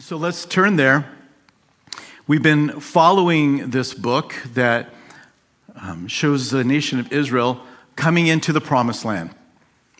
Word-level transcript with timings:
So 0.00 0.16
let's 0.16 0.46
turn 0.46 0.76
there. 0.76 1.04
We've 2.26 2.42
been 2.42 2.80
following 2.80 3.68
this 3.68 3.92
book 3.92 4.34
that 4.54 4.94
um, 5.76 6.08
shows 6.08 6.50
the 6.50 6.64
nation 6.64 6.98
of 6.98 7.12
Israel 7.12 7.60
coming 7.96 8.26
into 8.26 8.50
the 8.54 8.62
promised 8.62 9.04
land, 9.04 9.28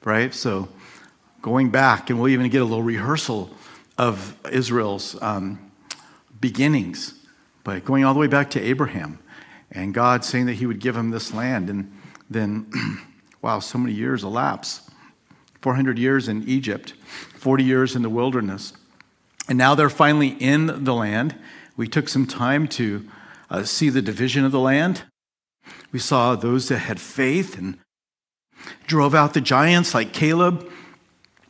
right? 0.03 0.33
So 0.33 0.71
going 1.43 1.69
back, 1.69 2.09
and 2.09 2.19
we'll 2.19 2.31
even 2.31 2.49
get 2.49 2.63
a 2.63 2.65
little 2.65 2.83
rehearsal 2.83 3.55
of 3.99 4.35
Israel's 4.51 5.21
um, 5.21 5.71
beginnings, 6.41 7.13
but 7.63 7.85
going 7.85 8.03
all 8.03 8.15
the 8.15 8.21
way 8.21 8.27
back 8.27 8.49
to 8.53 8.61
Abraham 8.61 9.19
and 9.71 9.93
God 9.93 10.25
saying 10.25 10.47
that 10.47 10.55
he 10.55 10.65
would 10.65 10.81
give 10.81 10.97
him 10.97 11.11
this 11.11 11.35
land. 11.35 11.69
And 11.69 11.95
then, 12.31 12.73
wow, 13.43 13.59
so 13.59 13.77
many 13.77 13.93
years 13.93 14.25
elapse 14.25 14.81
400 15.61 15.99
years 15.99 16.27
in 16.27 16.49
Egypt, 16.49 16.95
40 17.37 17.65
years 17.65 17.95
in 17.95 18.01
the 18.01 18.09
wilderness. 18.09 18.73
And 19.51 19.59
now 19.59 19.75
they're 19.75 19.91
finally 19.91 20.29
in 20.39 20.85
the 20.85 20.95
land. 20.95 21.35
We 21.77 21.89
took 21.89 22.09
some 22.09 22.25
time 22.25 22.69
to 22.69 23.09
uh, 23.51 23.65
see 23.65 23.91
the 23.91 24.01
division 24.01 24.45
of 24.45 24.53
the 24.53 24.61
land. 24.61 25.03
We 25.91 25.99
saw 25.99 26.37
those 26.37 26.69
that 26.69 26.79
had 26.79 27.01
faith 27.01 27.59
and 27.59 27.77
drove 28.87 29.13
out 29.13 29.35
the 29.35 29.41
giants 29.41 29.93
like 29.93 30.13
Caleb. 30.13 30.71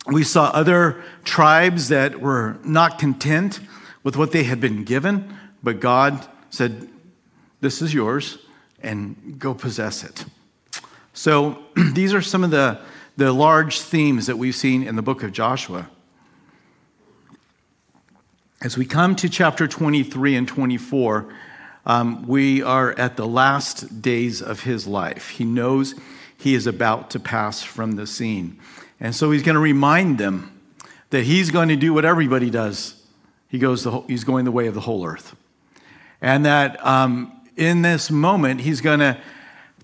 We 0.07 0.25
saw 0.25 0.47
other 0.47 1.05
tribes 1.25 1.89
that 1.89 2.23
were 2.23 2.57
not 2.65 2.99
content 2.99 3.61
with 4.03 4.17
what 4.17 4.33
they 4.33 4.45
had 4.45 4.63
been 4.63 4.83
given, 4.83 5.37
but 5.63 5.79
God 5.79 6.27
said, 6.49 6.89
This 7.61 7.83
is 7.83 7.93
yours, 7.93 8.39
and 8.83 9.39
go 9.39 9.53
possess 9.53 10.05
it. 10.05 10.25
So 11.13 11.65
these 11.93 12.15
are 12.15 12.23
some 12.23 12.45
of 12.45 12.51
the, 12.51 12.81
the 13.19 13.31
large 13.31 13.79
themes 13.79 14.27
that 14.27 14.39
we've 14.39 14.57
seen 14.57 14.85
in 14.85 14.97
the 14.97 15.03
book 15.03 15.23
of 15.23 15.33
Joshua. 15.33 15.91
As 18.63 18.77
we 18.77 18.85
come 18.85 19.17
to 19.17 19.31
chapter 19.31 19.67
23 19.67 20.37
and 20.37 20.47
24, 20.47 21.33
um, 21.87 22.27
we 22.27 22.61
are 22.61 22.93
at 22.99 23.17
the 23.17 23.27
last 23.27 24.03
days 24.03 24.43
of 24.43 24.65
his 24.65 24.87
life. 24.87 25.31
He 25.31 25.47
knows 25.47 25.95
he 26.37 26.55
is 26.55 26.67
about 26.67 27.09
to 27.13 27.21
pass 27.21 27.63
from 27.63 27.93
the 27.93 28.07
scene. 28.07 28.59
And 29.01 29.15
so 29.15 29.31
he's 29.31 29.43
going 29.43 29.55
to 29.55 29.61
remind 29.61 30.19
them 30.19 30.61
that 31.09 31.25
he's 31.25 31.51
going 31.51 31.71
to 31.71 31.77
do 31.77 31.95
what 31.95 32.05
everybody 32.05 32.51
does. 32.51 33.03
He 33.49 33.59
goes 33.59 33.83
the, 33.83 34.03
he's 34.03 34.25
going 34.25 34.45
the 34.45 34.53
way 34.53 34.67
of 34.67 34.75
the 34.75 34.81
whole 34.81 35.07
earth. 35.07 35.35
And 36.21 36.45
that 36.45 36.85
um, 36.85 37.33
in 37.57 37.81
this 37.81 38.11
moment, 38.11 38.61
he's 38.61 38.83
going 38.83 39.01
to 39.01 39.19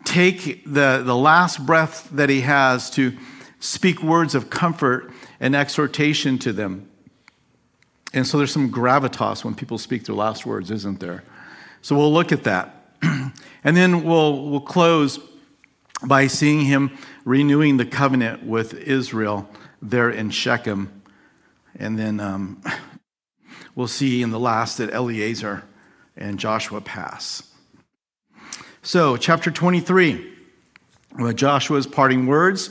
take 0.05 0.65
the, 0.67 1.03
the 1.03 1.17
last 1.17 1.65
breath 1.65 2.11
that 2.13 2.29
he 2.29 2.43
has 2.43 2.91
to 2.91 3.17
speak 3.59 4.03
words 4.03 4.35
of 4.35 4.51
comfort 4.51 5.11
and 5.41 5.57
exhortation 5.57 6.39
to 6.41 6.53
them. 6.53 6.91
And 8.17 8.27
so 8.27 8.39
there's 8.39 8.51
some 8.51 8.73
gravitas 8.73 9.45
when 9.45 9.55
people 9.55 9.77
speak 9.77 10.07
their 10.07 10.15
last 10.15 10.47
words, 10.47 10.71
isn't 10.71 11.01
there? 11.01 11.23
So 11.83 11.95
we'll 11.95 12.15
look 12.15 12.33
at 12.33 12.45
that. 12.45 12.95
and 13.03 13.77
then 13.77 14.05
we'll, 14.05 14.49
we'll 14.49 14.61
close 14.61 15.21
by 16.03 16.27
seeing 16.27 16.63
him 16.63 16.97
renewing 17.27 17.77
the 17.77 17.85
covenant 17.85 18.43
with 18.43 18.73
Israel 18.73 19.47
there 19.83 20.09
in 20.09 20.31
Shechem. 20.31 21.03
And 21.79 21.99
then 21.99 22.19
um, 22.19 22.63
we'll 23.75 23.87
see 23.87 24.23
in 24.23 24.31
the 24.31 24.41
last 24.41 24.79
that 24.79 24.95
Eleazar 24.95 25.65
and 26.17 26.39
Joshua 26.39 26.81
pass. 26.81 27.43
So, 28.81 29.19
chapter 29.19 29.51
23, 29.51 30.33
Joshua's 31.35 31.87
parting 31.87 32.27
words, 32.27 32.71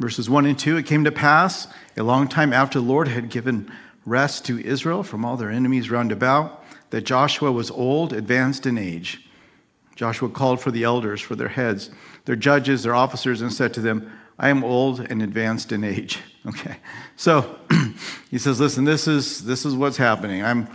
verses 0.00 0.28
1 0.28 0.44
and 0.44 0.58
2. 0.58 0.76
It 0.76 0.86
came 0.86 1.04
to 1.04 1.12
pass 1.12 1.68
a 1.96 2.02
long 2.02 2.26
time 2.26 2.52
after 2.52 2.80
the 2.80 2.84
Lord 2.84 3.06
had 3.06 3.30
given 3.30 3.70
rest 4.08 4.44
to 4.46 4.58
Israel 4.58 5.02
from 5.02 5.24
all 5.24 5.36
their 5.36 5.50
enemies 5.50 5.90
round 5.90 6.12
about, 6.12 6.64
that 6.90 7.02
Joshua 7.02 7.52
was 7.52 7.70
old, 7.70 8.12
advanced 8.12 8.66
in 8.66 8.78
age. 8.78 9.28
Joshua 9.94 10.28
called 10.28 10.60
for 10.60 10.70
the 10.70 10.84
elders, 10.84 11.20
for 11.20 11.34
their 11.34 11.48
heads, 11.48 11.90
their 12.24 12.36
judges, 12.36 12.84
their 12.84 12.94
officers, 12.94 13.40
and 13.40 13.52
said 13.52 13.74
to 13.74 13.80
them, 13.80 14.10
I 14.38 14.48
am 14.48 14.62
old 14.62 15.00
and 15.00 15.22
advanced 15.22 15.72
in 15.72 15.84
age. 15.84 16.18
Okay. 16.46 16.76
So 17.16 17.58
he 18.30 18.38
says, 18.38 18.58
listen, 18.58 18.84
this 18.84 19.06
is, 19.06 19.44
this 19.44 19.66
is 19.66 19.74
what's 19.74 19.98
happening. 19.98 20.42
I'm, 20.42 20.66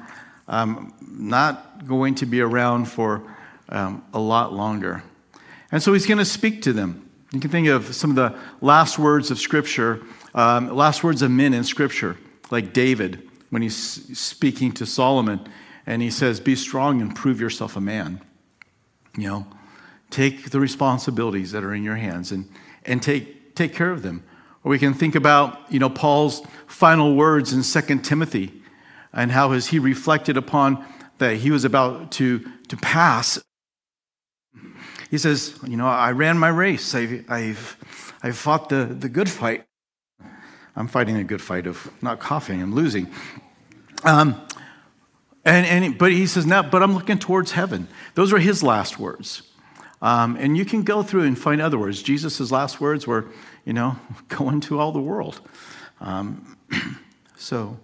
I'm 0.48 0.94
not 1.02 1.88
going 1.88 2.14
to 2.16 2.28
be 2.28 2.42
around 2.42 2.86
for 2.86 3.24
um, 3.70 4.04
a 4.14 4.20
lot 4.20 4.54
longer. 4.54 5.02
And 5.72 5.82
so 5.82 5.94
he's 5.94 6.06
going 6.06 6.20
to 6.20 6.26
speak 6.26 6.62
to 6.64 6.74
them. 6.74 7.10
You 7.32 7.40
can 7.40 7.50
think 7.50 7.70
of 7.70 7.96
some 7.96 8.12
of 8.12 8.16
the 8.18 8.38
last 8.62 9.00
words 9.00 9.32
of 9.32 9.40
Scripture, 9.40 10.04
um, 10.36 10.70
last 10.70 11.04
words 11.04 11.24
of 11.24 11.32
men 11.32 11.56
in 11.56 11.64
Scripture 11.64 12.18
like 12.52 12.72
David 12.72 13.28
when 13.54 13.62
he's 13.62 14.18
speaking 14.18 14.72
to 14.72 14.84
Solomon 14.84 15.40
and 15.86 16.02
he 16.02 16.10
says, 16.10 16.40
Be 16.40 16.56
strong 16.56 17.02
and 17.02 17.16
prove 17.16 17.40
yourself 17.40 17.76
a 17.76 17.82
man. 17.82 18.20
You 19.16 19.28
know, 19.28 19.48
take 20.10 20.50
the 20.50 20.60
responsibilities 20.60 21.52
that 21.52 21.64
are 21.64 21.72
in 21.72 21.84
your 21.84 21.98
hands 21.98 22.32
and, 22.32 22.50
and 22.84 23.00
take, 23.04 23.54
take 23.54 23.76
care 23.76 23.92
of 23.92 24.02
them. 24.02 24.24
Or 24.64 24.72
we 24.72 24.80
can 24.80 24.96
think 24.96 25.14
about, 25.14 25.72
you 25.72 25.78
know, 25.78 25.92
Paul's 25.92 26.42
final 26.66 27.16
words 27.16 27.54
in 27.54 27.62
2 27.62 28.00
Timothy 28.00 28.64
and 29.14 29.32
how 29.32 29.52
as 29.52 29.68
he 29.68 29.78
reflected 29.78 30.36
upon 30.36 30.84
that 31.20 31.38
he 31.38 31.52
was 31.52 31.64
about 31.64 32.12
to, 32.14 32.44
to 32.70 32.78
pass. 32.78 33.40
He 35.12 35.20
says, 35.20 35.60
you 35.68 35.78
know, 35.78 35.86
I 35.86 36.12
ran 36.12 36.40
my 36.40 36.50
race. 36.50 36.96
I've, 36.96 37.24
I've, 37.30 38.16
I've 38.24 38.38
fought 38.38 38.70
the, 38.70 38.86
the 38.86 39.10
good 39.10 39.30
fight. 39.30 39.66
I'm 40.76 40.88
fighting 40.88 41.18
a 41.18 41.24
good 41.24 41.42
fight 41.42 41.68
of 41.68 41.92
not 42.02 42.20
coughing 42.20 42.60
and 42.62 42.74
losing. 42.74 43.08
Um, 44.04 44.42
and, 45.46 45.66
and, 45.66 45.98
but 45.98 46.12
he 46.12 46.26
says, 46.26 46.46
no, 46.46 46.64
but 46.64 46.82
I'm 46.82 46.94
looking 46.94 47.20
towards 47.20 47.52
heaven. 47.52 47.88
Those 48.16 48.32
were 48.32 48.40
his 48.40 48.64
last 48.64 48.98
words. 48.98 49.44
Um, 50.02 50.36
and 50.38 50.58
you 50.58 50.66
can 50.66 50.84
go 50.84 51.04
through 51.04 51.24
and 51.24 51.38
find 51.38 51.62
other 51.62 51.78
words. 51.78 52.02
Jesus' 52.02 52.52
last 52.52 52.82
words 52.82 53.08
were, 53.08 53.26
you 53.66 53.74
know, 53.74 53.98
go 54.28 54.50
into 54.50 54.80
all 54.80 54.92
the 54.92 55.02
world. 55.02 55.42
Um, 56.02 56.58
so 57.38 57.78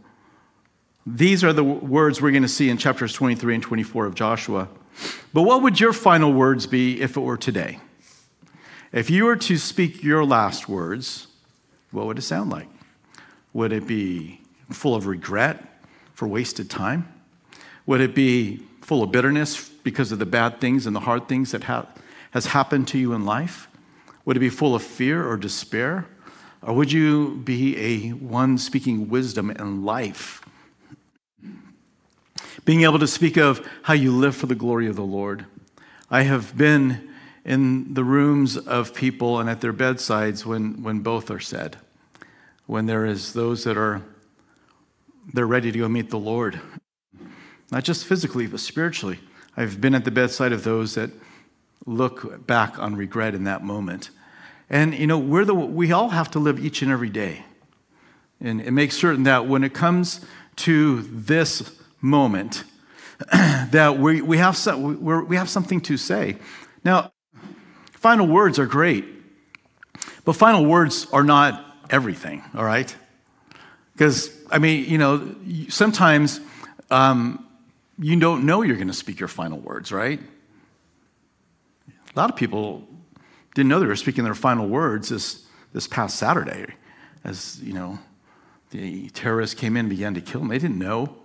these 1.05 1.43
are 1.43 1.53
the 1.53 1.63
words 1.63 2.21
we're 2.21 2.31
going 2.31 2.43
to 2.43 2.49
see 2.49 2.69
in 2.69 2.77
chapters 2.77 3.13
23 3.13 3.55
and 3.55 3.63
24 3.63 4.05
of 4.05 4.15
Joshua. 4.15 4.67
But 5.33 5.43
what 5.43 5.61
would 5.63 5.79
your 5.79 5.93
final 5.93 6.33
words 6.33 6.67
be 6.67 7.01
if 7.01 7.15
it 7.15 7.21
were 7.21 7.37
today? 7.37 7.79
If 8.91 9.09
you 9.09 9.25
were 9.25 9.35
to 9.37 9.57
speak 9.57 10.03
your 10.03 10.25
last 10.25 10.67
words, 10.67 11.27
what 11.91 12.05
would 12.07 12.17
it 12.17 12.23
sound 12.23 12.49
like? 12.49 12.67
Would 13.53 13.71
it 13.71 13.87
be 13.87 14.41
full 14.71 14.95
of 14.95 15.07
regret 15.07 15.68
for 16.19 16.27
wasted 16.27 16.69
time? 16.69 17.07
Would 17.85 18.01
it 18.01 18.13
be 18.13 18.57
full 18.81 19.03
of 19.03 19.09
bitterness 19.09 19.69
because 19.69 20.11
of 20.11 20.19
the 20.19 20.25
bad 20.25 20.59
things 20.59 20.85
and 20.85 20.93
the 20.93 20.99
hard 20.99 21.29
things 21.29 21.53
that 21.53 21.63
ha- 21.63 21.87
has 22.31 22.47
happened 22.47 22.89
to 22.89 22.97
you 22.97 23.13
in 23.13 23.23
life? 23.23 23.69
Would 24.25 24.35
it 24.35 24.41
be 24.41 24.49
full 24.49 24.75
of 24.75 24.83
fear 24.83 25.25
or 25.25 25.37
despair? 25.37 26.07
Or 26.61 26.73
would 26.73 26.91
you 26.91 27.37
be 27.45 27.77
a 27.77 28.09
one 28.09 28.57
speaking 28.57 29.07
wisdom 29.07 29.49
and 29.49 29.85
life? 29.85 30.43
Being 32.65 32.83
able 32.83 32.99
to 32.99 33.07
speak 33.07 33.37
of 33.37 33.65
how 33.83 33.93
you 33.93 34.11
live 34.11 34.35
for 34.35 34.47
the 34.47 34.55
glory 34.55 34.87
of 34.87 34.97
the 34.97 35.03
Lord. 35.03 35.45
I 36.11 36.23
have 36.23 36.57
been 36.57 37.09
in 37.45 37.93
the 37.93 38.03
rooms 38.03 38.57
of 38.57 38.93
people 38.93 39.39
and 39.39 39.49
at 39.49 39.61
their 39.61 39.71
bedsides 39.71 40.45
when, 40.45 40.83
when 40.83 40.99
both 40.99 41.31
are 41.31 41.39
said 41.39 41.77
when 42.65 42.87
there 42.87 43.05
is 43.05 43.33
those 43.33 43.63
that 43.63 43.77
are 43.77 44.03
they're 45.33 45.47
ready 45.47 45.71
to 45.71 45.79
go 45.79 45.87
meet 45.87 46.09
the 46.09 46.19
Lord. 46.19 46.59
Not 47.71 47.83
just 47.83 48.05
physically, 48.05 48.47
but 48.47 48.59
spiritually. 48.59 49.19
I've 49.55 49.79
been 49.79 49.93
at 49.95 50.05
the 50.05 50.11
bedside 50.11 50.51
of 50.51 50.63
those 50.63 50.95
that 50.95 51.11
look 51.85 52.45
back 52.47 52.79
on 52.79 52.95
regret 52.95 53.35
in 53.35 53.43
that 53.43 53.63
moment. 53.63 54.09
And 54.69 54.93
you 54.93 55.07
know, 55.07 55.17
we're 55.17 55.45
the 55.45 55.55
we 55.55 55.91
all 55.91 56.09
have 56.09 56.31
to 56.31 56.39
live 56.39 56.63
each 56.63 56.81
and 56.81 56.91
every 56.91 57.09
day. 57.09 57.43
And 58.41 58.61
it 58.61 58.71
makes 58.71 58.95
certain 58.95 59.23
that 59.23 59.47
when 59.47 59.63
it 59.63 59.73
comes 59.73 60.25
to 60.57 61.01
this 61.01 61.77
moment, 62.01 62.63
that 63.31 63.97
we, 63.99 64.21
we, 64.21 64.37
have 64.37 64.55
some, 64.55 65.03
we 65.03 65.35
have 65.35 65.49
something 65.49 65.81
to 65.81 65.97
say. 65.97 66.37
Now, 66.85 67.11
final 67.91 68.27
words 68.27 68.57
are 68.59 68.65
great, 68.65 69.05
but 70.23 70.33
final 70.33 70.65
words 70.65 71.07
are 71.11 71.23
not 71.23 71.65
everything, 71.89 72.43
all 72.55 72.63
right? 72.63 72.95
Because, 73.93 74.29
I 74.51 74.59
mean, 74.59 74.85
you 74.85 74.97
know, 74.97 75.35
sometimes 75.69 76.39
um, 76.89 77.45
you 77.99 78.19
don't 78.19 78.45
know 78.45 78.61
you're 78.61 78.75
going 78.75 78.87
to 78.87 78.93
speak 78.93 79.19
your 79.19 79.27
final 79.27 79.59
words, 79.59 79.91
right? 79.91 80.19
A 81.87 82.19
lot 82.19 82.29
of 82.29 82.35
people 82.35 82.87
didn't 83.53 83.69
know 83.69 83.79
they 83.79 83.85
were 83.85 83.95
speaking 83.95 84.23
their 84.23 84.33
final 84.33 84.67
words 84.67 85.09
this, 85.09 85.45
this 85.73 85.87
past 85.87 86.17
Saturday 86.17 86.65
as, 87.23 87.59
you 87.61 87.73
know, 87.73 87.99
the 88.71 89.09
terrorists 89.09 89.59
came 89.59 89.75
in 89.75 89.81
and 89.81 89.89
began 89.89 90.13
to 90.13 90.21
kill 90.21 90.41
them. 90.41 90.49
They 90.49 90.59
didn't 90.59 90.79
know. 90.79 91.15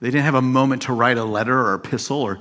They 0.00 0.10
didn't 0.10 0.24
have 0.24 0.36
a 0.36 0.42
moment 0.42 0.82
to 0.82 0.92
write 0.92 1.18
a 1.18 1.24
letter 1.24 1.58
or 1.58 1.74
epistle 1.74 2.22
or 2.22 2.38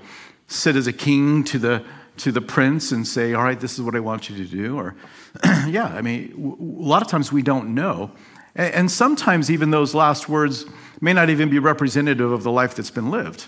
sit 0.47 0.75
as 0.75 0.87
a 0.87 0.93
king 0.93 1.43
to 1.45 1.59
the, 1.59 1.83
to 2.17 2.31
the 2.31 2.41
prince 2.41 2.91
and 2.91 3.05
say, 3.05 3.33
All 3.33 3.43
right, 3.43 3.59
this 3.59 3.73
is 3.73 3.81
what 3.81 3.95
I 3.95 3.99
want 3.99 4.29
you 4.29 4.37
to 4.37 4.45
do. 4.45 4.77
Or, 4.77 4.95
yeah, 5.67 5.85
I 5.85 6.01
mean, 6.01 6.57
a 6.59 6.83
lot 6.87 7.01
of 7.01 7.07
times 7.07 7.31
we 7.31 7.41
don't 7.41 7.73
know. 7.73 8.11
And 8.57 8.91
sometimes 8.91 9.51
even 9.51 9.69
those 9.69 9.93
last 9.93 10.27
words 10.27 10.65
may 10.99 11.13
not 11.13 11.29
even 11.29 11.49
be 11.49 11.59
representative 11.59 12.31
of 12.31 12.41
the 12.41 12.51
life 12.51 12.75
that's 12.75 12.89
been 12.89 13.11
lived. 13.11 13.45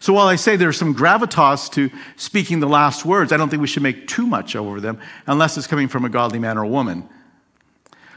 So 0.00 0.12
while 0.12 0.26
I 0.26 0.36
say 0.36 0.56
there's 0.56 0.76
some 0.76 0.94
gravitas 0.94 1.70
to 1.72 1.90
speaking 2.16 2.60
the 2.60 2.68
last 2.68 3.04
words, 3.04 3.32
I 3.32 3.36
don't 3.36 3.48
think 3.48 3.62
we 3.62 3.68
should 3.68 3.82
make 3.82 4.08
too 4.08 4.26
much 4.26 4.56
over 4.56 4.80
them 4.80 5.00
unless 5.26 5.56
it's 5.56 5.66
coming 5.66 5.88
from 5.88 6.04
a 6.04 6.08
godly 6.08 6.40
man 6.40 6.58
or 6.58 6.66
woman. 6.66 7.08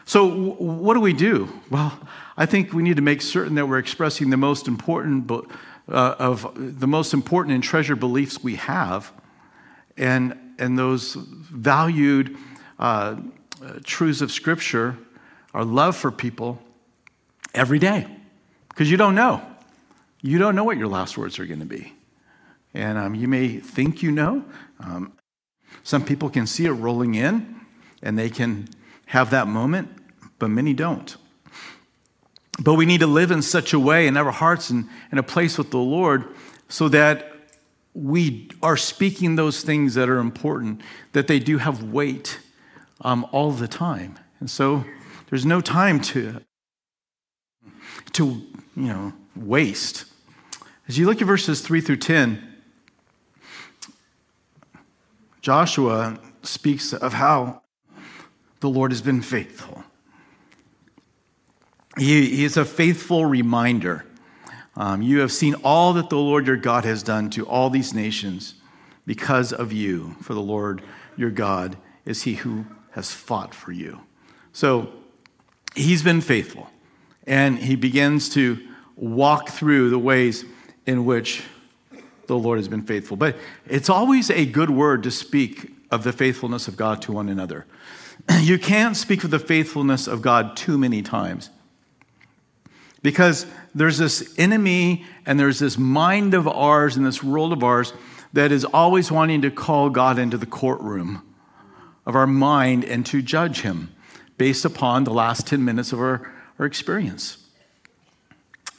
So 0.05 0.27
what 0.55 0.95
do 0.95 0.99
we 0.99 1.13
do? 1.13 1.47
Well, 1.69 1.97
I 2.35 2.45
think 2.47 2.73
we 2.73 2.81
need 2.81 2.95
to 2.95 3.01
make 3.03 3.21
certain 3.21 3.55
that 3.55 3.67
we're 3.67 3.77
expressing 3.77 4.31
the 4.31 4.37
most 4.37 4.67
important 4.67 5.29
uh, 5.31 5.45
of 5.87 6.51
the 6.55 6.87
most 6.87 7.13
important 7.13 7.53
and 7.53 7.63
treasured 7.63 7.99
beliefs 7.99 8.43
we 8.43 8.55
have, 8.55 9.11
and 9.97 10.37
and 10.57 10.77
those 10.77 11.15
valued 11.15 12.35
uh, 12.79 13.15
truths 13.83 14.21
of 14.21 14.31
Scripture, 14.31 14.97
our 15.53 15.65
love 15.65 15.95
for 15.95 16.11
people, 16.11 16.61
every 17.53 17.79
day, 17.79 18.07
because 18.69 18.89
you 18.89 18.97
don't 18.97 19.15
know. 19.15 19.41
You 20.21 20.37
don't 20.37 20.55
know 20.55 20.63
what 20.63 20.77
your 20.77 20.87
last 20.87 21.17
words 21.17 21.39
are 21.39 21.45
going 21.45 21.59
to 21.59 21.65
be. 21.65 21.93
And 22.73 22.97
um, 22.97 23.15
you 23.15 23.27
may 23.27 23.57
think 23.57 24.01
you 24.01 24.11
know. 24.11 24.45
Um, 24.79 25.13
some 25.83 26.05
people 26.05 26.29
can 26.29 26.47
see 26.47 26.65
it 26.65 26.71
rolling 26.71 27.15
in 27.15 27.55
and 28.01 28.17
they 28.17 28.29
can 28.29 28.69
have 29.07 29.31
that 29.31 29.47
moment, 29.47 29.89
but 30.39 30.49
many 30.49 30.73
don't. 30.73 31.17
But 32.59 32.75
we 32.75 32.85
need 32.85 32.99
to 32.99 33.07
live 33.07 33.31
in 33.31 33.41
such 33.41 33.73
a 33.73 33.79
way 33.79 34.07
in 34.07 34.15
our 34.15 34.31
hearts 34.31 34.69
and 34.69 34.87
in 35.11 35.17
a 35.17 35.23
place 35.23 35.57
with 35.57 35.71
the 35.71 35.79
Lord 35.79 36.25
so 36.69 36.87
that 36.89 37.31
we 37.93 38.49
are 38.61 38.77
speaking 38.77 39.35
those 39.35 39.63
things 39.63 39.95
that 39.95 40.07
are 40.07 40.19
important, 40.19 40.81
that 41.11 41.27
they 41.27 41.39
do 41.39 41.57
have 41.57 41.83
weight 41.83 42.39
um, 43.01 43.27
all 43.31 43.51
the 43.51 43.67
time. 43.67 44.17
And 44.39 44.49
so 44.49 44.85
there's 45.31 45.45
no 45.45 45.61
time 45.61 46.01
to, 46.01 46.41
to 48.11 48.25
you 48.25 48.43
know, 48.75 49.13
waste. 49.35 50.03
As 50.89 50.97
you 50.97 51.05
look 51.05 51.21
at 51.21 51.25
verses 51.25 51.61
3 51.61 51.79
through 51.79 51.97
10, 51.97 52.47
Joshua 55.41 56.19
speaks 56.43 56.93
of 56.93 57.13
how 57.13 57.61
the 58.59 58.69
Lord 58.69 58.91
has 58.91 59.01
been 59.01 59.21
faithful. 59.21 59.85
He, 61.97 62.35
he 62.35 62.43
is 62.43 62.57
a 62.57 62.65
faithful 62.65 63.25
reminder. 63.25 64.05
Um, 64.75 65.01
you 65.01 65.19
have 65.19 65.31
seen 65.31 65.55
all 65.63 65.93
that 65.93 66.09
the 66.09 66.17
Lord 66.17 66.45
your 66.45 66.57
God 66.57 66.83
has 66.83 67.03
done 67.03 67.29
to 67.31 67.45
all 67.47 67.69
these 67.69 67.93
nations 67.93 68.55
because 69.05 69.53
of 69.53 69.71
you, 69.71 70.17
for 70.21 70.33
the 70.33 70.41
Lord 70.41 70.81
your 71.15 71.31
God 71.31 71.77
is 72.05 72.23
he 72.23 72.35
who 72.35 72.65
has 72.91 73.11
fought 73.11 73.55
for 73.55 73.71
you. 73.71 74.01
So 74.51 74.91
he's 75.75 76.03
been 76.03 76.21
faithful, 76.21 76.69
and 77.25 77.59
he 77.59 77.75
begins 77.75 78.29
to 78.29 78.59
walk 78.95 79.49
through 79.49 79.89
the 79.89 79.99
ways 79.99 80.45
in 80.85 81.05
which 81.05 81.43
the 82.27 82.37
Lord 82.37 82.59
has 82.59 82.67
been 82.67 82.83
faithful. 82.83 83.17
But 83.17 83.35
it's 83.67 83.89
always 83.89 84.29
a 84.29 84.45
good 84.45 84.69
word 84.69 85.03
to 85.03 85.11
speak 85.11 85.71
of 85.89 86.03
the 86.03 86.13
faithfulness 86.13 86.67
of 86.67 86.77
God 86.77 87.01
to 87.03 87.11
one 87.11 87.29
another. 87.29 87.65
You 88.39 88.59
can't 88.59 88.95
speak 88.95 89.23
of 89.23 89.31
the 89.31 89.39
faithfulness 89.39 90.07
of 90.07 90.21
God 90.21 90.55
too 90.55 90.77
many 90.77 91.01
times. 91.01 91.49
Because 93.01 93.47
there's 93.73 93.97
this 93.97 94.35
enemy 94.37 95.05
and 95.25 95.39
there's 95.39 95.59
this 95.59 95.77
mind 95.77 96.33
of 96.33 96.47
ours 96.47 96.95
and 96.95 97.05
this 97.05 97.23
world 97.23 97.51
of 97.51 97.63
ours 97.63 97.93
that 98.33 98.51
is 98.51 98.63
always 98.63 99.11
wanting 99.11 99.41
to 99.41 99.49
call 99.49 99.89
God 99.89 100.19
into 100.19 100.37
the 100.37 100.45
courtroom 100.45 101.23
of 102.05 102.15
our 102.15 102.27
mind 102.27 102.83
and 102.85 103.05
to 103.07 103.21
judge 103.21 103.61
him 103.61 103.93
based 104.41 104.65
upon 104.65 105.03
the 105.03 105.13
last 105.13 105.45
10 105.45 105.63
minutes 105.63 105.93
of 105.93 105.99
our, 105.99 106.33
our 106.57 106.65
experience. 106.65 107.37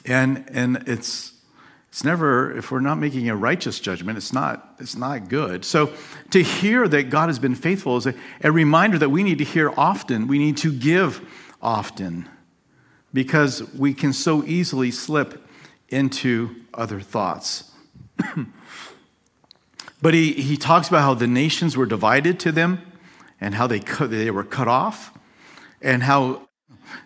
And, 0.05 0.43
and 0.49 0.83
it's, 0.87 1.31
it's 1.87 2.03
never, 2.03 2.51
if 2.57 2.69
we're 2.69 2.81
not 2.81 2.97
making 2.97 3.29
a 3.29 3.35
righteous 3.37 3.79
judgment, 3.79 4.17
it's 4.17 4.33
not, 4.33 4.75
it's 4.79 4.97
not 4.97 5.29
good. 5.29 5.63
So 5.63 5.93
to 6.31 6.43
hear 6.43 6.85
that 6.89 7.03
God 7.03 7.29
has 7.29 7.39
been 7.39 7.55
faithful 7.55 7.95
is 7.95 8.07
a, 8.07 8.13
a 8.43 8.51
reminder 8.51 8.97
that 8.97 9.07
we 9.07 9.23
need 9.23 9.37
to 9.37 9.45
hear 9.45 9.71
often. 9.77 10.27
We 10.27 10.37
need 10.37 10.57
to 10.57 10.69
give 10.69 11.25
often 11.61 12.27
because 13.13 13.63
we 13.73 13.93
can 13.93 14.11
so 14.11 14.43
easily 14.43 14.91
slip 14.91 15.47
into 15.87 16.57
other 16.73 16.99
thoughts. 16.99 17.71
but 20.01 20.13
he, 20.13 20.33
he 20.33 20.57
talks 20.57 20.89
about 20.89 21.03
how 21.03 21.13
the 21.13 21.25
nations 21.25 21.77
were 21.77 21.85
divided 21.85 22.37
to 22.41 22.51
them 22.51 22.81
and 23.39 23.55
how 23.55 23.65
they, 23.65 23.79
they 23.79 24.29
were 24.29 24.43
cut 24.43 24.67
off 24.67 25.13
and 25.83 26.01
how 26.03 26.47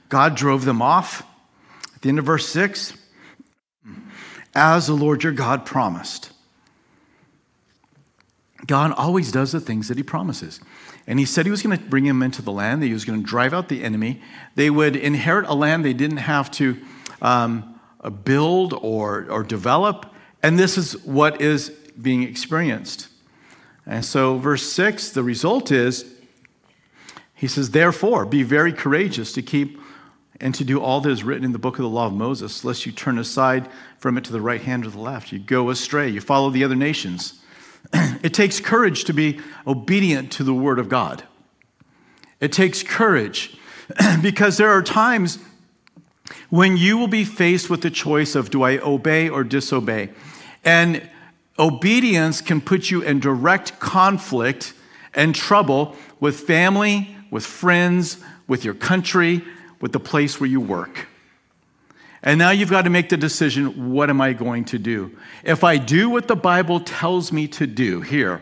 God 0.09 0.35
drove 0.35 0.65
them 0.65 0.81
off. 0.81 1.24
At 1.95 2.01
the 2.01 2.09
end 2.09 2.19
of 2.19 2.25
verse 2.25 2.47
6, 2.50 2.94
as 4.56 4.88
the 4.88 4.94
Lord 4.94 5.24
your 5.24 5.33
God 5.33 5.65
promised. 5.65 6.31
God 8.65 8.91
always 8.94 9.31
does 9.31 9.51
the 9.51 9.59
things 9.59 9.88
that 9.88 9.97
he 9.97 10.03
promises. 10.03 10.59
And 11.06 11.19
he 11.19 11.25
said 11.25 11.45
he 11.45 11.51
was 11.51 11.62
going 11.62 11.77
to 11.77 11.83
bring 11.85 12.03
them 12.03 12.21
into 12.21 12.41
the 12.41 12.51
land, 12.51 12.81
that 12.81 12.88
he 12.88 12.94
was 12.94 13.06
going 13.06 13.21
to 13.21 13.25
drive 13.25 13.53
out 13.53 13.69
the 13.69 13.83
enemy. 13.83 14.21
They 14.56 14.69
would 14.69 14.95
inherit 14.95 15.47
a 15.47 15.53
land 15.53 15.85
they 15.85 15.94
didn't 15.94 16.18
have 16.18 16.51
to 16.51 16.77
um, 17.21 17.80
build 18.23 18.73
or, 18.73 19.27
or 19.30 19.44
develop. 19.44 20.13
And 20.44 20.59
this 20.59 20.77
is 20.77 20.94
what 21.06 21.41
is 21.41 21.69
being 21.69 22.23
experienced. 22.23 23.07
And 23.85 24.03
so, 24.03 24.38
verse 24.38 24.63
6, 24.63 25.12
the 25.12 25.23
result 25.23 25.71
is 25.71 26.13
he 27.37 27.47
says, 27.47 27.69
Therefore, 27.69 28.25
be 28.25 28.43
very 28.43 28.73
courageous 28.73 29.31
to 29.33 29.41
keep 29.41 29.79
and 30.41 30.53
to 30.55 30.63
do 30.63 30.81
all 30.81 31.01
that 31.01 31.09
is 31.09 31.23
written 31.23 31.45
in 31.45 31.51
the 31.51 31.59
book 31.59 31.77
of 31.77 31.83
the 31.83 31.89
law 31.89 32.07
of 32.07 32.13
Moses, 32.13 32.63
lest 32.65 32.85
you 32.85 32.91
turn 32.91 33.17
aside 33.17 33.69
from 33.97 34.17
it 34.17 34.23
to 34.25 34.31
the 34.31 34.41
right 34.41 34.61
hand 34.61 34.85
or 34.85 34.89
the 34.89 34.99
left. 34.99 35.31
You 35.31 35.39
go 35.39 35.69
astray, 35.69 36.09
you 36.09 36.19
follow 36.19 36.49
the 36.49 36.63
other 36.63 36.75
nations. 36.75 37.39
it 37.93 38.33
takes 38.33 38.59
courage 38.59 39.03
to 39.05 39.13
be 39.13 39.39
obedient 39.65 40.31
to 40.33 40.43
the 40.43 40.53
word 40.53 40.79
of 40.79 40.89
God. 40.89 41.23
It 42.39 42.51
takes 42.51 42.83
courage 42.83 43.55
because 44.21 44.57
there 44.57 44.69
are 44.69 44.83
times 44.83 45.39
when 46.49 46.75
you 46.75 46.97
will 46.97 47.07
be 47.07 47.23
faced 47.23 47.69
with 47.69 47.81
the 47.81 47.91
choice 47.91 48.35
of 48.35 48.49
do 48.49 48.63
I 48.63 48.79
obey 48.79 49.29
or 49.29 49.43
disobey? 49.43 50.09
And 50.65 51.07
obedience 51.59 52.41
can 52.41 52.61
put 52.61 52.89
you 52.89 53.01
in 53.01 53.19
direct 53.19 53.79
conflict 53.79 54.73
and 55.13 55.33
trouble 55.33 55.95
with 56.19 56.39
family, 56.39 57.16
with 57.31 57.45
friends, 57.45 58.18
with 58.47 58.63
your 58.63 58.74
country, 58.74 59.44
with 59.81 59.91
the 59.91 60.00
place 60.00 60.39
where 60.39 60.50
you 60.50 60.62
work. 60.62 61.07
And 62.24 62.39
now 62.39 62.50
you've 62.50 62.69
got 62.69 62.83
to 62.83 62.89
make 62.89 63.09
the 63.09 63.18
decision 63.18 63.91
what 63.91 64.09
am 64.09 64.19
I 64.19 64.33
going 64.33 64.65
to 64.65 64.79
do? 64.79 65.18
If 65.44 65.63
I 65.63 65.78
do 65.78 66.09
what 66.09 66.28
the 66.28 66.35
Bible 66.35 66.80
tells 66.80 67.31
me 67.31 67.47
to 67.49 67.68
do 67.68 68.01
here, 68.01 68.42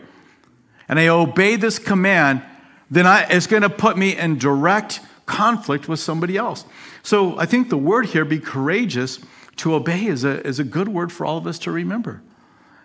and 0.88 0.98
I 0.98 1.08
obey 1.08 1.56
this 1.56 1.78
command, 1.78 2.42
then 2.90 3.06
I, 3.06 3.24
it's 3.24 3.46
going 3.46 3.62
to 3.62 3.70
put 3.70 3.98
me 3.98 4.16
in 4.16 4.38
direct 4.38 5.00
conflict 5.26 5.88
with 5.88 6.00
somebody 6.00 6.36
else. 6.36 6.64
So 7.02 7.38
I 7.38 7.46
think 7.46 7.68
the 7.68 7.76
word 7.76 8.06
here, 8.06 8.24
be 8.24 8.38
courageous, 8.38 9.18
to 9.56 9.74
obey 9.74 10.06
is 10.06 10.24
a, 10.24 10.44
is 10.46 10.58
a 10.58 10.64
good 10.64 10.88
word 10.88 11.12
for 11.12 11.26
all 11.26 11.38
of 11.38 11.46
us 11.46 11.58
to 11.60 11.70
remember. 11.70 12.22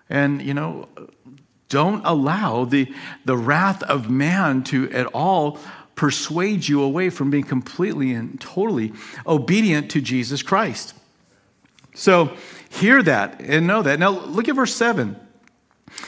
And, 0.10 0.42
you 0.42 0.54
know, 0.54 0.90
don't 1.70 2.02
allow 2.06 2.66
the, 2.66 2.94
the 3.24 3.38
wrath 3.38 3.82
of 3.84 4.10
man 4.10 4.64
to 4.66 4.92
at 4.92 5.06
all 5.08 5.58
persuade 6.02 6.68
you 6.68 6.82
away 6.82 7.12
from 7.12 7.30
being 7.30 7.44
completely 7.44 8.12
and 8.12 8.42
totally 8.42 8.92
obedient 9.28 9.92
to 9.92 10.02
Jesus 10.02 10.42
Christ. 10.42 10.96
So 11.94 12.36
hear 12.72 13.04
that 13.04 13.40
and 13.40 13.68
know 13.68 13.84
that. 13.84 14.00
Now 14.00 14.10
look 14.10 14.50
at 14.50 14.56
verse 14.56 14.74
7. 14.74 15.16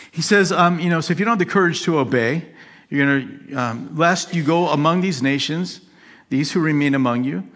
He 0.09 0.23
says, 0.23 0.51
um, 0.51 0.79
you 0.79 0.89
know, 0.89 1.00
so 1.00 1.12
if 1.12 1.19
you 1.19 1.25
don't 1.25 1.33
have 1.33 1.38
the 1.38 1.45
courage 1.45 1.83
to 1.83 2.00
obey, 2.00 2.43
you're 2.89 3.05
going 3.05 3.47
to, 3.50 3.53
um, 3.53 3.95
lest 3.95 4.33
you 4.33 4.41
go 4.41 4.69
among 4.69 5.01
these 5.01 5.21
nations, 5.21 5.81
these 6.29 6.51
who 6.51 6.59
remain 6.59 6.95
among 6.95 7.23
you, 7.23 7.47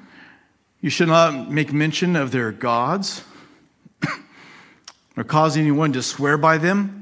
you 0.79 0.91
should 0.91 1.07
not 1.07 1.49
make 1.49 1.73
mention 1.73 2.15
of 2.15 2.29
their 2.29 2.51
gods 2.51 3.23
or 5.17 5.23
cause 5.23 5.57
anyone 5.57 5.91
to 5.93 6.03
swear 6.03 6.37
by 6.37 6.59
them 6.59 6.96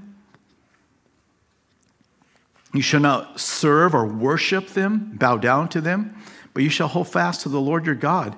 you 2.75 2.83
shall 2.83 2.99
not 2.99 3.39
serve 3.39 3.93
or 3.93 4.05
worship 4.05 4.69
them, 4.69 5.11
bow 5.15 5.37
down 5.37 5.69
to 5.69 5.81
them, 5.81 6.15
but 6.53 6.63
you 6.63 6.69
shall 6.69 6.87
hold 6.87 7.07
fast 7.07 7.41
to 7.41 7.49
the 7.49 7.59
Lord 7.59 7.85
your 7.85 7.95
God 7.95 8.35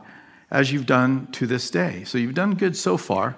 as 0.51 0.71
you've 0.71 0.85
done 0.85 1.27
to 1.33 1.45
this 1.45 1.69
day. 1.69 2.03
So 2.05 2.17
you've 2.17 2.33
done 2.33 2.55
good 2.55 2.75
so 2.75 2.97
far. 2.97 3.37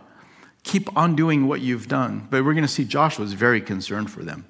Keep 0.64 0.96
on 0.98 1.16
doing 1.16 1.48
what 1.48 1.62
you've 1.62 1.88
done. 1.88 2.28
But 2.30 2.44
we're 2.44 2.54
going 2.54 2.64
to 2.64 2.68
see 2.68 2.86
Joshua 2.86 3.26
is 3.26 3.34
very 3.34 3.62
concerned 3.62 4.12
for 4.12 4.24
them. 4.24 4.46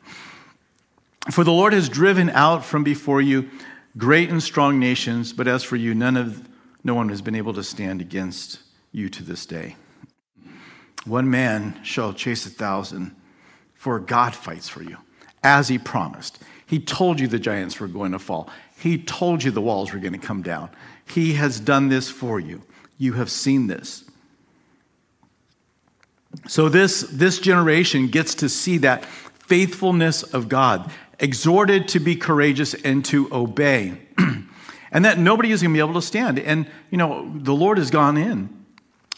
For 1.31 1.43
the 1.43 1.51
Lord 1.51 1.73
has 1.73 1.89
driven 1.89 2.29
out 2.29 2.65
from 2.65 2.83
before 2.83 3.21
you 3.21 3.49
great 3.97 4.29
and 4.29 4.41
strong 4.41 4.79
nations, 4.79 5.33
but 5.33 5.47
as 5.47 5.63
for 5.63 5.75
you, 5.75 5.93
none 5.93 6.17
of 6.17 6.47
no 6.83 6.95
one 6.95 7.09
has 7.09 7.21
been 7.21 7.35
able 7.35 7.53
to 7.53 7.63
stand 7.63 8.01
against 8.01 8.59
you 8.91 9.09
to 9.09 9.23
this 9.23 9.45
day. 9.45 9.75
One 11.05 11.29
man 11.29 11.79
shall 11.83 12.13
chase 12.13 12.45
a 12.45 12.49
thousand, 12.49 13.15
for 13.73 13.99
God 13.99 14.33
fights 14.33 14.69
for 14.69 14.81
you 14.81 14.97
as 15.43 15.67
he 15.67 15.77
promised. 15.77 16.39
He 16.65 16.79
told 16.79 17.19
you 17.19 17.27
the 17.27 17.39
giants 17.39 17.79
were 17.79 17.87
going 17.87 18.11
to 18.11 18.19
fall. 18.19 18.49
He 18.77 18.97
told 18.97 19.43
you 19.43 19.51
the 19.51 19.61
walls 19.61 19.91
were 19.91 19.99
going 19.99 20.13
to 20.13 20.19
come 20.19 20.41
down. 20.41 20.69
He 21.05 21.33
has 21.33 21.59
done 21.59 21.89
this 21.89 22.09
for 22.09 22.39
you. 22.39 22.61
You 22.97 23.13
have 23.13 23.31
seen 23.31 23.67
this. 23.67 24.03
So 26.47 26.69
this, 26.69 27.01
this 27.11 27.39
generation 27.39 28.07
gets 28.07 28.35
to 28.35 28.49
see 28.49 28.77
that 28.79 29.03
faithfulness 29.05 30.21
of 30.21 30.47
God, 30.47 30.91
exhorted 31.19 31.87
to 31.89 31.99
be 31.99 32.15
courageous 32.15 32.75
and 32.75 33.03
to 33.05 33.27
obey. 33.33 33.97
and 34.91 35.05
that 35.05 35.17
nobody 35.17 35.51
is 35.51 35.61
going 35.61 35.73
to 35.73 35.77
be 35.77 35.79
able 35.79 35.99
to 35.99 36.05
stand. 36.05 36.39
And, 36.39 36.69
you 36.91 36.97
know, 36.97 37.31
the 37.33 37.53
Lord 37.53 37.77
has 37.77 37.89
gone 37.89 38.15
in 38.15 38.49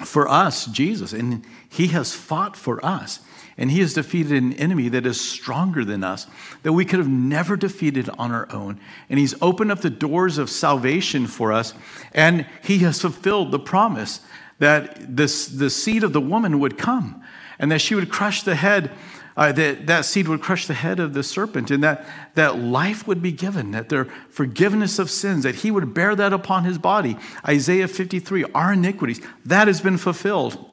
for 0.06 0.28
us, 0.28 0.66
Jesus, 0.68 1.13
and 1.13 1.46
he 1.70 1.88
has 1.88 2.13
fought 2.13 2.56
for 2.56 2.84
us. 2.84 3.20
And 3.58 3.72
he 3.72 3.79
has 3.81 3.93
defeated 3.93 4.31
an 4.31 4.53
enemy 4.53 4.89
that 4.89 5.05
is 5.05 5.20
stronger 5.20 5.84
than 5.84 6.03
us, 6.03 6.27
that 6.63 6.74
we 6.74 6.86
could 6.86 7.00
have 7.00 7.10
never 7.10 7.55
defeated 7.55 8.10
on 8.17 8.31
our 8.31 8.51
own. 8.51 8.79
And 9.10 9.20
he's 9.20 9.36
opened 9.41 9.72
up 9.72 9.81
the 9.81 9.89
doors 9.89 10.38
of 10.38 10.50
salvation 10.50 11.27
for 11.27 11.51
us, 11.51 11.74
and 12.13 12.46
he 12.63 12.79
has 12.79 13.01
fulfilled 13.01 13.51
the 13.51 13.60
promise 13.60 14.22
that 14.60 15.15
this, 15.17 15.48
the 15.48 15.70
seed 15.70 16.03
of 16.03 16.13
the 16.13 16.22
woman 16.22 16.60
would 16.60 16.77
come 16.77 17.24
and 17.62 17.72
that 17.72 17.79
she 17.79 17.96
would 17.96 18.10
crush 18.10 18.43
the 18.43 18.55
head, 18.55 18.91
uh, 19.38 19.51
that, 19.51 19.88
that 19.88 20.03
seed 20.03 20.27
would 20.27 20.41
crush 20.41 20.67
the 20.67 20.74
head 20.74 21.00
of 21.00 21.13
the 21.13 21.24
serpent, 21.24 21.72
and 21.72 21.84
that, 21.84 22.05
that 22.34 22.58
life 22.58 23.08
would 23.08 23.22
be 23.22 23.31
given, 23.31 23.72
that 23.72 23.89
their 23.89 24.05
forgiveness 24.29 25.00
of 25.00 25.10
sins, 25.10 25.43
that 25.43 25.55
he 25.55 25.72
would 25.72 25.93
bear 25.93 26.15
that 26.15 26.34
upon 26.34 26.63
his 26.63 26.77
body. 26.77 27.17
Isaiah 27.48 27.88
53, 27.88 28.46
our 28.55 28.74
iniquities, 28.74 29.22
that 29.46 29.67
has 29.67 29.79
been 29.79 29.98
fulfilled. 29.98 30.72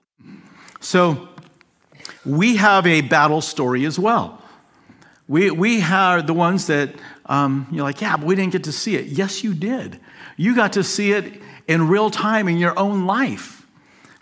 So 0.80 1.28
we 2.28 2.56
have 2.56 2.86
a 2.86 3.00
battle 3.00 3.40
story 3.40 3.84
as 3.86 3.98
well. 3.98 4.42
We, 5.26 5.50
we 5.50 5.82
are 5.82 6.22
the 6.22 6.34
ones 6.34 6.66
that 6.66 6.94
um, 7.26 7.66
you're 7.70 7.84
like, 7.84 8.00
yeah, 8.00 8.16
but 8.16 8.26
we 8.26 8.34
didn't 8.34 8.52
get 8.52 8.64
to 8.64 8.72
see 8.72 8.96
it. 8.96 9.06
Yes, 9.06 9.42
you 9.42 9.54
did. 9.54 10.00
You 10.36 10.54
got 10.54 10.74
to 10.74 10.84
see 10.84 11.12
it 11.12 11.40
in 11.66 11.88
real 11.88 12.10
time 12.10 12.48
in 12.48 12.58
your 12.58 12.78
own 12.78 13.06
life 13.06 13.66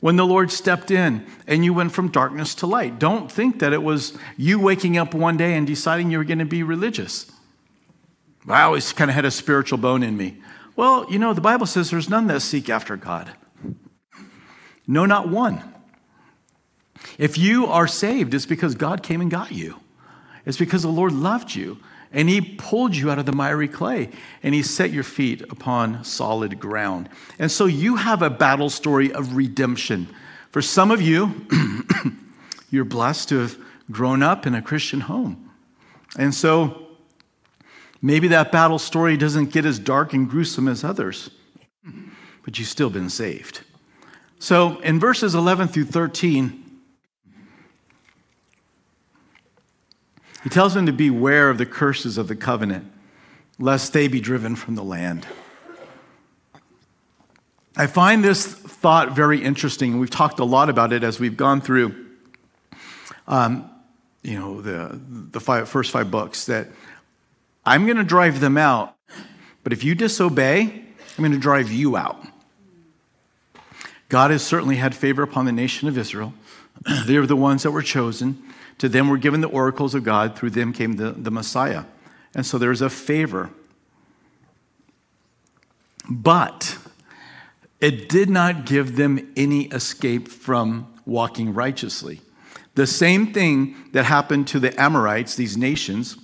when 0.01 0.17
the 0.17 0.27
Lord 0.27 0.51
stepped 0.51 0.91
in 0.91 1.27
and 1.47 1.65
you 1.65 1.75
went 1.75 1.93
from 1.93 2.09
darkness 2.09 2.55
to 2.57 2.67
light. 2.67 2.99
Don't 2.99 3.31
think 3.31 3.59
that 3.61 3.73
it 3.73 3.83
was 3.83 4.17
you 4.37 4.59
waking 4.59 4.97
up 4.97 5.15
one 5.15 5.37
day 5.37 5.55
and 5.55 5.67
deciding 5.67 6.11
you 6.11 6.19
were 6.19 6.25
going 6.25 6.39
to 6.39 6.45
be 6.45 6.63
religious. 6.63 7.31
I 8.49 8.63
always 8.63 8.93
kind 8.93 9.11
of 9.11 9.15
had 9.15 9.25
a 9.25 9.31
spiritual 9.31 9.79
bone 9.79 10.03
in 10.03 10.17
me. 10.17 10.39
Well, 10.77 11.11
you 11.11 11.19
know, 11.19 11.33
the 11.33 11.41
Bible 11.41 11.67
says 11.67 11.91
there's 11.91 12.09
none 12.09 12.27
that 12.29 12.41
seek 12.41 12.69
after 12.69 12.97
God. 12.97 13.33
No, 14.87 15.07
not 15.07 15.29
one. 15.29 15.76
If 17.19 17.39
you 17.39 17.67
are 17.67 17.87
saved, 17.87 18.35
it's 18.35 18.47
because 18.47 18.75
God 18.75 19.03
came 19.03 19.21
and 19.21 19.31
got 19.31 19.53
you. 19.53 19.81
It's 20.45 20.59
because 20.59 20.83
the 20.83 20.89
Lord 20.89 21.13
loved 21.13 21.55
you 21.55 21.79
and 22.13 22.29
he 22.29 22.41
pulled 22.41 22.95
you 22.95 23.11
out 23.11 23.19
of 23.19 23.27
the 23.27 23.33
miry 23.33 23.69
clay 23.69 24.11
and 24.43 24.55
he 24.55 24.63
set 24.63 24.91
your 24.91 25.03
feet 25.03 25.43
upon 25.43 26.05
solid 26.05 26.59
ground. 26.61 27.09
And 27.39 27.51
so 27.51 27.67
you 27.67 27.97
have 27.97 28.23
a 28.23 28.31
battle 28.31 28.71
story 28.71 29.13
of 29.13 29.37
redemption. 29.37 30.09
For 30.51 30.63
some 30.63 30.91
of 30.91 31.03
you, 31.03 31.47
you're 32.71 32.85
blessed 32.85 33.29
to 33.31 33.41
have 33.41 33.59
grown 33.91 34.23
up 34.23 34.47
in 34.47 34.55
a 34.55 34.63
Christian 34.63 35.01
home. 35.01 35.51
And 36.19 36.35
so 36.35 36.87
maybe 38.01 38.29
that 38.29 38.53
battle 38.53 38.79
story 38.79 39.17
doesn't 39.17 39.53
get 39.53 39.67
as 39.67 39.79
dark 39.79 40.13
and 40.13 40.29
gruesome 40.29 40.69
as 40.69 40.85
others, 40.85 41.31
but 42.45 42.59
you've 42.59 42.69
still 42.69 42.91
been 42.91 43.11
saved. 43.11 43.61
So 44.39 44.79
in 44.81 45.01
verses 45.01 45.35
11 45.35 45.69
through 45.69 45.87
13, 45.87 46.66
He 50.43 50.51
tells 50.51 50.75
them 50.75 50.87
to 50.87 50.93
beware 50.93 51.51
of 51.51 51.59
the 51.59 51.67
curses 51.67 52.19
of 52.19 52.29
the 52.29 52.37
covenant, 52.37 52.91
lest 53.59 53.93
they 53.93 54.09
be 54.09 54.21
driven 54.21 54.57
from 54.57 54.75
the 54.75 54.85
land. 54.85 55.27
I 57.77 57.87
find 57.87 58.25
this 58.25 58.47
thought 58.47 59.13
very 59.13 59.43
interesting, 59.43 59.99
we've 59.99 60.11
talked 60.11 60.39
a 60.39 60.45
lot 60.45 60.71
about 60.71 60.93
it 60.93 61.05
as 61.05 61.21
we've 61.21 61.37
gone 61.37 61.61
through, 61.61 62.07
um, 63.29 63.71
you 64.23 64.39
know, 64.39 64.63
the, 64.63 64.99
the 65.03 65.41
five, 65.41 65.69
first 65.69 65.91
five 65.91 66.11
books. 66.11 66.47
That 66.47 66.69
I'm 67.65 67.85
going 67.85 67.99
to 67.99 68.05
drive 68.05 68.41
them 68.41 68.57
out, 68.57 68.95
but 69.63 69.73
if 69.73 69.85
you 69.85 69.95
disobey, 69.95 70.63
I'm 70.63 71.23
going 71.23 71.33
to 71.33 71.39
drive 71.39 71.71
you 71.71 71.97
out. 71.97 72.25
God 74.09 74.31
has 74.31 74.43
certainly 74.43 74.77
had 74.77 74.95
favor 74.95 75.23
upon 75.23 75.45
the 75.47 75.53
nation 75.53 75.89
of 75.89 75.99
Israel. 75.99 76.33
they 77.07 77.19
were 77.19 77.27
the 77.27 77.37
ones 77.37 77.63
that 77.65 77.73
were 77.73 77.83
chosen. 77.83 78.43
To 78.79 78.89
them 78.89 79.09
were 79.09 79.19
given 79.19 79.41
the 79.41 79.49
oracles 79.49 79.95
of 79.95 80.05
God, 80.05 80.37
through 80.37 80.51
them 80.51 80.73
came 80.73 80.95
the, 80.95 81.13
the 81.13 81.31
Messiah. 81.31 81.85
And 82.35 82.45
so 82.45 82.59
there's 82.59 82.83
a 82.83 82.91
favor. 82.91 83.51
But 86.09 86.79
it 87.81 88.09
did 88.09 88.31
not 88.31 88.67
give 88.67 88.97
them 88.97 89.33
any 89.37 89.65
escape 89.67 90.29
from 90.29 90.93
walking 91.05 91.55
righteously. 91.55 92.21
The 92.75 92.87
same 92.87 93.33
thing 93.33 93.75
that 93.93 94.05
happened 94.05 94.49
to 94.49 94.61
the 94.61 94.79
Amorites, 94.81 95.35
these 95.35 95.57
nations 95.57 96.19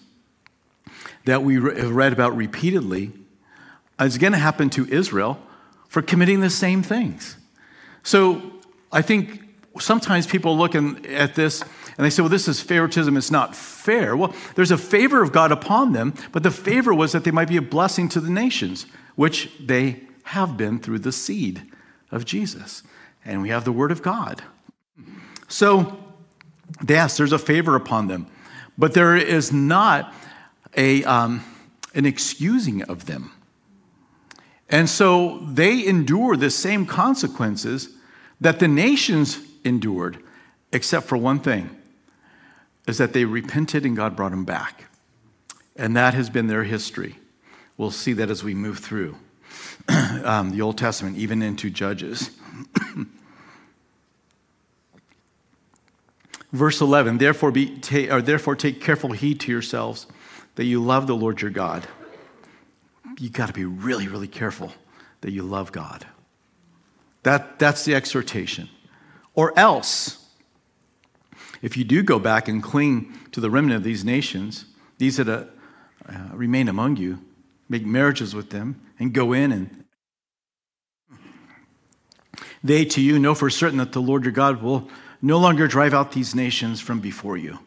that 1.25 1.42
we 1.42 1.54
have 1.54 1.92
read 1.92 2.12
about 2.12 2.37
repeatedly, 2.37 3.12
is 4.00 4.18
going 4.18 4.32
to 4.32 4.38
happen 4.38 4.68
to 4.71 4.87
Israel 4.88 5.38
for 5.88 6.02
committing 6.02 6.40
the 6.40 6.50
same 6.50 6.82
things. 6.82 7.37
So 8.02 8.42
I 8.90 9.02
think 9.02 9.42
sometimes 9.78 10.26
people 10.26 10.56
look 10.59 10.75
at 10.75 11.35
this 11.35 11.64
and 11.96 12.04
they 12.04 12.11
say, 12.11 12.22
well, 12.22 12.28
this 12.28 12.49
is 12.49 12.61
favoritism, 12.61 13.16
it's 13.16 13.30
not 13.30 13.54
fair. 13.54 14.16
Well, 14.16 14.34
there's 14.54 14.70
a 14.70 14.78
favor 14.78 15.22
of 15.22 15.32
God 15.32 15.52
upon 15.52 15.92
them, 15.92 16.14
but 16.32 16.42
the 16.42 16.50
favor 16.50 16.94
was 16.94 17.12
that 17.12 17.25
they 17.25 17.30
might 17.30 17.49
be 17.49 17.56
a 17.56 17.62
blessing 17.62 18.08
to 18.11 18.20
the 18.20 18.30
nations, 18.30 18.87
which 19.14 19.50
they 19.61 20.00
have 20.25 20.56
been 20.56 20.78
through 20.78 21.00
the 21.00 21.12
seed 21.12 21.62
of 22.11 22.25
Jesus. 22.25 22.82
And 23.25 23.42
we 23.42 23.50
have 23.50 23.64
the 23.64 23.72
word 23.72 23.92
of 23.92 24.02
God. 24.02 24.42
So, 25.49 25.99
yes, 26.88 27.16
there's 27.16 27.32
a 27.32 27.38
favor 27.38 27.76
upon 27.76 28.08
them, 28.08 28.26
but 28.78 28.94
there 28.94 29.16
is 29.16 29.52
not 29.52 30.14
a, 30.76 31.04
um, 31.04 31.44
an 31.94 32.06
excusing 32.06 32.82
of 32.84 33.04
them. 33.04 33.32
And 34.70 34.88
so 34.88 35.40
they 35.40 35.87
endure 35.87 36.37
the 36.37 36.50
same 36.50 36.87
consequences 36.87 37.90
that 38.40 38.58
the 38.58 38.68
nations 38.68 39.38
endured, 39.62 40.18
except 40.72 41.06
for 41.06 41.18
one 41.18 41.38
thing 41.38 41.76
is 42.86 42.98
that 42.98 43.12
they 43.12 43.24
repented 43.24 43.84
and 43.84 43.96
God 43.96 44.16
brought 44.16 44.30
them 44.30 44.44
back. 44.44 44.86
And 45.76 45.96
that 45.96 46.14
has 46.14 46.28
been 46.30 46.48
their 46.48 46.64
history. 46.64 47.16
We'll 47.76 47.90
see 47.90 48.12
that 48.14 48.30
as 48.30 48.44
we 48.44 48.54
move 48.54 48.78
through 48.78 49.16
um, 50.24 50.50
the 50.50 50.60
Old 50.60 50.78
Testament, 50.78 51.16
even 51.16 51.42
into 51.42 51.70
Judges. 51.70 52.30
Verse 56.52 56.80
11, 56.80 57.18
therefore, 57.18 57.50
be, 57.50 57.78
ta- 57.78 58.14
or 58.14 58.20
therefore 58.20 58.54
take 58.56 58.80
careful 58.80 59.12
heed 59.12 59.40
to 59.40 59.50
yourselves 59.50 60.06
that 60.56 60.64
you 60.64 60.82
love 60.82 61.06
the 61.06 61.16
Lord 61.16 61.40
your 61.40 61.50
God. 61.50 61.86
You 63.18 63.30
got 63.30 63.46
to 63.46 63.54
be 63.54 63.64
really, 63.64 64.06
really 64.06 64.28
careful 64.28 64.72
that 65.22 65.30
you 65.30 65.42
love 65.42 65.72
God. 65.72 66.06
That, 67.22 67.58
that's 67.58 67.84
the 67.84 67.94
exhortation. 67.94 68.68
Or 69.34 69.58
else, 69.58 70.21
if 71.62 71.76
you 71.76 71.85
do 71.85 72.02
go 72.02 72.19
back 72.19 72.49
and 72.49 72.62
cling 72.62 73.16
to 73.31 73.40
the 73.40 73.50
remnant 73.50 73.76
of 73.78 73.85
these 73.85 74.04
nations, 74.04 74.66
these 74.99 75.16
that 75.16 75.28
uh, 75.28 75.45
uh, 76.09 76.28
remain 76.33 76.69
among 76.69 76.97
you, 76.97 77.21
make 77.69 77.87
marriages 77.87 78.35
with 78.35 78.50
them, 78.50 78.81
and 78.99 79.12
go 79.12 79.33
in 79.33 79.52
and 79.52 79.85
they 82.64 82.85
to 82.85 83.00
you 83.00 83.19
know 83.19 83.35
for 83.35 83.50
certain 83.50 83.78
that 83.78 83.92
the 83.92 84.00
Lord 84.00 84.25
your 84.25 84.33
God 84.33 84.62
will 84.62 84.88
no 85.21 85.38
longer 85.38 85.66
drive 85.66 85.95
out 85.95 86.12
these 86.12 86.35
nations 86.35 86.81
from 86.81 87.00
before 87.00 87.37
you. 87.37 87.59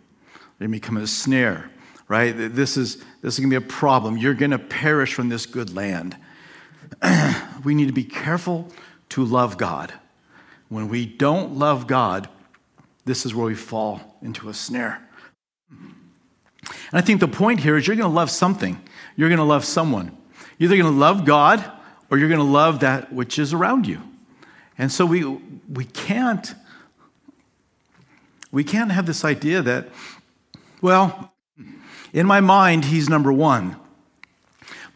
They 0.60 0.68
become 0.68 0.98
a 0.98 1.08
snare, 1.08 1.70
right? 2.08 2.32
This 2.32 2.78
is, 2.78 2.98
this 3.22 3.34
is 3.34 3.40
going 3.40 3.50
to 3.50 3.60
be 3.60 3.66
a 3.66 3.70
problem. 3.70 4.18
You're 4.18 4.34
going 4.34 4.52
to 4.52 4.60
perish 4.60 5.14
from 5.14 5.30
this 5.30 5.46
good 5.46 5.74
land. 5.76 6.18
we 7.64 7.76
need 7.76 7.88
to 7.88 7.94
be 7.94 8.04
careful 8.04 8.72
to 9.10 9.24
love 9.24 9.58
God. 9.58 9.94
When 10.70 10.88
we 10.88 11.06
don't 11.06 11.58
love 11.58 11.88
God, 11.88 12.30
this 13.06 13.26
is 13.26 13.34
where 13.34 13.46
we 13.46 13.56
fall 13.56 14.18
into 14.22 14.50
a 14.50 14.54
snare. 14.54 15.02
And 15.80 16.94
I 16.94 17.02
think 17.02 17.20
the 17.20 17.28
point 17.28 17.60
here 17.60 17.78
is 17.78 17.88
you're 17.88 17.96
going 17.96 18.10
to 18.10 18.16
love 18.16 18.32
something. 18.32 18.82
You're 19.16 19.30
going 19.30 19.38
to 19.38 19.46
love 19.46 19.66
someone. 19.66 20.18
You're 20.58 20.68
either 20.70 20.82
going 20.82 20.94
to 20.94 21.00
love 21.00 21.26
God 21.26 21.64
or 22.10 22.18
you're 22.18 22.30
going 22.30 22.40
to 22.40 22.44
love 22.44 22.80
that 22.80 23.14
which 23.14 23.40
is 23.40 23.54
around 23.54 23.88
you. 23.88 24.02
And 24.78 24.92
so 24.92 25.06
we, 25.06 25.24
we 25.24 25.86
can't 25.86 26.54
we 28.56 28.64
can't 28.64 28.94
have 28.94 29.06
this 29.06 29.26
idea 29.26 29.62
that, 29.62 29.90
well, 30.82 31.34
in 32.14 32.26
my 32.26 32.40
mind, 32.40 32.86
he's 32.86 33.10
number 33.10 33.34
one. 33.34 33.76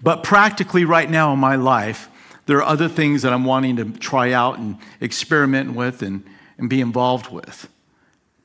But 0.01 0.23
practically, 0.23 0.85
right 0.85 1.09
now 1.09 1.33
in 1.33 1.39
my 1.39 1.57
life, 1.57 2.09
there 2.45 2.55
are 2.59 2.63
other 2.63 2.87
things 2.87 3.21
that 3.23 3.33
I'm 3.33 3.43
wanting 3.43 3.75
to 3.75 3.91
try 3.99 4.31
out 4.31 4.59
and 4.59 4.77
experiment 5.01 5.73
with 5.73 6.01
and, 6.01 6.23
and 6.57 6.69
be 6.69 6.79
involved 6.79 7.33
with. 7.33 7.67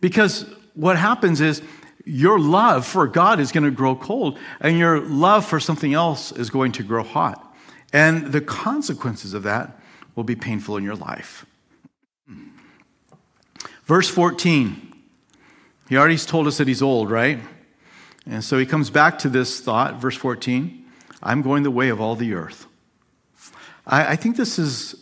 Because 0.05 0.45
what 0.75 0.99
happens 0.99 1.41
is 1.41 1.63
your 2.05 2.39
love 2.39 2.87
for 2.87 3.09
God 3.09 3.41
is 3.41 3.53
going 3.53 3.65
to 3.65 3.71
grow 3.71 3.97
cold, 3.97 4.39
and 4.61 4.79
your 4.79 5.01
love 5.01 5.47
for 5.47 5.59
something 5.59 5.95
else 5.95 6.31
is 6.31 6.51
going 6.51 6.73
to 6.73 6.83
grow 6.83 7.03
hot. 7.03 7.57
And 7.91 8.27
the 8.27 8.43
consequences 8.43 9.33
of 9.33 9.45
that 9.45 9.81
will 10.15 10.25
be 10.25 10.37
painful 10.37 10.77
in 10.77 10.85
your 10.85 10.95
life. 10.95 11.47
Verse 13.87 14.11
14, 14.11 14.93
he 15.89 15.97
already 15.97 16.19
told 16.19 16.49
us 16.49 16.59
that 16.59 16.69
he's 16.69 16.83
old, 16.83 17.11
right? 17.11 17.39
And 18.27 18.45
so 18.45 18.59
he 18.59 18.67
comes 18.67 18.91
back 18.91 19.19
to 19.21 19.31
this 19.31 19.59
thought, 19.59 20.03
verse 20.03 20.17
14 20.17 20.85
I'm 21.23 21.41
going 21.41 21.63
the 21.63 21.71
way 21.71 21.89
of 21.89 21.99
all 21.99 22.15
the 22.15 22.35
earth. 22.35 22.67
I, 23.87 24.09
I 24.09 24.17
think 24.17 24.37
this 24.37 24.59
is 24.59 24.97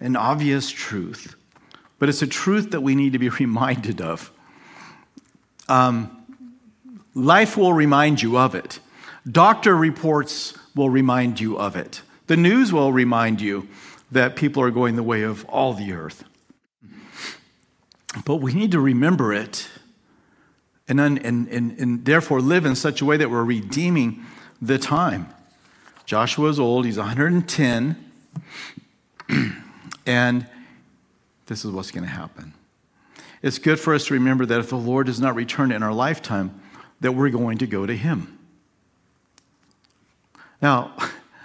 an 0.00 0.16
obvious 0.16 0.72
truth, 0.72 1.36
but 2.04 2.10
it's 2.10 2.20
a 2.20 2.26
truth 2.26 2.72
that 2.72 2.82
we 2.82 2.94
need 2.94 3.14
to 3.14 3.18
be 3.18 3.28
reminded 3.40 4.02
of. 4.02 4.30
Um, 5.70 6.22
life 7.14 7.56
will 7.56 7.72
remind 7.72 8.20
you 8.20 8.36
of 8.36 8.54
it. 8.54 8.78
Doctor 9.26 9.74
reports 9.74 10.52
will 10.74 10.90
remind 10.90 11.40
you 11.40 11.56
of 11.56 11.76
it. 11.76 12.02
The 12.26 12.36
news 12.36 12.74
will 12.74 12.92
remind 12.92 13.40
you 13.40 13.68
that 14.12 14.36
people 14.36 14.62
are 14.62 14.70
going 14.70 14.96
the 14.96 15.02
way 15.02 15.22
of 15.22 15.46
all 15.46 15.72
the 15.72 15.94
earth. 15.94 16.24
But 18.26 18.36
we 18.36 18.52
need 18.52 18.72
to 18.72 18.80
remember 18.80 19.32
it 19.32 19.66
and, 20.86 21.00
and, 21.00 21.18
and, 21.24 21.48
and 21.48 22.04
therefore 22.04 22.42
live 22.42 22.66
in 22.66 22.76
such 22.76 23.00
a 23.00 23.06
way 23.06 23.16
that 23.16 23.30
we're 23.30 23.44
redeeming 23.44 24.22
the 24.60 24.78
time. 24.78 25.28
Joshua 26.04 26.50
is 26.50 26.60
old, 26.60 26.84
he's 26.84 26.98
110, 26.98 27.96
and 30.04 30.46
this 31.46 31.64
is 31.64 31.70
what's 31.70 31.90
going 31.90 32.04
to 32.04 32.10
happen. 32.10 32.54
It's 33.42 33.58
good 33.58 33.78
for 33.78 33.94
us 33.94 34.06
to 34.06 34.14
remember 34.14 34.46
that 34.46 34.58
if 34.60 34.70
the 34.70 34.76
Lord 34.76 35.06
does 35.06 35.20
not 35.20 35.34
return 35.34 35.70
in 35.70 35.82
our 35.82 35.92
lifetime, 35.92 36.60
that 37.00 37.12
we're 37.12 37.30
going 37.30 37.58
to 37.58 37.66
go 37.66 37.84
to 37.84 37.94
him. 37.94 38.38
Now, 40.62 40.96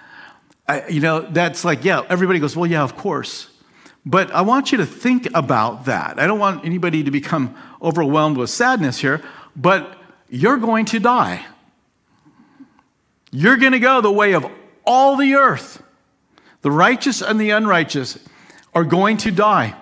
I, 0.67 0.87
you 0.87 1.01
know, 1.01 1.21
that's 1.21 1.65
like, 1.65 1.83
yeah, 1.83 2.03
everybody 2.09 2.39
goes, 2.39 2.55
well, 2.55 2.69
yeah, 2.69 2.83
of 2.83 2.95
course. 2.95 3.49
But 4.05 4.31
I 4.31 4.41
want 4.41 4.71
you 4.71 4.77
to 4.77 4.85
think 4.85 5.27
about 5.33 5.85
that. 5.85 6.19
I 6.19 6.27
don't 6.27 6.39
want 6.39 6.63
anybody 6.63 7.03
to 7.03 7.11
become 7.11 7.55
overwhelmed 7.81 8.37
with 8.37 8.49
sadness 8.49 8.99
here, 8.99 9.21
but 9.55 9.97
you're 10.29 10.57
going 10.57 10.85
to 10.85 10.99
die. 10.99 11.45
You're 13.31 13.57
going 13.57 13.73
to 13.73 13.79
go 13.79 13.99
the 13.99 14.11
way 14.11 14.33
of 14.33 14.45
all 14.85 15.15
the 15.17 15.35
earth. 15.35 15.83
The 16.61 16.71
righteous 16.71 17.21
and 17.21 17.39
the 17.39 17.49
unrighteous 17.51 18.19
are 18.73 18.83
going 18.83 19.17
to 19.17 19.31
die. 19.31 19.75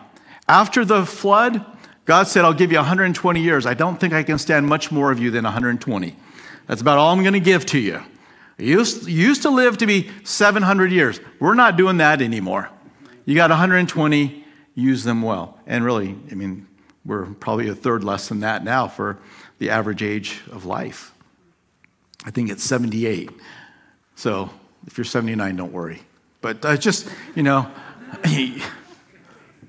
After 0.47 0.85
the 0.85 1.05
flood, 1.05 1.65
God 2.05 2.27
said, 2.27 2.45
I'll 2.45 2.53
give 2.53 2.71
you 2.71 2.77
120 2.77 3.41
years. 3.41 3.65
I 3.65 3.73
don't 3.73 3.99
think 3.99 4.13
I 4.13 4.23
can 4.23 4.37
stand 4.37 4.65
much 4.65 4.91
more 4.91 5.11
of 5.11 5.19
you 5.19 5.29
than 5.29 5.43
120. 5.43 6.15
That's 6.67 6.81
about 6.81 6.97
all 6.97 7.11
I'm 7.11 7.21
going 7.21 7.33
to 7.33 7.39
give 7.39 7.65
to 7.67 7.79
you. 7.79 8.01
You 8.57 8.79
used, 8.79 9.41
to 9.43 9.49
live 9.49 9.77
to 9.79 9.85
be 9.85 10.09
700 10.23 10.91
years. 10.91 11.19
We're 11.39 11.53
not 11.53 11.77
doing 11.77 11.97
that 11.97 12.21
anymore. 12.21 12.69
You 13.25 13.35
got 13.35 13.49
120, 13.49 14.45
use 14.73 15.03
them 15.03 15.21
well. 15.21 15.59
And 15.67 15.83
really, 15.83 16.15
I 16.31 16.35
mean, 16.35 16.67
we're 17.05 17.25
probably 17.25 17.67
a 17.67 17.75
third 17.75 18.03
less 18.03 18.29
than 18.29 18.39
that 18.39 18.63
now 18.63 18.87
for 18.87 19.19
the 19.59 19.69
average 19.69 20.01
age 20.01 20.41
of 20.51 20.65
life. 20.65 21.13
I 22.25 22.31
think 22.31 22.49
it's 22.49 22.63
78. 22.63 23.29
So 24.15 24.49
if 24.87 24.97
you're 24.97 25.05
79, 25.05 25.55
don't 25.55 25.71
worry. 25.71 26.01
But 26.41 26.61
just, 26.79 27.09
you 27.35 27.43
know, 27.43 27.69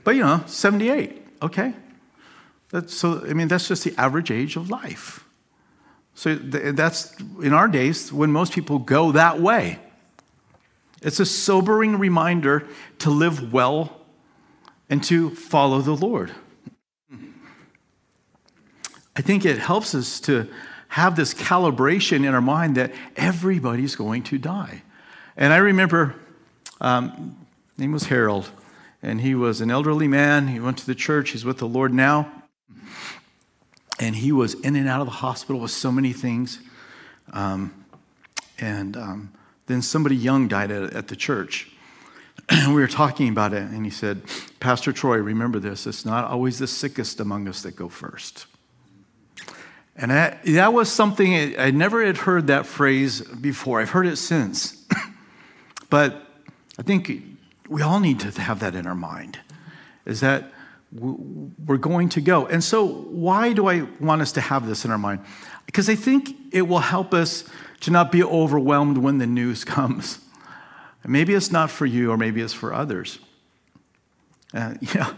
but 0.08 0.16
you 0.16 0.22
know, 0.22 0.42
78, 0.46 1.22
okay? 1.42 1.74
That's, 2.70 2.94
so, 2.94 3.26
I 3.28 3.34
mean, 3.34 3.46
that's 3.46 3.68
just 3.68 3.84
the 3.84 3.92
average 3.98 4.30
age 4.30 4.56
of 4.56 4.70
life. 4.70 5.22
So 6.14 6.34
that's 6.34 7.14
in 7.42 7.52
our 7.52 7.68
days 7.68 8.10
when 8.10 8.32
most 8.32 8.54
people 8.54 8.78
go 8.78 9.12
that 9.12 9.38
way. 9.38 9.78
It's 11.02 11.20
a 11.20 11.26
sobering 11.26 11.98
reminder 11.98 12.66
to 13.00 13.10
live 13.10 13.52
well 13.52 14.00
and 14.88 15.04
to 15.04 15.28
follow 15.34 15.82
the 15.82 15.94
Lord. 15.94 16.32
I 19.14 19.20
think 19.20 19.44
it 19.44 19.58
helps 19.58 19.94
us 19.94 20.20
to 20.20 20.48
have 20.88 21.16
this 21.16 21.34
calibration 21.34 22.26
in 22.26 22.32
our 22.32 22.40
mind 22.40 22.78
that 22.78 22.94
everybody's 23.14 23.94
going 23.94 24.22
to 24.22 24.38
die. 24.38 24.84
And 25.36 25.52
I 25.52 25.58
remember, 25.58 26.14
um, 26.80 27.46
name 27.76 27.92
was 27.92 28.04
Harold, 28.04 28.50
and 29.02 29.20
he 29.20 29.34
was 29.34 29.60
an 29.60 29.70
elderly 29.70 30.08
man. 30.08 30.48
He 30.48 30.60
went 30.60 30.78
to 30.78 30.86
the 30.86 30.94
church. 30.94 31.30
He's 31.30 31.44
with 31.44 31.58
the 31.58 31.68
Lord 31.68 31.94
now. 31.94 32.30
And 34.00 34.16
he 34.16 34.32
was 34.32 34.54
in 34.54 34.76
and 34.76 34.88
out 34.88 35.00
of 35.00 35.06
the 35.06 35.12
hospital 35.12 35.60
with 35.60 35.70
so 35.70 35.90
many 35.90 36.12
things. 36.12 36.60
Um, 37.32 37.84
and 38.58 38.96
um, 38.96 39.32
then 39.66 39.82
somebody 39.82 40.16
young 40.16 40.48
died 40.48 40.70
at, 40.70 40.92
at 40.94 41.08
the 41.08 41.16
church. 41.16 41.70
We 42.68 42.74
were 42.74 42.88
talking 42.88 43.28
about 43.28 43.52
it, 43.52 43.62
and 43.62 43.84
he 43.84 43.90
said, 43.90 44.22
Pastor 44.58 44.92
Troy, 44.92 45.18
remember 45.18 45.58
this. 45.58 45.86
It's 45.86 46.06
not 46.06 46.24
always 46.24 46.58
the 46.58 46.66
sickest 46.66 47.20
among 47.20 47.46
us 47.46 47.62
that 47.62 47.76
go 47.76 47.88
first. 47.88 48.46
And 49.96 50.10
that 50.12 50.72
was 50.72 50.90
something, 50.90 51.58
I 51.58 51.72
never 51.72 52.06
had 52.06 52.18
heard 52.18 52.46
that 52.46 52.66
phrase 52.66 53.20
before. 53.20 53.80
I've 53.80 53.90
heard 53.90 54.06
it 54.06 54.16
since. 54.16 54.86
but 55.90 56.22
I 56.78 56.82
think 56.82 57.10
we 57.68 57.82
all 57.82 58.00
need 58.00 58.20
to 58.20 58.40
have 58.40 58.60
that 58.60 58.74
in 58.74 58.86
our 58.86 58.94
mind 58.94 59.38
is 60.06 60.20
that 60.20 60.52
we're 60.90 61.76
going 61.76 62.08
to 62.10 62.20
go. 62.20 62.46
And 62.46 62.64
so, 62.64 62.86
why 62.86 63.52
do 63.52 63.68
I 63.68 63.82
want 64.00 64.22
us 64.22 64.32
to 64.32 64.40
have 64.40 64.66
this 64.66 64.84
in 64.84 64.90
our 64.90 64.98
mind? 64.98 65.20
Because 65.66 65.88
I 65.90 65.94
think 65.94 66.34
it 66.50 66.62
will 66.62 66.78
help 66.78 67.12
us 67.12 67.44
to 67.80 67.90
not 67.90 68.10
be 68.10 68.22
overwhelmed 68.22 68.98
when 68.98 69.18
the 69.18 69.26
news 69.26 69.64
comes. 69.76 70.18
Maybe 71.06 71.34
it's 71.34 71.50
not 71.50 71.70
for 71.70 71.86
you, 71.86 72.10
or 72.10 72.16
maybe 72.16 72.40
it's 72.40 72.52
for 72.52 72.74
others. 72.74 73.18
Uh, 74.52 74.74
know, 74.94 75.12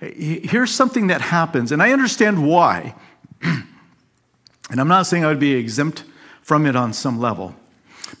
here's 0.00 0.70
something 0.70 1.08
that 1.08 1.20
happens, 1.20 1.72
and 1.72 1.82
I 1.82 1.92
understand 1.92 2.46
why. 2.46 2.94
and 3.42 4.80
I'm 4.80 4.88
not 4.88 5.06
saying 5.06 5.24
I 5.24 5.28
would 5.28 5.40
be 5.40 5.52
exempt 5.52 6.04
from 6.42 6.66
it 6.66 6.76
on 6.76 6.92
some 6.92 7.18
level. 7.18 7.54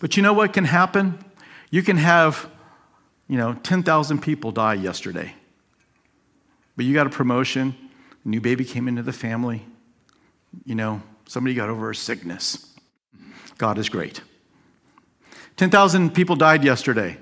But 0.00 0.16
you 0.16 0.22
know 0.22 0.32
what 0.32 0.52
can 0.52 0.64
happen? 0.64 1.18
You 1.70 1.82
can 1.82 1.96
have, 1.98 2.48
you 3.28 3.36
know, 3.36 3.54
10,000 3.54 4.20
people 4.20 4.52
died 4.52 4.80
yesterday. 4.80 5.34
But 6.76 6.84
you 6.84 6.94
got 6.94 7.06
a 7.06 7.10
promotion, 7.10 7.74
a 8.24 8.28
new 8.28 8.40
baby 8.40 8.64
came 8.64 8.88
into 8.88 9.02
the 9.02 9.12
family, 9.12 9.64
you 10.64 10.74
know, 10.74 11.02
somebody 11.26 11.54
got 11.54 11.68
over 11.68 11.90
a 11.90 11.94
sickness. 11.94 12.74
God 13.58 13.78
is 13.78 13.88
great. 13.88 14.20
10,000 15.56 16.12
people 16.12 16.36
died 16.36 16.64
yesterday. 16.64 17.18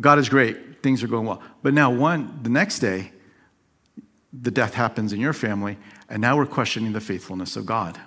God 0.00 0.18
is 0.18 0.28
great. 0.28 0.82
Things 0.82 1.02
are 1.02 1.06
going 1.06 1.26
well. 1.26 1.42
But 1.62 1.74
now, 1.74 1.90
one, 1.90 2.40
the 2.42 2.50
next 2.50 2.80
day, 2.80 3.12
the 4.32 4.50
death 4.50 4.74
happens 4.74 5.12
in 5.12 5.20
your 5.20 5.32
family, 5.32 5.78
and 6.08 6.20
now 6.20 6.36
we're 6.36 6.46
questioning 6.46 6.92
the 6.92 7.00
faithfulness 7.00 7.56
of 7.56 7.66
God. 7.66 8.00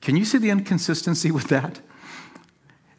Can 0.00 0.16
you 0.16 0.24
see 0.24 0.38
the 0.38 0.50
inconsistency 0.50 1.30
with 1.38 1.48
that? 1.48 1.80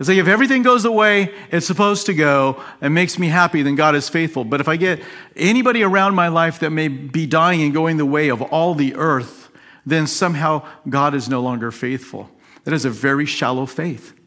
It's 0.01 0.09
like 0.09 0.17
if 0.17 0.27
everything 0.27 0.63
goes 0.63 0.81
the 0.81 0.91
way 0.91 1.31
it's 1.51 1.67
supposed 1.67 2.07
to 2.07 2.15
go 2.15 2.63
and 2.81 2.91
makes 2.91 3.19
me 3.19 3.27
happy, 3.27 3.61
then 3.61 3.75
God 3.75 3.93
is 3.93 4.09
faithful. 4.09 4.43
But 4.43 4.59
if 4.59 4.67
I 4.67 4.75
get 4.75 4.99
anybody 5.35 5.83
around 5.83 6.15
my 6.15 6.27
life 6.27 6.57
that 6.61 6.71
may 6.71 6.87
be 6.87 7.27
dying 7.27 7.61
and 7.61 7.71
going 7.71 7.97
the 7.97 8.05
way 8.07 8.29
of 8.29 8.41
all 8.41 8.73
the 8.73 8.95
earth, 8.95 9.51
then 9.85 10.07
somehow 10.07 10.65
God 10.89 11.13
is 11.13 11.29
no 11.29 11.39
longer 11.39 11.69
faithful. 11.69 12.31
That 12.63 12.73
is 12.73 12.83
a 12.83 12.89
very 12.89 13.27
shallow 13.27 13.67
faith. 13.67 14.19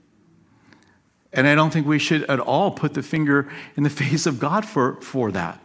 And 1.32 1.48
I 1.48 1.56
don't 1.56 1.72
think 1.72 1.88
we 1.88 1.98
should 1.98 2.22
at 2.30 2.38
all 2.38 2.70
put 2.70 2.94
the 2.94 3.02
finger 3.02 3.50
in 3.76 3.82
the 3.82 3.90
face 4.04 4.26
of 4.26 4.38
God 4.38 4.64
for, 4.64 5.00
for 5.00 5.32
that. 5.32 5.60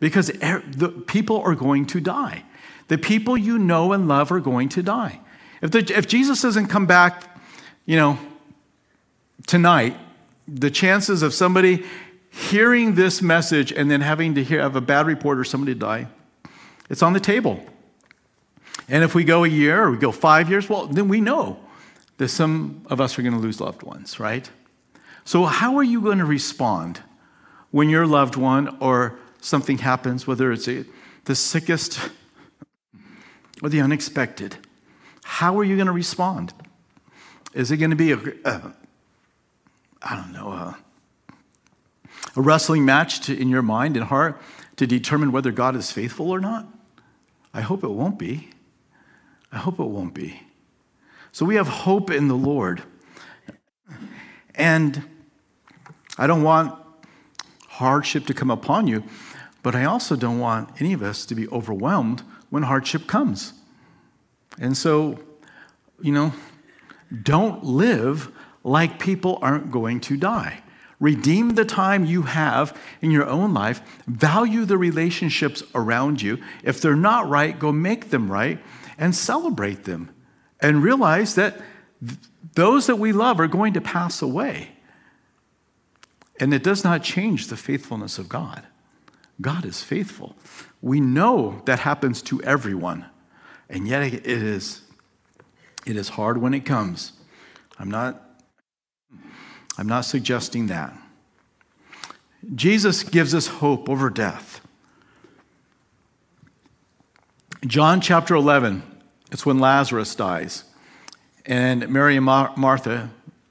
Because 0.00 0.30
er, 0.42 0.64
the 0.66 0.88
people 0.88 1.40
are 1.42 1.54
going 1.54 1.86
to 1.86 2.00
die. 2.00 2.42
The 2.88 2.98
people 2.98 3.38
you 3.38 3.60
know 3.60 3.92
and 3.92 4.08
love 4.08 4.32
are 4.32 4.40
going 4.40 4.68
to 4.70 4.82
die. 4.82 5.20
If, 5.62 5.70
the, 5.70 5.78
if 5.96 6.08
Jesus 6.08 6.42
doesn't 6.42 6.66
come 6.66 6.86
back, 6.86 7.38
you 7.86 7.94
know, 7.94 8.18
tonight, 9.46 9.96
the 10.46 10.70
chances 10.70 11.22
of 11.22 11.32
somebody 11.32 11.84
hearing 12.30 12.94
this 12.94 13.22
message 13.22 13.72
and 13.72 13.90
then 13.90 14.00
having 14.00 14.34
to 14.34 14.42
hear, 14.42 14.60
have 14.60 14.76
a 14.76 14.80
bad 14.80 15.06
report 15.06 15.38
or 15.38 15.44
somebody 15.44 15.74
die, 15.74 16.08
it's 16.90 17.02
on 17.02 17.12
the 17.12 17.20
table. 17.20 17.64
And 18.88 19.02
if 19.02 19.14
we 19.14 19.24
go 19.24 19.44
a 19.44 19.48
year 19.48 19.84
or 19.84 19.90
we 19.92 19.96
go 19.96 20.12
five 20.12 20.50
years, 20.50 20.68
well, 20.68 20.86
then 20.86 21.08
we 21.08 21.20
know 21.20 21.58
that 22.18 22.28
some 22.28 22.82
of 22.86 23.00
us 23.00 23.18
are 23.18 23.22
going 23.22 23.34
to 23.34 23.40
lose 23.40 23.60
loved 23.60 23.82
ones, 23.82 24.20
right? 24.20 24.50
So, 25.24 25.44
how 25.44 25.76
are 25.76 25.82
you 25.82 26.00
going 26.00 26.18
to 26.18 26.24
respond 26.24 27.00
when 27.70 27.88
your 27.88 28.06
loved 28.06 28.36
one 28.36 28.76
or 28.80 29.18
something 29.40 29.78
happens, 29.78 30.26
whether 30.26 30.52
it's 30.52 30.66
the 30.66 31.34
sickest 31.34 31.98
or 33.62 33.70
the 33.70 33.80
unexpected? 33.80 34.56
How 35.24 35.58
are 35.58 35.64
you 35.64 35.76
going 35.76 35.86
to 35.86 35.92
respond? 35.92 36.52
Is 37.54 37.70
it 37.70 37.78
going 37.78 37.90
to 37.90 37.96
be 37.96 38.12
a 38.12 38.74
I 40.04 40.16
don't 40.16 40.32
know, 40.32 40.48
a, 40.48 40.78
a 42.36 42.40
wrestling 42.42 42.84
match 42.84 43.20
to, 43.20 43.36
in 43.36 43.48
your 43.48 43.62
mind 43.62 43.96
and 43.96 44.06
heart 44.06 44.40
to 44.76 44.86
determine 44.86 45.32
whether 45.32 45.50
God 45.50 45.76
is 45.76 45.90
faithful 45.90 46.30
or 46.30 46.40
not? 46.40 46.66
I 47.54 47.62
hope 47.62 47.82
it 47.84 47.90
won't 47.90 48.18
be. 48.18 48.50
I 49.50 49.58
hope 49.58 49.78
it 49.78 49.84
won't 49.84 50.14
be. 50.14 50.42
So 51.32 51.46
we 51.46 51.54
have 51.54 51.68
hope 51.68 52.10
in 52.10 52.28
the 52.28 52.34
Lord. 52.34 52.82
And 54.54 55.04
I 56.18 56.26
don't 56.26 56.42
want 56.42 56.78
hardship 57.68 58.26
to 58.26 58.34
come 58.34 58.50
upon 58.50 58.86
you, 58.86 59.04
but 59.62 59.74
I 59.74 59.84
also 59.84 60.16
don't 60.16 60.38
want 60.38 60.80
any 60.80 60.92
of 60.92 61.02
us 61.02 61.24
to 61.26 61.34
be 61.34 61.48
overwhelmed 61.48 62.22
when 62.50 62.64
hardship 62.64 63.06
comes. 63.06 63.54
And 64.60 64.76
so, 64.76 65.18
you 66.00 66.12
know, 66.12 66.32
don't 67.22 67.64
live 67.64 68.30
like 68.64 68.98
people 68.98 69.38
aren't 69.42 69.70
going 69.70 70.00
to 70.00 70.16
die. 70.16 70.62
Redeem 70.98 71.50
the 71.50 71.64
time 71.64 72.04
you 72.06 72.22
have 72.22 72.76
in 73.02 73.10
your 73.10 73.26
own 73.26 73.52
life. 73.52 73.82
Value 74.06 74.64
the 74.64 74.78
relationships 74.78 75.62
around 75.74 76.22
you. 76.22 76.38
If 76.62 76.80
they're 76.80 76.96
not 76.96 77.28
right, 77.28 77.58
go 77.58 77.70
make 77.72 78.10
them 78.10 78.32
right 78.32 78.58
and 78.96 79.14
celebrate 79.14 79.84
them. 79.84 80.10
And 80.60 80.82
realize 80.82 81.34
that 81.34 81.60
those 82.54 82.86
that 82.86 82.96
we 82.96 83.12
love 83.12 83.38
are 83.38 83.48
going 83.48 83.74
to 83.74 83.80
pass 83.80 84.22
away. 84.22 84.70
And 86.40 86.54
it 86.54 86.62
does 86.62 86.84
not 86.84 87.02
change 87.02 87.48
the 87.48 87.56
faithfulness 87.56 88.18
of 88.18 88.28
God. 88.28 88.66
God 89.40 89.64
is 89.64 89.82
faithful. 89.82 90.36
We 90.80 91.00
know 91.00 91.60
that 91.66 91.80
happens 91.80 92.22
to 92.22 92.42
everyone. 92.42 93.04
And 93.68 93.86
yet 93.86 94.02
it 94.02 94.26
is 94.26 94.82
it 95.86 95.96
is 95.96 96.10
hard 96.10 96.38
when 96.38 96.54
it 96.54 96.64
comes. 96.64 97.12
I'm 97.78 97.90
not 97.90 98.23
I'm 99.76 99.86
not 99.86 100.02
suggesting 100.02 100.66
that. 100.68 100.96
Jesus 102.54 103.02
gives 103.02 103.34
us 103.34 103.46
hope 103.46 103.88
over 103.88 104.10
death. 104.10 104.60
John 107.66 108.00
chapter 108.00 108.34
11, 108.34 108.82
it's 109.32 109.46
when 109.46 109.58
Lazarus 109.58 110.14
dies. 110.14 110.64
And 111.46 111.88
Mary 111.88 112.16
and 112.16 112.24
Martha, 112.24 113.10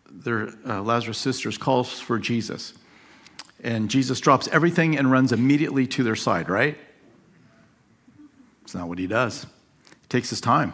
their 0.09 0.49
uh, 0.67 0.81
Lazarus' 0.81 1.17
sisters, 1.17 1.57
calls 1.57 1.99
for 1.99 2.19
Jesus. 2.19 2.73
And 3.63 3.89
Jesus 3.89 4.19
drops 4.19 4.47
everything 4.49 4.97
and 4.97 5.11
runs 5.11 5.31
immediately 5.31 5.87
to 5.87 6.03
their 6.03 6.15
side, 6.15 6.49
right? 6.49 6.77
It's 8.63 8.75
not 8.75 8.87
what 8.87 8.99
he 8.99 9.07
does. 9.07 9.45
He 10.01 10.07
takes 10.09 10.29
his 10.29 10.41
time, 10.41 10.73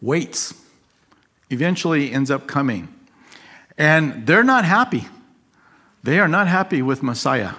waits, 0.00 0.54
eventually 1.50 2.12
ends 2.12 2.30
up 2.30 2.46
coming. 2.46 2.88
And 3.78 4.26
they're 4.26 4.44
not 4.44 4.64
happy. 4.64 5.06
They 6.02 6.18
are 6.18 6.28
not 6.28 6.48
happy 6.48 6.82
with 6.82 7.02
Messiah. 7.02 7.52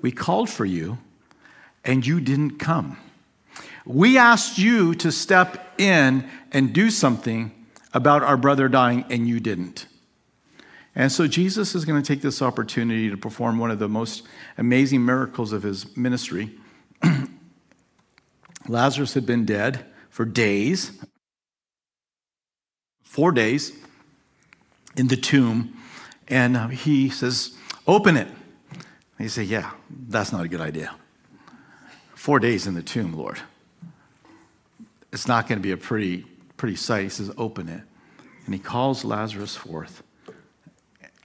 We 0.00 0.12
called 0.12 0.48
for 0.48 0.64
you, 0.64 0.98
and 1.84 2.06
you 2.06 2.20
didn't 2.20 2.58
come. 2.58 2.96
We 3.84 4.18
asked 4.18 4.58
you 4.58 4.94
to 4.96 5.10
step 5.10 5.74
in 5.78 6.28
and 6.52 6.72
do 6.72 6.90
something 6.90 7.52
about 7.92 8.22
our 8.22 8.36
brother 8.36 8.68
dying, 8.68 9.04
and 9.10 9.26
you 9.26 9.40
didn't. 9.40 9.86
And 10.94 11.10
so 11.10 11.26
Jesus 11.26 11.74
is 11.74 11.84
going 11.84 12.00
to 12.00 12.06
take 12.06 12.22
this 12.22 12.42
opportunity 12.42 13.08
to 13.10 13.16
perform 13.16 13.58
one 13.58 13.70
of 13.70 13.78
the 13.78 13.88
most 13.88 14.26
amazing 14.56 15.04
miracles 15.04 15.52
of 15.52 15.62
his 15.62 15.96
ministry. 15.96 16.50
Lazarus 18.68 19.14
had 19.14 19.24
been 19.24 19.44
dead 19.44 19.86
for 20.10 20.24
days, 20.24 20.92
four 23.02 23.32
days 23.32 23.72
in 24.98 25.08
the 25.08 25.16
tomb. 25.16 25.74
And 26.26 26.56
uh, 26.56 26.68
he 26.68 27.08
says, 27.08 27.56
Open 27.86 28.16
it. 28.16 28.28
And 28.28 29.20
you 29.20 29.28
say, 29.28 29.44
Yeah, 29.44 29.70
that's 30.08 30.32
not 30.32 30.44
a 30.44 30.48
good 30.48 30.60
idea. 30.60 30.94
Four 32.14 32.40
days 32.40 32.66
in 32.66 32.74
the 32.74 32.82
tomb, 32.82 33.14
Lord. 33.14 33.38
It's 35.12 35.26
not 35.26 35.48
going 35.48 35.58
to 35.58 35.62
be 35.62 35.70
a 35.70 35.76
pretty, 35.76 36.26
pretty 36.56 36.76
sight. 36.76 37.04
He 37.04 37.08
says, 37.08 37.30
Open 37.38 37.68
it. 37.68 37.82
And 38.44 38.54
he 38.54 38.60
calls 38.60 39.04
Lazarus 39.04 39.56
forth. 39.56 40.02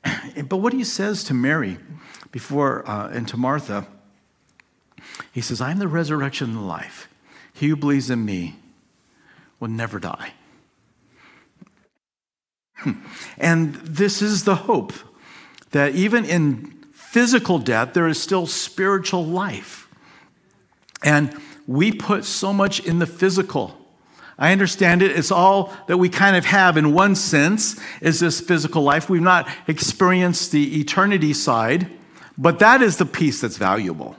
But 0.47 0.57
what 0.57 0.73
he 0.73 0.83
says 0.83 1.23
to 1.25 1.33
Mary 1.33 1.77
before 2.31 2.87
uh, 2.89 3.09
and 3.09 3.27
to 3.27 3.37
Martha, 3.37 3.87
he 5.31 5.41
says, 5.41 5.61
I'm 5.61 5.79
the 5.79 5.87
resurrection 5.87 6.49
and 6.49 6.57
the 6.57 6.61
life. 6.61 7.07
He 7.53 7.67
who 7.67 7.75
believes 7.75 8.09
in 8.09 8.25
me 8.25 8.55
will 9.59 9.67
never 9.67 9.99
die. 9.99 10.33
And 13.37 13.75
this 13.75 14.21
is 14.21 14.43
the 14.43 14.55
hope 14.55 14.93
that 15.71 15.95
even 15.95 16.25
in 16.25 16.83
physical 16.91 17.59
death, 17.59 17.93
there 17.93 18.07
is 18.07 18.21
still 18.21 18.47
spiritual 18.47 19.25
life. 19.25 19.87
And 21.03 21.35
we 21.67 21.91
put 21.91 22.25
so 22.25 22.53
much 22.53 22.79
in 22.79 22.99
the 22.99 23.05
physical. 23.05 23.77
I 24.37 24.51
understand 24.51 25.01
it. 25.01 25.11
It's 25.17 25.31
all 25.31 25.73
that 25.87 25.97
we 25.97 26.09
kind 26.09 26.35
of 26.35 26.45
have 26.45 26.75
in 26.75 26.93
one 26.93 27.15
sense 27.15 27.79
is 28.01 28.19
this 28.19 28.41
physical 28.41 28.81
life. 28.81 29.09
We've 29.09 29.21
not 29.21 29.47
experienced 29.67 30.51
the 30.51 30.79
eternity 30.79 31.33
side, 31.33 31.89
but 32.37 32.59
that 32.59 32.81
is 32.81 32.97
the 32.97 33.05
piece 33.05 33.41
that's 33.41 33.57
valuable. 33.57 34.15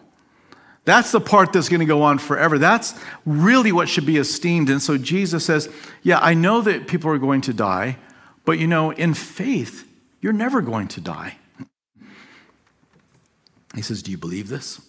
That's 0.85 1.13
the 1.13 1.21
part 1.21 1.53
that's 1.53 1.69
going 1.69 1.81
to 1.81 1.87
go 1.87 2.03
on 2.03 2.19
forever. 2.19 2.59
That's 2.59 2.95
really 3.25 3.73
what 3.73 3.89
should 3.89 4.07
be 4.07 4.19
esteemed. 4.19 4.69
And 4.69 4.83
so 4.83 4.99
Jesus 4.99 5.45
says, 5.45 5.69
Yeah, 6.03 6.19
I 6.19 6.35
know 6.35 6.61
that 6.61 6.87
people 6.87 7.11
are 7.11 7.19
going 7.19 7.41
to 7.43 7.55
die, 7.55 7.97
but 8.45 8.59
you 8.59 8.67
know, 8.67 8.91
in 8.91 9.15
faith, 9.15 9.89
you're 10.21 10.33
never 10.33 10.61
going 10.61 10.89
to 10.89 11.01
die. 11.01 11.37
He 13.75 13.83
says, 13.83 14.03
Do 14.03 14.11
you 14.11 14.19
believe 14.19 14.49
this? 14.49 14.81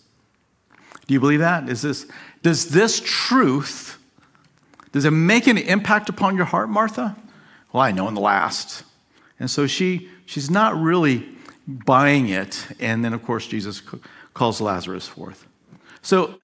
Do 1.08 1.14
you 1.14 1.20
believe 1.20 1.40
that? 1.40 1.70
Is 1.70 1.82
this, 1.82 2.08
does 2.42 2.70
this 2.70 3.02
truth, 3.04 4.00
does 4.92 5.06
it 5.06 5.12
make 5.12 5.48
an 5.48 5.58
impact 5.58 6.10
upon 6.10 6.36
your 6.36 6.46
heart, 6.46 6.70
Martha? 6.70 7.16
Well, 7.72 7.84
I 7.84 7.92
know 7.92 8.08
in 8.08 8.14
the 8.14 8.22
last. 8.22 8.84
And 9.40 9.52
so 9.52 9.68
she, 9.68 10.10
she's 10.26 10.50
not 10.50 10.76
really 10.76 11.28
buying 11.68 12.30
it. 12.30 12.66
And 12.80 13.04
then, 13.04 13.14
of 13.14 13.24
course, 13.24 13.46
Jesus 13.48 13.82
calls 14.34 14.62
Lazarus 14.62 15.08
forth. 15.08 15.46
So 16.02 16.40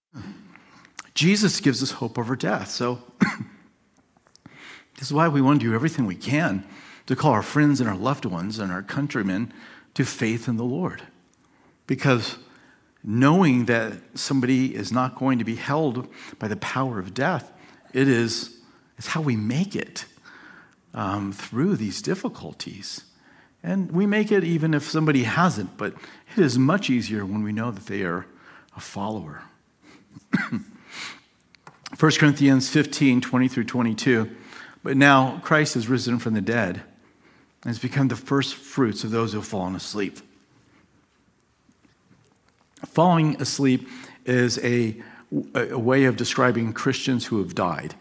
Jesus 1.16 1.60
gives 1.60 1.82
us 1.82 1.92
hope 1.92 2.20
over 2.20 2.36
death. 2.36 2.70
So 2.70 3.00
this 4.96 5.04
is 5.04 5.14
why 5.14 5.28
we 5.28 5.42
want 5.42 5.62
to 5.62 5.68
do 5.68 5.74
everything 5.74 6.06
we 6.06 6.16
can 6.16 6.66
to 7.12 7.18
call 7.18 7.32
our 7.32 7.44
friends 7.44 7.82
and 7.82 7.90
our 7.90 7.96
loved 7.96 8.24
ones 8.24 8.58
and 8.58 8.72
our 8.72 8.82
countrymen 8.82 9.52
to 9.94 10.06
faith 10.06 10.48
in 10.48 10.56
the 10.56 10.64
Lord. 10.64 11.02
Because 11.86 12.38
knowing 13.04 13.66
that 13.66 13.94
somebody 14.16 14.74
is 14.74 14.94
not 14.94 15.18
going 15.18 15.38
to 15.38 15.44
be 15.44 15.56
held 15.56 16.08
by 16.40 16.48
the 16.48 16.56
power 16.56 17.00
of 17.00 17.14
death, 17.14 17.52
it 17.94 18.08
is 18.08 18.58
it's 18.98 19.08
how 19.08 19.20
we 19.22 19.36
make 19.36 19.76
it 19.76 20.06
um, 20.94 21.34
through 21.34 21.76
these 21.76 22.02
difficulties. 22.02 23.04
And 23.62 23.92
we 23.92 24.06
make 24.06 24.32
it 24.32 24.46
even 24.46 24.74
if 24.74 24.84
somebody 24.84 25.24
hasn't, 25.24 25.76
but 25.78 25.94
it 26.38 26.42
is 26.42 26.58
much 26.58 26.90
easier 26.90 27.26
when 27.26 27.44
we 27.44 27.52
know 27.52 27.72
that 27.72 27.88
they 27.88 28.04
are 28.04 28.26
a 28.78 28.80
follower. 28.80 29.44
1 30.40 30.64
Corinthians 32.00 32.70
15 32.70 33.20
20 33.20 33.48
through 33.50 33.66
22. 33.66 34.30
But 34.82 34.96
now 34.96 35.40
Christ 35.44 35.76
is 35.76 35.90
risen 35.90 36.18
from 36.18 36.36
the 36.36 36.42
dead 36.42 36.84
and 37.64 37.70
has 37.70 37.80
become 37.80 38.08
the 38.08 38.16
first 38.16 38.56
fruits 38.56 39.04
of 39.04 39.12
those 39.12 39.34
who 39.34 39.40
have 39.40 39.48
fallen 39.48 39.76
asleep. 39.76 40.20
Falling 42.86 43.40
asleep 43.40 43.88
is 44.26 44.58
a, 44.60 45.02
a 45.54 45.78
way 45.78 46.06
of 46.06 46.18
describing 46.18 46.74
Christians 46.74 47.26
who 47.26 47.40
have 47.40 47.54
died. 47.54 47.96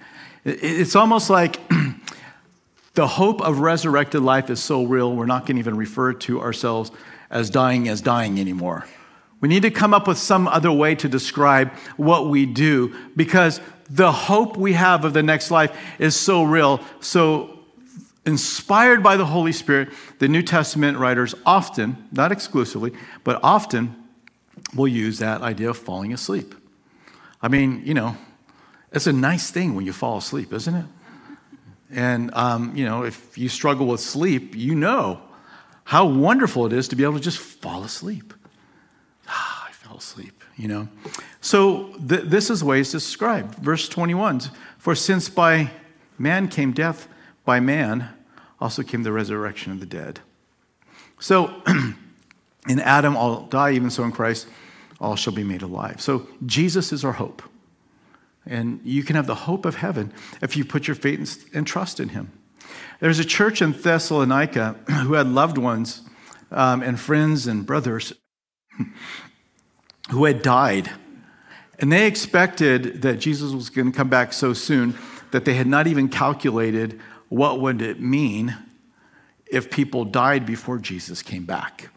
It's 0.44 0.96
almost 0.96 1.29
like 1.29 1.61
the 2.94 3.07
hope 3.07 3.42
of 3.42 3.61
resurrected 3.61 4.23
life 4.23 4.49
is 4.49 4.62
so 4.62 4.85
real, 4.85 5.14
we're 5.14 5.27
not 5.27 5.46
going 5.46 5.57
to 5.57 5.61
even 5.61 5.77
refer 5.77 6.14
to 6.14 6.40
ourselves 6.40 6.90
as 7.31 7.51
dying 7.51 7.88
as 7.88 8.01
dying 8.01 8.40
anymore. 8.40 8.87
We 9.40 9.49
need 9.49 9.62
to 9.62 9.70
come 9.70 9.94
up 9.94 10.09
with 10.09 10.18
some 10.18 10.49
other 10.49 10.73
way 10.73 10.94
to 10.96 11.09
describe 11.09 11.73
what 11.96 12.29
we 12.29 12.46
do 12.46 12.94
because 13.16 13.61
the 13.88 14.12
hope 14.12 14.57
we 14.57 14.75
have 14.75 15.05
of 15.05 15.12
the 15.12 15.23
next 15.23 15.51
life 15.51 15.77
is 15.99 16.14
so 16.14 16.42
real. 16.42 16.81
So 17.01 17.60
inspired 18.31 19.03
by 19.03 19.19
the 19.19 19.27
Holy 19.27 19.53
Spirit, 19.53 19.90
the 20.19 20.29
New 20.29 20.43
Testament 20.43 20.97
writers 20.97 21.35
often, 21.45 22.09
not 22.11 22.33
exclusively, 22.33 22.93
but 23.25 23.38
often 23.43 23.95
will 24.75 24.88
use 24.88 25.19
that 25.19 25.43
idea 25.43 25.69
of 25.69 25.77
falling 25.77 26.14
asleep. 26.14 26.55
I 27.43 27.49
mean, 27.49 27.83
you 27.85 27.93
know, 27.93 28.16
it's 28.93 29.07
a 29.07 29.12
nice 29.12 29.51
thing 29.51 29.75
when 29.75 29.85
you 29.85 29.93
fall 29.93 30.16
asleep, 30.19 30.53
isn't 30.53 30.75
it? 30.75 30.87
And, 31.90 32.33
um, 32.35 32.75
you 32.77 32.85
know, 32.85 33.03
if 33.05 33.37
you 33.37 33.49
struggle 33.49 33.87
with 33.87 34.01
sleep, 34.01 34.55
you 34.55 34.75
know 34.75 35.21
how 35.85 36.07
wonderful 36.07 36.66
it 36.66 36.73
is 36.73 36.88
to 36.88 36.97
be 36.97 37.03
able 37.03 37.14
to 37.14 37.21
just 37.21 37.38
fall 37.38 37.83
asleep. 37.83 38.33
Ah, 39.29 39.66
I 39.69 39.73
fell 39.73 39.97
asleep, 39.97 40.45
you 40.57 40.69
know. 40.69 40.88
So 41.40 41.95
th- 42.09 42.25
this 42.25 42.49
is 42.49 42.62
ways 42.62 42.93
described. 42.93 43.57
Verse 43.57 43.88
21 43.88 44.40
For 44.79 44.95
since 44.95 45.29
by 45.29 45.71
man 46.19 46.47
came 46.47 46.73
death, 46.73 47.09
by 47.45 47.59
man 47.59 48.11
also 48.61 48.83
came 48.83 49.03
the 49.03 49.12
resurrection 49.12 49.73
of 49.73 49.81
the 49.81 49.87
dead. 49.87 50.20
So, 51.18 51.62
in 52.68 52.81
Adam, 52.81 53.16
all 53.16 53.42
die, 53.46 53.73
even 53.73 53.90
so 53.90 54.05
in 54.05 54.12
Christ, 54.12 54.46
all 55.01 55.16
shall 55.16 55.33
be 55.33 55.44
made 55.44 55.62
alive. 55.62 56.01
So, 56.01 56.29
Jesus 56.44 56.92
is 56.92 57.05
our 57.05 57.12
hope. 57.12 57.42
And 58.46 58.81
you 58.85 59.03
can 59.03 59.16
have 59.16 59.27
the 59.27 59.35
hope 59.35 59.64
of 59.64 59.77
heaven 59.77 60.12
if 60.42 60.57
you 60.57 60.64
put 60.64 60.88
your 60.88 60.94
faith 60.94 61.49
and 61.55 61.66
trust 61.66 62.01
in 62.01 62.11
him. 62.11 62.33
There's 63.01 63.18
a 63.18 63.25
church 63.25 63.62
in 63.62 63.73
Thessalonica 63.73 64.77
who 64.90 65.14
had 65.14 65.29
loved 65.29 65.59
ones 65.59 66.03
um, 66.51 66.83
and 66.83 66.99
friends 66.99 67.46
and 67.46 67.64
brothers 67.64 68.12
who 70.11 70.25
had 70.25 70.42
died. 70.42 70.90
And 71.79 71.90
they 71.90 72.07
expected 72.07 73.03
that 73.03 73.20
Jesus 73.20 73.53
was 73.53 73.70
going 73.70 73.90
to 73.90 73.96
come 73.96 74.09
back 74.09 74.33
so 74.33 74.53
soon 74.53 74.99
that 75.31 75.44
they 75.44 75.55
had 75.55 75.66
not 75.66 75.87
even 75.87 76.09
calculated 76.09 77.01
what 77.31 77.61
would 77.61 77.81
it 77.81 77.99
mean 78.01 78.57
if 79.51 79.71
people 79.71 80.05
died 80.05 80.47
before 80.47 80.79
Jesus 80.79 81.23
came 81.23 81.45
back. 81.45 81.88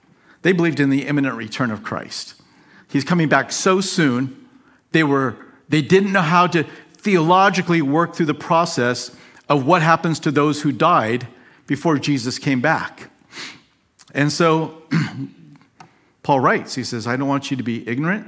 They 0.42 0.52
believed 0.52 0.80
in 0.80 0.90
the 0.90 1.06
imminent 1.06 1.36
return 1.36 1.72
of 1.72 1.84
Christ. 1.84 2.36
He's 2.90 3.04
coming 3.04 3.30
back 3.30 3.52
so 3.52 3.80
soon. 3.80 4.48
They 4.92 5.04
were 5.04 5.38
they 5.70 5.82
didn't 5.82 6.12
know 6.12 6.22
how 6.22 6.48
to 6.48 6.66
theologically 6.98 7.82
work 7.82 8.16
through 8.16 8.28
the 8.28 8.34
process 8.34 9.16
of 9.50 9.66
what 9.66 9.82
happens 9.82 10.20
to 10.22 10.32
those 10.32 10.62
who 10.62 10.72
died 10.72 11.28
before 11.68 11.98
Jesus 11.98 12.38
came 12.38 12.62
back. 12.62 13.10
And 14.14 14.32
so 14.32 14.84
Paul 16.24 16.40
writes, 16.42 16.76
he 16.76 16.84
says, 16.84 17.08
I 17.08 17.18
don't 17.18 17.28
want 17.28 17.50
you 17.50 17.58
to 17.58 17.64
be 17.64 17.88
ignorant, 17.88 18.28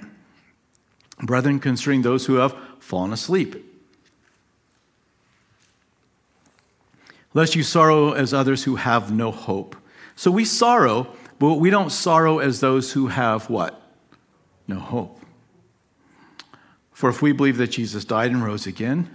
brethren, 1.21 1.59
concerning 1.59 2.01
those 2.01 2.25
who 2.25 2.35
have 2.35 2.55
fallen 2.79 3.13
asleep. 3.13 3.64
Lest 7.35 7.53
you 7.53 7.61
sorrow 7.61 8.13
as 8.13 8.33
others 8.33 8.63
who 8.63 8.77
have 8.77 9.11
no 9.11 9.29
hope. 9.29 9.75
So 10.15 10.31
we 10.31 10.45
sorrow, 10.45 11.07
but 11.37 11.55
we 11.55 11.69
don't 11.69 11.91
sorrow 11.91 12.39
as 12.39 12.61
those 12.61 12.93
who 12.93 13.07
have 13.07 13.49
what? 13.49 13.79
No 14.67 14.79
hope. 14.79 15.19
For 16.93 17.09
if 17.09 17.21
we 17.21 17.33
believe 17.33 17.57
that 17.57 17.67
Jesus 17.67 18.05
died 18.05 18.31
and 18.31 18.43
rose 18.43 18.65
again, 18.65 19.11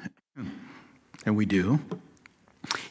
and 1.25 1.35
we 1.35 1.47
do, 1.47 1.81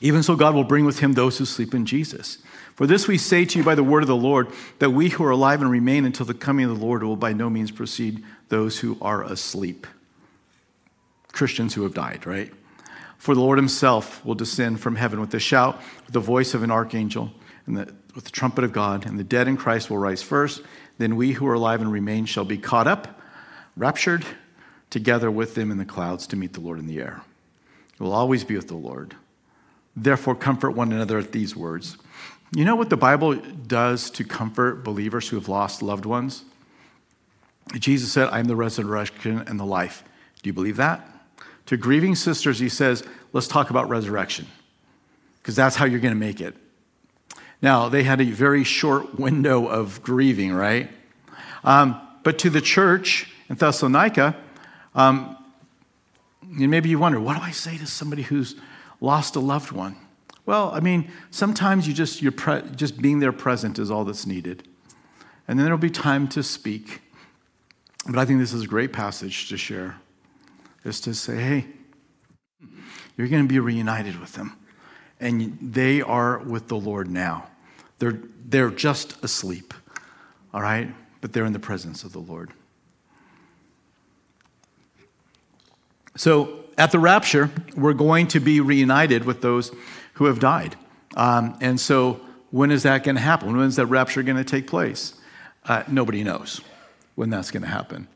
even 0.02 0.24
so 0.24 0.36
God 0.36 0.56
will 0.56 0.64
bring 0.64 0.84
with 0.84 1.00
him 1.00 1.14
those 1.14 1.38
who 1.38 1.46
sleep 1.46 1.76
in 1.76 1.86
Jesus. 1.86 2.40
For 2.74 2.88
this 2.88 3.08
we 3.08 3.18
say 3.20 3.46
to 3.46 3.60
you 3.60 3.64
by 3.64 3.76
the 3.76 3.84
word 3.84 4.02
of 4.02 4.08
the 4.08 4.16
Lord, 4.16 4.48
that 4.80 4.90
we 4.90 5.10
who 5.10 5.24
are 5.24 5.30
alive 5.30 5.62
and 5.62 5.70
remain 5.70 6.06
until 6.06 6.26
the 6.26 6.34
coming 6.34 6.66
of 6.66 6.80
the 6.80 6.86
Lord 6.86 7.04
will 7.04 7.16
by 7.16 7.34
no 7.34 7.52
means 7.52 7.70
precede 7.70 8.24
those 8.48 8.80
who 8.80 8.98
are 9.00 9.24
asleep. 9.24 9.86
Christians 11.32 11.76
who 11.76 11.84
have 11.84 11.94
died, 11.94 12.26
right? 12.26 12.52
For 13.20 13.36
the 13.36 13.42
Lord 13.42 13.60
himself 13.60 14.26
will 14.26 14.34
descend 14.34 14.80
from 14.80 14.96
heaven 14.96 15.20
with 15.20 15.34
a 15.34 15.40
shout, 15.40 15.80
with 16.06 16.14
the 16.14 16.22
voice 16.22 16.54
of 16.54 16.64
an 16.64 16.72
archangel, 16.72 17.32
and 17.68 17.78
the, 17.78 17.94
with 18.16 18.24
the 18.24 18.32
trumpet 18.32 18.64
of 18.64 18.72
God, 18.72 19.06
and 19.06 19.20
the 19.20 19.26
dead 19.26 19.48
in 19.48 19.58
Christ 19.58 19.90
will 19.90 19.98
rise 19.98 20.24
first. 20.24 20.62
Then 20.98 21.18
we 21.18 21.34
who 21.34 21.46
are 21.46 21.54
alive 21.54 21.82
and 21.82 21.92
remain 21.92 22.26
shall 22.26 22.46
be 22.46 22.58
caught 22.58 22.88
up, 22.88 23.22
raptured 23.76 24.26
together 24.90 25.30
with 25.30 25.54
them 25.54 25.70
in 25.70 25.78
the 25.78 25.86
clouds 25.86 26.28
to 26.28 26.38
meet 26.38 26.54
the 26.54 26.62
Lord 26.62 26.80
in 26.80 26.88
the 26.88 27.00
air. 27.00 27.22
We'll 28.00 28.14
always 28.14 28.46
be 28.46 28.56
with 28.56 28.70
the 28.70 28.76
Lord. 28.76 29.16
Therefore, 29.96 30.34
comfort 30.34 30.72
one 30.72 30.94
another 30.94 31.18
at 31.18 31.34
these 31.34 31.58
words. 31.58 31.98
You 32.56 32.64
know 32.64 32.76
what 32.76 32.90
the 32.90 32.98
Bible 32.98 33.36
does 33.36 34.10
to 34.12 34.24
comfort 34.24 34.84
believers 34.84 35.28
who 35.28 35.36
have 35.36 35.50
lost 35.50 35.82
loved 35.82 36.06
ones? 36.06 36.46
Jesus 37.78 38.12
said, 38.12 38.30
I 38.30 38.40
am 38.40 38.46
the 38.46 38.56
resurrection 38.56 39.44
and 39.46 39.60
the 39.60 39.66
life. 39.66 40.06
Do 40.42 40.50
you 40.50 40.54
believe 40.54 40.78
that? 40.78 41.06
To 41.70 41.78
grieving 41.78 42.16
sisters, 42.16 42.58
he 42.58 42.68
says, 42.68 43.04
let's 43.32 43.48
talk 43.48 43.70
about 43.70 43.90
resurrection, 43.90 44.48
because 45.38 45.56
that's 45.56 45.76
how 45.76 45.86
you're 45.86 46.00
going 46.00 46.16
to 46.16 46.20
make 46.20 46.42
it. 46.42 46.56
Now, 47.62 47.90
they 47.90 48.02
had 48.02 48.20
a 48.20 48.32
very 48.32 48.64
short 48.64 49.20
window 49.20 49.68
of 49.68 50.02
grieving, 50.02 50.52
right? 50.52 50.90
Um, 51.64 52.02
but 52.24 52.40
to 52.40 52.50
the 52.50 52.60
church 52.60 53.32
in 53.50 53.56
Thessalonica, 53.56 54.36
um, 54.96 55.38
maybe 56.42 56.90
you 56.90 56.98
wonder, 56.98 57.20
what 57.20 57.38
do 57.38 57.44
I 57.44 57.52
say 57.52 57.78
to 57.78 57.86
somebody 57.86 58.24
who's 58.24 58.56
lost 59.00 59.36
a 59.36 59.40
loved 59.40 59.72
one? 59.72 59.96
Well, 60.48 60.72
I 60.74 60.80
mean, 60.80 61.12
sometimes 61.30 61.88
you 61.88 61.94
just 61.94 62.20
you're 62.20 62.32
pre- 62.32 62.64
just 62.76 63.00
being 63.00 63.20
there 63.20 63.32
present 63.32 63.78
is 63.78 63.92
all 63.92 64.06
that's 64.06 64.26
needed, 64.26 64.68
and 65.48 65.60
then 65.60 65.66
there'll 65.66 65.78
be 65.78 65.92
time 65.92 66.28
to 66.30 66.42
speak. 66.42 67.04
But 68.08 68.18
I 68.18 68.26
think 68.26 68.40
this 68.40 68.54
is 68.54 68.64
a 68.64 68.68
great 68.68 68.92
passage 68.92 69.50
to 69.50 69.58
share, 69.58 69.98
is 70.84 71.00
to 71.02 71.14
say, 71.14 71.36
hey, 71.38 71.66
you're 73.18 73.28
going 73.28 73.44
to 73.44 73.48
be 73.48 73.60
reunited 73.60 74.20
with 74.20 74.34
them, 74.34 74.58
and 75.20 75.58
they 75.62 76.02
are 76.02 76.40
with 76.40 76.68
the 76.68 76.78
Lord 76.78 77.10
now. 77.10 77.48
They're 78.00 78.20
they're 78.46 78.72
just 78.72 79.24
asleep, 79.24 79.74
all 80.54 80.62
right, 80.62 80.90
but 81.22 81.34
they're 81.34 81.46
in 81.46 81.54
the 81.54 81.60
presence 81.60 82.04
of 82.04 82.14
the 82.14 82.20
Lord. 82.20 82.52
So 86.16 86.66
at 86.78 86.92
the 86.92 87.00
rapture, 87.00 87.52
we're 87.76 87.94
going 87.94 88.28
to 88.28 88.40
be 88.40 88.60
reunited 88.60 89.26
with 89.26 89.42
those 89.42 89.72
who 90.14 90.26
have 90.26 90.40
died. 90.40 90.76
Um, 91.16 91.58
and 91.62 91.80
so, 91.80 92.22
when 92.52 92.72
is 92.72 92.84
that 92.84 93.04
going 93.04 93.16
to 93.16 93.22
happen? 93.22 93.56
When 93.56 93.68
is 93.68 93.76
that 93.76 93.86
rapture 93.86 94.24
going 94.24 94.38
to 94.38 94.44
take 94.44 94.66
place? 94.66 95.14
Uh, 95.66 95.84
nobody 95.88 96.24
knows 96.24 96.62
when 97.16 97.30
that's 97.30 97.52
going 97.52 97.64
to 97.64 97.70
happen. 97.70 98.08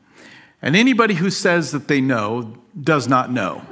And 0.64 0.74
anybody 0.74 1.12
who 1.12 1.28
says 1.28 1.72
that 1.72 1.88
they 1.88 2.00
know 2.00 2.56
does 2.80 3.06
not 3.06 3.30
know. 3.30 3.62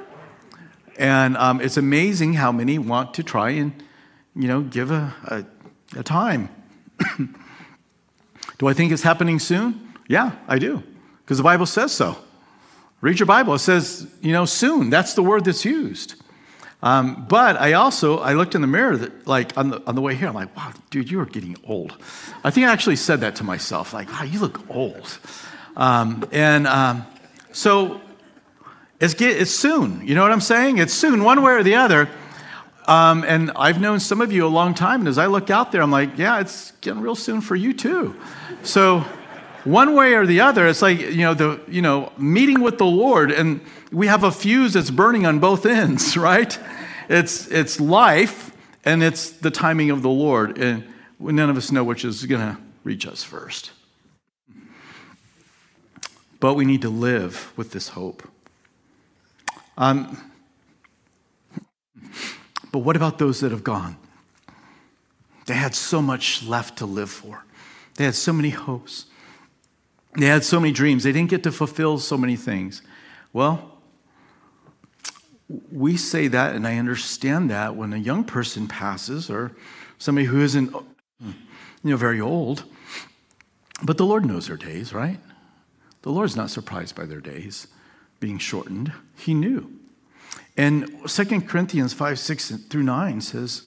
And 0.98 1.38
um, 1.38 1.62
it's 1.62 1.78
amazing 1.78 2.34
how 2.34 2.52
many 2.52 2.78
want 2.78 3.14
to 3.14 3.22
try 3.22 3.48
and, 3.48 3.72
you 4.36 4.46
know, 4.46 4.60
give 4.60 4.90
a, 4.90 5.14
a, 5.24 5.98
a 5.98 6.02
time. 6.02 6.50
do 8.58 8.68
I 8.68 8.74
think 8.74 8.92
it's 8.92 9.02
happening 9.02 9.38
soon? 9.38 9.94
Yeah, 10.06 10.32
I 10.46 10.58
do, 10.58 10.82
because 11.24 11.38
the 11.38 11.42
Bible 11.42 11.64
says 11.64 11.92
so. 11.92 12.18
Read 13.00 13.18
your 13.18 13.26
Bible. 13.26 13.54
It 13.54 13.60
says, 13.60 14.06
you 14.20 14.32
know, 14.32 14.44
soon. 14.44 14.90
That's 14.90 15.14
the 15.14 15.22
word 15.22 15.46
that's 15.46 15.64
used. 15.64 16.16
Um, 16.82 17.24
but 17.26 17.56
I 17.56 17.72
also, 17.72 18.18
I 18.18 18.34
looked 18.34 18.54
in 18.54 18.60
the 18.60 18.66
mirror, 18.66 18.98
that, 18.98 19.26
like 19.26 19.56
on 19.56 19.70
the, 19.70 19.82
on 19.86 19.94
the 19.94 20.02
way 20.02 20.14
here, 20.14 20.28
I'm 20.28 20.34
like, 20.34 20.54
wow, 20.54 20.74
dude, 20.90 21.10
you 21.10 21.20
are 21.20 21.26
getting 21.26 21.56
old. 21.64 21.96
I 22.44 22.50
think 22.50 22.66
I 22.66 22.70
actually 22.70 22.96
said 22.96 23.22
that 23.22 23.34
to 23.36 23.44
myself, 23.44 23.94
like, 23.94 24.10
wow, 24.12 24.24
you 24.24 24.40
look 24.40 24.60
old. 24.68 25.18
Um, 25.76 26.28
and 26.32 26.66
um, 26.66 27.06
so 27.52 28.00
it's, 29.00 29.14
get, 29.14 29.40
it's 29.40 29.50
soon. 29.50 30.06
You 30.06 30.14
know 30.14 30.22
what 30.22 30.32
I'm 30.32 30.40
saying? 30.40 30.78
It's 30.78 30.94
soon, 30.94 31.24
one 31.24 31.42
way 31.42 31.52
or 31.52 31.62
the 31.62 31.74
other. 31.74 32.08
Um, 32.86 33.24
and 33.26 33.52
I've 33.56 33.80
known 33.80 34.00
some 34.00 34.20
of 34.20 34.32
you 34.32 34.46
a 34.46 34.48
long 34.48 34.74
time. 34.74 35.00
And 35.00 35.08
as 35.08 35.18
I 35.18 35.26
look 35.26 35.50
out 35.50 35.72
there, 35.72 35.82
I'm 35.82 35.90
like, 35.90 36.18
yeah, 36.18 36.40
it's 36.40 36.72
getting 36.80 37.00
real 37.00 37.14
soon 37.14 37.40
for 37.40 37.56
you 37.56 37.72
too. 37.72 38.16
So, 38.62 39.04
one 39.64 39.94
way 39.94 40.14
or 40.14 40.26
the 40.26 40.40
other, 40.40 40.66
it's 40.66 40.82
like, 40.82 41.00
you 41.00 41.18
know, 41.18 41.34
the, 41.34 41.60
you 41.68 41.82
know, 41.82 42.12
meeting 42.18 42.62
with 42.62 42.78
the 42.78 42.84
Lord, 42.84 43.30
and 43.30 43.60
we 43.92 44.08
have 44.08 44.24
a 44.24 44.32
fuse 44.32 44.72
that's 44.72 44.90
burning 44.90 45.24
on 45.24 45.38
both 45.38 45.64
ends, 45.66 46.16
right? 46.16 46.58
It's, 47.08 47.46
it's 47.48 47.78
life, 47.80 48.50
and 48.84 49.02
it's 49.04 49.30
the 49.30 49.52
timing 49.52 49.90
of 49.90 50.02
the 50.02 50.10
Lord. 50.10 50.58
And 50.58 50.84
none 51.20 51.48
of 51.48 51.56
us 51.56 51.70
know 51.70 51.84
which 51.84 52.04
is 52.04 52.26
going 52.26 52.40
to 52.40 52.60
reach 52.82 53.06
us 53.06 53.22
first. 53.22 53.70
But 56.42 56.54
we 56.54 56.64
need 56.64 56.82
to 56.82 56.88
live 56.88 57.52
with 57.56 57.70
this 57.70 57.90
hope. 57.90 58.28
Um, 59.78 60.18
but 62.72 62.80
what 62.80 62.96
about 62.96 63.18
those 63.18 63.38
that 63.40 63.52
have 63.52 63.62
gone? 63.62 63.96
They 65.46 65.54
had 65.54 65.72
so 65.72 66.02
much 66.02 66.42
left 66.42 66.78
to 66.78 66.84
live 66.84 67.10
for. 67.10 67.44
They 67.94 68.06
had 68.06 68.16
so 68.16 68.32
many 68.32 68.50
hopes. 68.50 69.06
They 70.16 70.26
had 70.26 70.42
so 70.42 70.58
many 70.58 70.72
dreams. 70.72 71.04
They 71.04 71.12
didn't 71.12 71.30
get 71.30 71.44
to 71.44 71.52
fulfill 71.52 72.00
so 72.00 72.18
many 72.18 72.34
things. 72.34 72.82
Well, 73.32 73.78
we 75.70 75.96
say 75.96 76.26
that, 76.26 76.56
and 76.56 76.66
I 76.66 76.76
understand 76.76 77.50
that 77.50 77.76
when 77.76 77.92
a 77.92 77.98
young 77.98 78.24
person 78.24 78.66
passes 78.66 79.30
or 79.30 79.52
somebody 79.98 80.26
who 80.26 80.40
isn't 80.40 80.74
you 81.20 81.34
know, 81.84 81.96
very 81.96 82.20
old. 82.20 82.64
But 83.84 83.96
the 83.96 84.04
Lord 84.04 84.26
knows 84.26 84.48
their 84.48 84.56
days, 84.56 84.92
right? 84.92 85.20
The 86.02 86.10
Lord's 86.10 86.36
not 86.36 86.50
surprised 86.50 86.94
by 86.94 87.06
their 87.06 87.20
days 87.20 87.68
being 88.20 88.38
shortened. 88.38 88.92
He 89.16 89.34
knew. 89.34 89.70
And 90.56 91.08
2 91.08 91.40
Corinthians 91.42 91.92
5, 91.94 92.18
6 92.18 92.50
through 92.68 92.82
9 92.82 93.20
says 93.20 93.66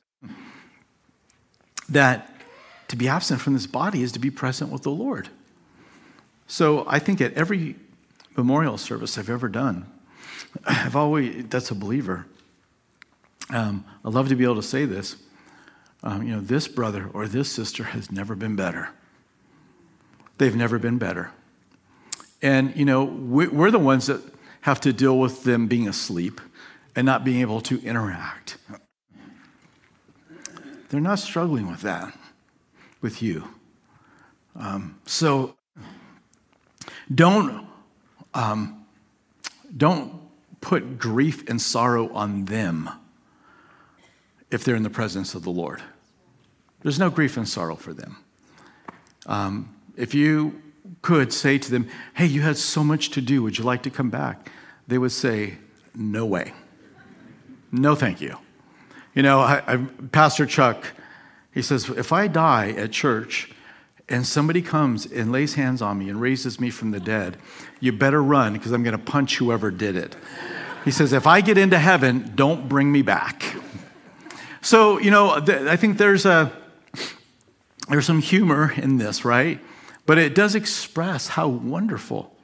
that 1.89 2.32
to 2.88 2.95
be 2.95 3.08
absent 3.08 3.41
from 3.41 3.54
this 3.54 3.67
body 3.67 4.04
is 4.04 4.12
to 4.12 4.19
be 4.19 4.30
present 4.30 4.71
with 4.71 4.84
the 4.84 4.91
Lord. 4.91 5.30
So 6.48 6.86
I 6.88 7.00
think 7.00 7.21
at 7.21 7.34
every 7.34 7.76
memorial 8.38 8.78
service 8.78 9.17
I've 9.17 9.30
ever 9.30 9.50
done, 9.50 9.91
I've 10.65 10.95
always, 10.95 11.45
that's 11.48 11.71
a 11.71 11.76
believer. 11.76 12.28
Um, 13.50 13.86
I 14.04 14.10
love 14.10 14.30
to 14.30 14.36
be 14.36 14.43
able 14.43 14.56
to 14.56 14.63
say 14.63 14.86
this. 14.86 15.17
Um, 16.04 16.24
you 16.24 16.36
know, 16.36 16.41
this 16.41 16.67
brother 16.67 17.10
or 17.13 17.28
this 17.28 17.52
sister 17.52 17.84
has 17.84 18.12
never 18.12 18.36
been 18.36 18.56
better. 18.56 18.89
They've 20.38 20.56
never 20.56 20.78
been 20.78 20.98
better. 20.98 21.32
And, 22.41 22.76
you 22.76 22.86
know, 22.86 23.04
we're 23.06 23.71
the 23.71 23.80
ones 23.80 24.08
that 24.08 24.21
have 24.62 24.80
to 24.82 24.93
deal 24.93 25.17
with 25.17 25.43
them 25.43 25.67
being 25.67 25.88
asleep 25.88 26.41
and 26.95 27.06
not 27.06 27.24
being 27.24 27.41
able 27.41 27.62
to 27.62 27.82
interact. 27.84 28.58
They're 30.89 31.02
not 31.02 31.19
struggling 31.19 31.69
with 31.69 31.82
that 31.82 32.17
with 33.02 33.21
you. 33.21 33.48
Um, 34.56 35.00
so 35.06 35.56
don't, 37.13 37.67
um, 38.34 38.86
don't 39.76 40.21
put 40.62 40.98
grief 40.98 41.48
and 41.50 41.62
sorrow 41.62 42.12
on 42.13 42.45
them 42.45 42.89
if 44.50 44.63
they're 44.63 44.76
in 44.76 44.84
the 44.84 44.89
presence 44.89 45.36
of 45.36 45.43
the 45.43 45.52
Lord. 45.52 45.82
There's 46.82 46.98
no 47.00 47.10
grief 47.10 47.38
and 47.38 47.48
sorrow 47.48 47.76
for 47.76 47.93
them. 47.93 48.17
Um, 49.26 49.76
if 49.98 50.13
you 50.13 50.62
could 51.06 51.32
say 51.32 51.60
to 51.60 51.70
them, 51.70 51.88
Hey, 52.15 52.26
you 52.26 52.41
had 52.41 52.58
so 52.58 52.84
much 52.84 53.12
to 53.12 53.22
do, 53.22 53.44
would 53.44 53.60
you 53.60 53.63
like 53.63 53.84
to 53.84 53.91
come 53.91 54.10
back? 54.10 54.50
They 54.88 54.98
would 54.98 55.12
say, 55.12 55.60
No 55.94 56.26
way. 56.26 56.52
No, 57.72 57.94
thank 57.94 58.22
you. 58.22 58.38
You 59.13 59.22
know, 59.22 59.39
I, 59.39 59.62
I, 59.68 59.78
Pastor 60.12 60.48
Chuck, 60.48 60.84
he 61.54 61.62
says, 61.62 61.89
If 61.89 62.12
I 62.12 62.28
die 62.28 62.72
at 62.72 62.91
church, 62.91 63.52
and 64.08 64.26
somebody 64.26 64.62
comes 64.62 65.06
and 65.06 65.32
lays 65.32 65.56
hands 65.56 65.82
on 65.82 65.98
me 65.98 66.10
and 66.10 66.22
raises 66.22 66.60
me 66.60 66.70
from 66.70 66.91
the 66.91 67.00
dead, 67.00 67.38
you 67.80 67.91
better 67.91 68.22
run 68.22 68.54
because 68.54 68.72
I'm 68.72 68.84
going 68.84 68.98
to 68.98 69.04
punch 69.04 69.38
whoever 69.38 69.72
did 69.72 69.96
it. 69.96 70.15
He 70.84 70.91
says, 70.91 71.12
if 71.12 71.26
I 71.26 71.41
get 71.41 71.58
into 71.58 71.80
heaven, 71.80 72.32
don't 72.36 72.70
bring 72.70 72.91
me 72.91 73.02
back. 73.02 73.56
So, 74.62 75.00
you 75.00 75.10
know, 75.10 75.39
th- 75.39 75.62
I 75.62 75.76
think 75.76 75.98
there's 75.98 76.26
a 76.26 76.52
there's 77.89 78.06
some 78.06 78.22
humor 78.22 78.74
in 78.78 78.98
this, 78.98 79.26
right? 79.26 79.60
But 80.06 80.18
it 80.18 80.36
does 80.36 80.56
express 80.56 81.30
how 81.30 81.48
wonderful 81.48 82.36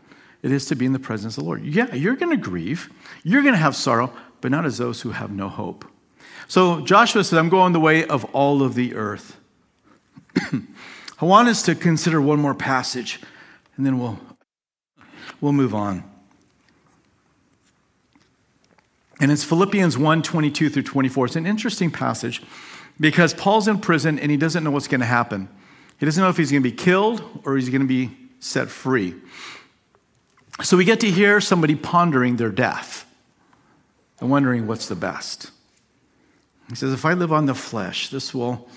it 0.41 0.51
is 0.51 0.65
to 0.67 0.75
be 0.75 0.85
in 0.85 0.93
the 0.93 0.99
presence 0.99 1.37
of 1.37 1.43
the 1.43 1.47
Lord. 1.47 1.63
Yeah, 1.63 1.93
you're 1.93 2.15
going 2.15 2.31
to 2.31 2.37
grieve, 2.37 2.89
you're 3.23 3.43
going 3.43 3.53
to 3.53 3.59
have 3.59 3.75
sorrow, 3.75 4.11
but 4.41 4.51
not 4.51 4.65
as 4.65 4.77
those 4.77 5.01
who 5.01 5.11
have 5.11 5.31
no 5.31 5.49
hope. 5.49 5.85
So 6.47 6.81
Joshua 6.81 7.23
said, 7.23 7.37
I'm 7.39 7.49
going 7.49 7.73
the 7.73 7.79
way 7.79 8.05
of 8.05 8.25
all 8.33 8.63
of 8.63 8.73
the 8.73 8.95
earth. 8.95 9.37
I 10.35 11.25
want 11.25 11.47
us 11.47 11.61
to 11.63 11.75
consider 11.75 12.19
one 12.19 12.39
more 12.39 12.55
passage, 12.55 13.19
and 13.77 13.85
then 13.85 13.99
we'll, 13.99 14.19
we'll 15.39 15.53
move 15.53 15.75
on. 15.75 16.03
And 19.19 19.31
it's 19.31 19.43
Philippians 19.43 19.99
1 19.99 20.23
22 20.23 20.69
through 20.69 20.81
24. 20.81 21.27
It's 21.27 21.35
an 21.35 21.45
interesting 21.45 21.91
passage 21.91 22.41
because 22.99 23.35
Paul's 23.35 23.67
in 23.67 23.77
prison 23.77 24.17
and 24.17 24.31
he 24.31 24.37
doesn't 24.37 24.63
know 24.63 24.71
what's 24.71 24.87
going 24.87 25.01
to 25.01 25.05
happen. 25.05 25.47
He 26.01 26.05
doesn't 26.05 26.19
know 26.19 26.29
if 26.29 26.37
he's 26.37 26.49
going 26.49 26.63
to 26.63 26.69
be 26.69 26.75
killed 26.75 27.21
or 27.45 27.55
he's 27.55 27.69
going 27.69 27.81
to 27.81 27.87
be 27.87 28.09
set 28.39 28.69
free. 28.69 29.13
So 30.63 30.75
we 30.75 30.83
get 30.83 30.99
to 31.01 31.11
hear 31.11 31.39
somebody 31.39 31.75
pondering 31.75 32.37
their 32.37 32.49
death 32.49 33.05
and 34.19 34.31
wondering 34.31 34.65
what's 34.65 34.87
the 34.87 34.95
best. 34.95 35.51
He 36.69 36.75
says, 36.75 36.91
If 36.91 37.05
I 37.05 37.13
live 37.13 37.31
on 37.31 37.45
the 37.45 37.53
flesh, 37.53 38.09
this 38.09 38.33
will 38.33 38.67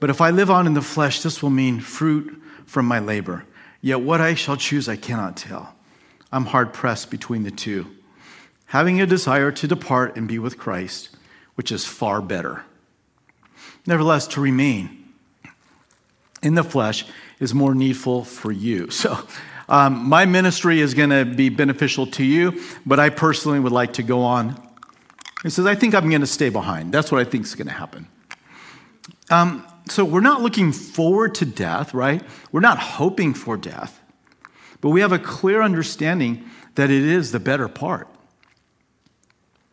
but 0.00 0.10
if 0.10 0.20
I 0.20 0.28
live 0.28 0.50
on 0.50 0.66
in 0.66 0.74
the 0.74 0.82
flesh, 0.82 1.22
this 1.22 1.42
will 1.42 1.48
mean 1.48 1.80
fruit 1.80 2.42
from 2.66 2.84
my 2.84 2.98
labor. 2.98 3.46
Yet 3.80 4.02
what 4.02 4.20
I 4.20 4.34
shall 4.34 4.58
choose, 4.58 4.86
I 4.86 4.96
cannot 4.96 5.38
tell. 5.38 5.74
I'm 6.30 6.44
hard 6.44 6.74
pressed 6.74 7.10
between 7.10 7.44
the 7.44 7.50
two, 7.50 7.86
having 8.66 9.00
a 9.00 9.06
desire 9.06 9.50
to 9.52 9.66
depart 9.66 10.14
and 10.14 10.28
be 10.28 10.38
with 10.38 10.58
Christ, 10.58 11.16
which 11.54 11.72
is 11.72 11.86
far 11.86 12.20
better. 12.20 12.64
Nevertheless, 13.86 14.26
to 14.28 14.40
remain 14.40 15.12
in 16.42 16.54
the 16.54 16.64
flesh 16.64 17.04
is 17.40 17.54
more 17.54 17.74
needful 17.74 18.24
for 18.24 18.52
you. 18.52 18.88
So, 18.90 19.18
um, 19.68 20.08
my 20.08 20.26
ministry 20.26 20.80
is 20.80 20.94
going 20.94 21.10
to 21.10 21.24
be 21.24 21.48
beneficial 21.48 22.06
to 22.12 22.24
you, 22.24 22.62
but 22.86 23.00
I 23.00 23.10
personally 23.10 23.58
would 23.58 23.72
like 23.72 23.94
to 23.94 24.04
go 24.04 24.22
on. 24.22 24.62
He 25.42 25.50
says, 25.50 25.66
I 25.66 25.74
think 25.74 25.92
I'm 25.92 26.08
going 26.08 26.20
to 26.20 26.26
stay 26.26 26.50
behind. 26.50 26.92
That's 26.92 27.10
what 27.10 27.20
I 27.20 27.28
think 27.28 27.44
is 27.46 27.56
going 27.56 27.66
to 27.66 27.72
happen. 27.72 28.06
Um, 29.28 29.66
so 29.88 30.04
we're 30.04 30.20
not 30.20 30.40
looking 30.40 30.70
forward 30.70 31.34
to 31.36 31.44
death, 31.44 31.94
right? 31.94 32.22
We're 32.52 32.60
not 32.60 32.78
hoping 32.78 33.34
for 33.34 33.56
death, 33.56 34.00
but 34.80 34.90
we 34.90 35.00
have 35.00 35.10
a 35.10 35.18
clear 35.18 35.62
understanding 35.62 36.48
that 36.76 36.90
it 36.90 37.02
is 37.02 37.32
the 37.32 37.40
better 37.40 37.66
part. 37.66 38.08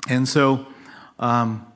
And 0.09 0.27
so, 0.27 0.65
um, 1.19 1.67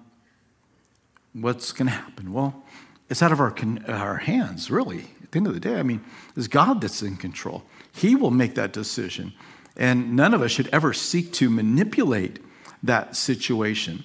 what's 1.41 1.71
going 1.71 1.87
to 1.87 1.93
happen? 1.93 2.33
Well, 2.33 2.63
it's 3.09 3.21
out 3.21 3.31
of 3.31 3.39
our, 3.39 3.55
our 3.87 4.17
hands, 4.17 4.69
really. 4.69 5.05
At 5.23 5.31
the 5.31 5.37
end 5.37 5.47
of 5.47 5.53
the 5.53 5.59
day, 5.59 5.75
I 5.75 5.83
mean, 5.83 6.01
it's 6.35 6.47
God 6.47 6.81
that's 6.81 7.01
in 7.01 7.17
control. 7.17 7.63
He 7.93 8.15
will 8.15 8.31
make 8.31 8.55
that 8.55 8.73
decision. 8.73 9.33
And 9.75 10.15
none 10.15 10.33
of 10.33 10.41
us 10.41 10.51
should 10.51 10.69
ever 10.71 10.93
seek 10.93 11.31
to 11.33 11.49
manipulate 11.49 12.39
that 12.83 13.15
situation. 13.15 14.03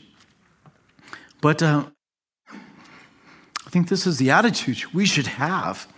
But 1.41 1.63
uh, 1.63 1.87
I 2.51 3.71
think 3.71 3.89
this 3.89 4.07
is 4.07 4.19
the 4.19 4.31
attitude 4.31 4.93
we 4.95 5.07
should 5.07 5.27
have 5.27 5.89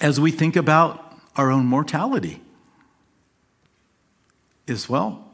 as 0.00 0.18
we 0.18 0.30
think 0.30 0.56
about 0.56 1.16
our 1.36 1.50
own 1.50 1.66
mortality. 1.66 2.40
Is 4.66 4.88
well, 4.88 5.32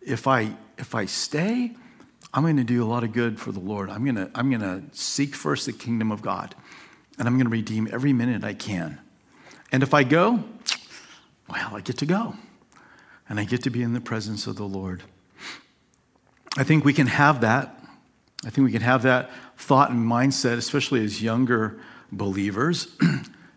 if 0.00 0.26
I 0.26 0.56
if 0.78 0.94
I 0.94 1.04
stay, 1.04 1.76
I'm 2.32 2.42
going 2.42 2.56
to 2.58 2.64
do 2.64 2.84
a 2.84 2.86
lot 2.86 3.02
of 3.02 3.12
good 3.12 3.40
for 3.40 3.52
the 3.52 3.60
Lord. 3.60 3.90
I'm 3.90 4.04
going 4.04 4.16
to 4.16 4.30
I'm 4.34 4.50
going 4.50 4.62
to 4.62 4.82
seek 4.96 5.34
first 5.34 5.66
the 5.66 5.72
kingdom 5.72 6.12
of 6.12 6.22
God, 6.22 6.54
and 7.18 7.26
I'm 7.26 7.34
going 7.34 7.46
to 7.46 7.50
redeem 7.50 7.88
every 7.92 8.12
minute 8.12 8.44
I 8.44 8.54
can. 8.54 9.00
And 9.72 9.82
if 9.82 9.94
I 9.94 10.04
go, 10.04 10.44
well, 11.48 11.76
I 11.76 11.80
get 11.80 11.98
to 11.98 12.06
go, 12.06 12.34
and 13.28 13.40
I 13.40 13.44
get 13.44 13.62
to 13.64 13.70
be 13.70 13.82
in 13.82 13.92
the 13.92 14.00
presence 14.00 14.46
of 14.46 14.56
the 14.56 14.64
Lord. 14.64 15.02
I 16.56 16.64
think 16.64 16.84
we 16.84 16.92
can 16.92 17.06
have 17.06 17.42
that 17.42 17.80
I 18.44 18.48
think 18.48 18.64
we 18.64 18.72
can 18.72 18.82
have 18.82 19.02
that 19.02 19.30
thought 19.58 19.90
and 19.90 20.00
mindset, 20.00 20.56
especially 20.56 21.04
as 21.04 21.22
younger 21.22 21.78
believers. 22.10 22.88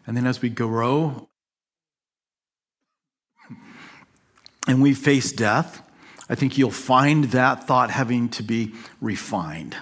and 0.07 0.17
then 0.17 0.27
as 0.27 0.41
we 0.41 0.49
grow 0.49 1.29
and 4.67 4.81
we 4.81 4.93
face 4.93 5.31
death, 5.31 5.81
I 6.29 6.35
think 6.35 6.57
you'll 6.57 6.71
find 6.71 7.25
that 7.25 7.65
thought 7.65 7.91
having 7.91 8.29
to 8.29 8.43
be 8.43 8.73
refined 9.01 9.75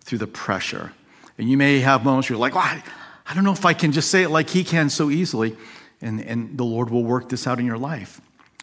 through 0.00 0.18
the 0.18 0.26
pressure. 0.26 0.92
And 1.38 1.48
you 1.48 1.56
may 1.56 1.80
have 1.80 2.04
moments 2.04 2.28
where 2.28 2.34
you're 2.34 2.40
like, 2.40 2.54
well, 2.54 2.64
I, 2.64 2.82
I 3.26 3.34
don't 3.34 3.44
know 3.44 3.52
if 3.52 3.64
I 3.64 3.72
can 3.72 3.92
just 3.92 4.10
say 4.10 4.22
it 4.22 4.30
like 4.30 4.50
he 4.50 4.64
can 4.64 4.90
so 4.90 5.10
easily. 5.10 5.56
And, 6.00 6.20
and 6.20 6.58
the 6.58 6.64
Lord 6.64 6.90
will 6.90 7.04
work 7.04 7.28
this 7.28 7.46
out 7.46 7.58
in 7.58 7.66
your 7.66 7.78
life. 7.78 8.20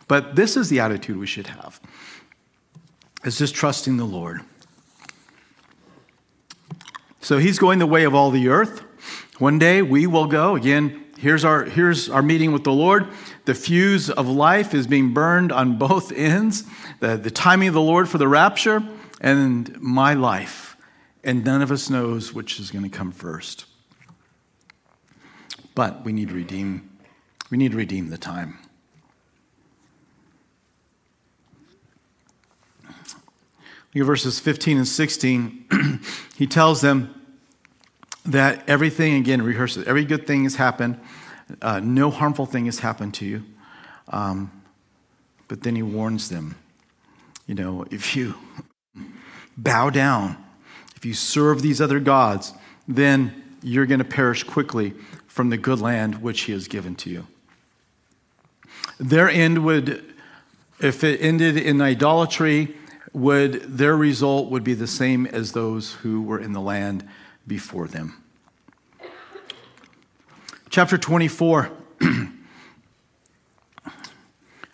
But 0.08 0.36
this 0.36 0.58
is 0.58 0.70
the 0.70 0.80
attitude 0.80 1.18
we 1.18 1.28
should 1.28 1.48
have. 1.48 1.80
It's 3.24 3.38
just 3.38 3.56
trusting 3.56 3.98
the 3.98 4.06
Lord. 4.06 4.42
So 7.22 7.38
he's 7.38 7.60
going 7.60 7.80
the 7.80 7.88
way 7.88 8.04
of 8.04 8.14
all 8.14 8.32
the 8.32 8.50
earth. 8.50 8.82
One 9.38 9.58
day 9.58 9.82
we 9.82 10.08
will 10.08 10.28
go. 10.28 10.56
Again, 10.56 11.06
here's 11.22 11.46
our, 11.46 11.64
here's 11.64 12.10
our 12.10 12.22
meeting 12.22 12.52
with 12.52 12.64
the 12.64 12.74
Lord. 12.74 13.08
The 13.46 13.54
fuse 13.54 14.10
of 14.10 14.28
life 14.28 14.74
is 14.74 14.88
being 14.88 15.14
burned 15.14 15.52
on 15.52 15.78
both 15.78 16.12
ends. 16.12 16.64
The, 17.00 17.16
the 17.16 17.32
timing 17.32 17.68
of 17.68 17.74
the 17.74 17.82
Lord 17.82 18.10
for 18.10 18.18
the 18.18 18.28
rapture 18.28 18.84
and 19.22 19.80
my 19.80 20.16
life. 20.16 20.76
And 21.24 21.46
none 21.46 21.62
of 21.62 21.72
us 21.72 21.90
knows 21.90 22.34
which 22.34 22.60
is 22.60 22.72
going 22.72 22.84
to 22.84 22.90
come 22.90 23.12
first. 23.12 23.66
But 25.76 26.04
we 26.04 26.12
need 26.12 26.30
to 26.30 26.36
redeem, 26.36 26.90
we 27.52 27.58
need 27.58 27.72
to 27.72 27.78
redeem 27.78 28.10
the 28.10 28.18
time. 28.18 28.58
Look 33.94 34.02
at 34.02 34.06
verses 34.06 34.40
15 34.40 34.78
and 34.78 34.88
16. 34.88 36.02
he 36.38 36.48
tells 36.48 36.82
them 36.82 37.21
that 38.26 38.68
everything, 38.68 39.16
again, 39.16 39.42
rehearses, 39.42 39.86
every 39.86 40.06
good 40.06 40.28
thing 40.28 40.44
has 40.44 40.56
happened, 40.56 41.00
uh, 41.62 41.80
no 41.80 42.10
harmful 42.12 42.46
thing 42.46 42.66
has 42.66 42.80
happened 42.80 43.14
to 43.16 43.26
you. 43.26 43.44
Um, 44.10 44.52
but 45.48 45.64
then 45.64 45.76
he 45.76 45.84
warns 45.84 46.30
them 46.30 46.56
you 47.52 47.56
know, 47.56 47.84
if 47.92 48.16
you 48.16 48.36
bow 49.58 49.90
down, 49.90 50.38
if 50.96 51.06
you 51.06 51.14
serve 51.14 51.62
these 51.62 51.82
other 51.82 52.00
gods, 52.00 52.54
then 52.88 53.58
you're 53.62 53.86
going 53.86 54.00
to 54.00 54.06
perish 54.06 54.44
quickly 54.44 54.94
from 55.28 55.50
the 55.50 55.58
good 55.58 55.82
land 55.82 56.22
which 56.22 56.44
he 56.44 56.54
has 56.54 56.70
given 56.70 56.96
to 56.96 57.10
you. 57.10 57.28
Their 59.02 59.30
end 59.30 59.66
would, 59.66 60.14
if 60.80 61.04
it 61.04 61.20
ended 61.20 61.58
in 61.58 61.82
idolatry, 61.82 62.74
would 63.12 63.64
their 63.64 63.98
result 63.98 64.50
would 64.50 64.64
be 64.64 64.74
the 64.74 64.88
same 64.88 65.26
as 65.26 65.52
those 65.52 65.96
who 65.96 66.22
were 66.22 66.40
in 66.40 66.54
the 66.54 66.62
land 66.62 67.06
before 67.52 67.86
them. 67.86 68.16
Chapter 70.70 70.98
24. 70.98 71.70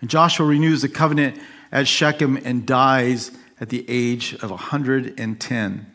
Joshua 0.06 0.46
renews 0.46 0.84
the 0.84 0.90
covenant 0.90 1.42
at 1.72 1.88
Shechem 1.88 2.38
and 2.38 2.68
dies 2.68 3.32
at 3.60 3.70
the 3.70 3.84
age 3.88 4.36
of 4.44 4.52
110. 4.52 5.92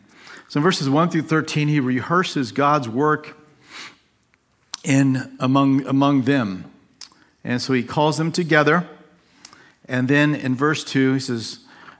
So 0.49 0.57
in 0.57 0.61
verses 0.61 0.89
1 0.89 1.09
through 1.09 1.21
13, 1.21 1.69
he 1.69 1.79
rehearses 1.79 2.51
God's 2.51 2.89
work 2.89 3.37
in 4.83 5.37
among, 5.39 5.87
among 5.87 6.23
them. 6.23 6.69
And 7.45 7.61
so 7.61 7.71
he 7.71 7.81
calls 7.81 8.17
them 8.17 8.33
together. 8.33 8.89
And 9.87 10.09
then 10.09 10.35
in 10.35 10.53
verse 10.53 10.83
2, 10.83 11.13
he 11.13 11.19
says, 11.21 11.59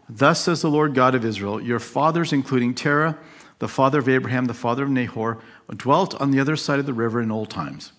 Thus 0.10 0.42
says 0.42 0.62
the 0.62 0.70
Lord 0.70 0.94
God 0.94 1.16
of 1.16 1.24
Israel, 1.24 1.62
your 1.62 1.80
fathers, 1.80 2.34
including 2.34 2.76
Terah, 2.76 3.18
the 3.64 3.70
father 3.70 4.00
of 4.00 4.10
Abraham, 4.10 4.44
the 4.44 4.54
father 4.54 4.84
of 4.84 4.90
Nahor, 4.90 5.40
dwelt 5.74 6.20
on 6.20 6.32
the 6.32 6.40
other 6.42 6.58
side 6.58 6.80
of 6.80 6.86
the 6.86 6.92
river 6.92 7.22
in 7.22 7.32
old 7.32 7.50
times. 7.50 7.94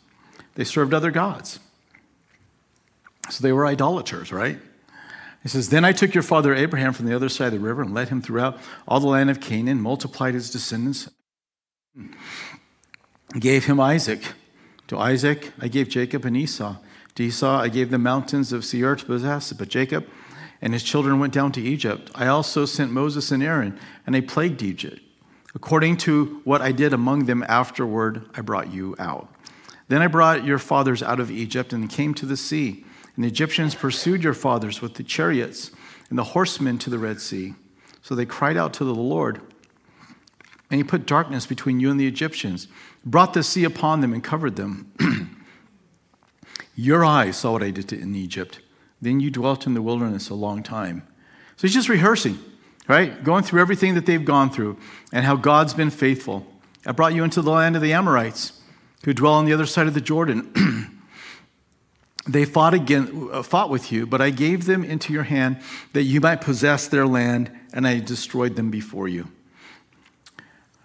They 0.56 0.64
served 0.64 0.92
other 0.92 1.10
gods. 1.10 1.58
So 3.30 3.42
they 3.42 3.50
were 3.50 3.66
idolaters, 3.66 4.30
right? 4.30 4.58
He 5.42 5.48
says, 5.48 5.70
Then 5.70 5.82
I 5.82 5.92
took 5.92 6.12
your 6.12 6.22
father 6.22 6.54
Abraham 6.54 6.92
from 6.92 7.06
the 7.06 7.16
other 7.16 7.30
side 7.30 7.46
of 7.46 7.54
the 7.54 7.58
river 7.60 7.80
and 7.80 7.94
led 7.94 8.10
him 8.10 8.20
throughout 8.20 8.58
all 8.86 9.00
the 9.00 9.06
land 9.06 9.30
of 9.30 9.40
Canaan, 9.40 9.80
multiplied 9.80 10.34
his 10.34 10.50
descendants, 10.50 11.08
gave 13.38 13.64
him 13.64 13.80
Isaac. 13.80 14.20
To 14.88 14.98
Isaac, 14.98 15.50
I 15.58 15.68
gave 15.68 15.88
Jacob 15.88 16.26
and 16.26 16.36
Esau. 16.36 16.76
To 17.14 17.22
Esau, 17.22 17.58
I 17.58 17.68
gave 17.68 17.90
the 17.90 17.96
mountains 17.96 18.52
of 18.52 18.66
Seir 18.66 18.96
to 18.96 19.04
possess, 19.06 19.50
but 19.54 19.70
Jacob 19.70 20.06
and 20.60 20.74
his 20.74 20.82
children 20.82 21.18
went 21.18 21.32
down 21.32 21.52
to 21.52 21.62
Egypt. 21.62 22.10
I 22.14 22.26
also 22.26 22.66
sent 22.66 22.92
Moses 22.92 23.30
and 23.30 23.42
Aaron, 23.42 23.80
and 24.04 24.14
they 24.14 24.20
plagued 24.20 24.62
Egypt. 24.62 25.00
According 25.54 25.98
to 25.98 26.40
what 26.44 26.60
I 26.60 26.72
did 26.72 26.92
among 26.92 27.26
them 27.26 27.44
afterward, 27.46 28.28
I 28.34 28.40
brought 28.40 28.72
you 28.72 28.96
out. 28.98 29.32
Then 29.88 30.02
I 30.02 30.06
brought 30.06 30.44
your 30.44 30.58
fathers 30.58 31.02
out 31.02 31.20
of 31.20 31.30
Egypt 31.30 31.72
and 31.72 31.88
came 31.88 32.14
to 32.14 32.26
the 32.26 32.36
sea. 32.36 32.84
And 33.14 33.24
the 33.24 33.28
Egyptians 33.28 33.74
pursued 33.74 34.24
your 34.24 34.34
fathers 34.34 34.82
with 34.82 34.94
the 34.94 35.04
chariots 35.04 35.70
and 36.08 36.18
the 36.18 36.24
horsemen 36.24 36.78
to 36.78 36.90
the 36.90 36.98
Red 36.98 37.20
Sea. 37.20 37.54
So 38.02 38.14
they 38.14 38.26
cried 38.26 38.56
out 38.56 38.72
to 38.74 38.84
the 38.84 38.94
Lord. 38.94 39.40
And 40.70 40.78
he 40.78 40.84
put 40.84 41.06
darkness 41.06 41.46
between 41.46 41.78
you 41.78 41.90
and 41.90 42.00
the 42.00 42.06
Egyptians, 42.06 42.66
brought 43.04 43.34
the 43.34 43.42
sea 43.42 43.64
upon 43.64 44.00
them, 44.00 44.12
and 44.12 44.24
covered 44.24 44.56
them. 44.56 44.92
your 46.74 47.04
eyes 47.04 47.36
saw 47.36 47.52
what 47.52 47.62
I 47.62 47.70
did 47.70 47.92
in 47.92 48.16
Egypt. 48.16 48.60
Then 49.00 49.20
you 49.20 49.30
dwelt 49.30 49.66
in 49.66 49.74
the 49.74 49.82
wilderness 49.82 50.30
a 50.30 50.34
long 50.34 50.62
time. 50.62 51.06
So 51.56 51.66
he's 51.66 51.74
just 51.74 51.88
rehearsing, 51.88 52.38
right? 52.88 53.22
Going 53.24 53.44
through 53.44 53.60
everything 53.60 53.94
that 53.94 54.06
they've 54.06 54.24
gone 54.24 54.50
through 54.50 54.78
and 55.12 55.24
how 55.24 55.36
God's 55.36 55.74
been 55.74 55.90
faithful. 55.90 56.46
I 56.86 56.92
brought 56.92 57.14
you 57.14 57.24
into 57.24 57.42
the 57.42 57.50
land 57.50 57.76
of 57.76 57.82
the 57.82 57.92
Amorites 57.92 58.60
who 59.04 59.12
dwell 59.12 59.34
on 59.34 59.44
the 59.44 59.52
other 59.52 59.66
side 59.66 59.86
of 59.86 59.94
the 59.94 60.00
Jordan. 60.00 60.50
they 62.26 62.44
fought 62.44 62.74
again 62.74 63.28
uh, 63.32 63.42
fought 63.42 63.68
with 63.68 63.92
you 63.92 64.06
but 64.06 64.20
i 64.20 64.30
gave 64.30 64.64
them 64.64 64.82
into 64.82 65.12
your 65.12 65.24
hand 65.24 65.58
that 65.92 66.02
you 66.02 66.20
might 66.20 66.40
possess 66.40 66.88
their 66.88 67.06
land 67.06 67.50
and 67.72 67.86
i 67.86 67.98
destroyed 67.98 68.56
them 68.56 68.70
before 68.70 69.08
you 69.08 69.28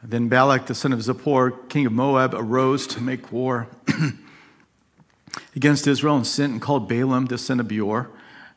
then 0.04 0.28
balak 0.28 0.66
the 0.66 0.76
son 0.76 0.92
of 0.92 1.00
zippor 1.00 1.68
king 1.70 1.86
of 1.86 1.94
moab 1.94 2.34
arose 2.34 2.86
to 2.86 3.02
make 3.02 3.32
war 3.32 3.68
against 5.56 5.88
israel 5.88 6.16
and 6.18 6.28
sent 6.28 6.52
and 6.52 6.62
called 6.62 6.90
balaam 6.90 7.26
the 7.28 7.38
son 7.38 7.60
of 7.60 7.68
beor 7.68 8.10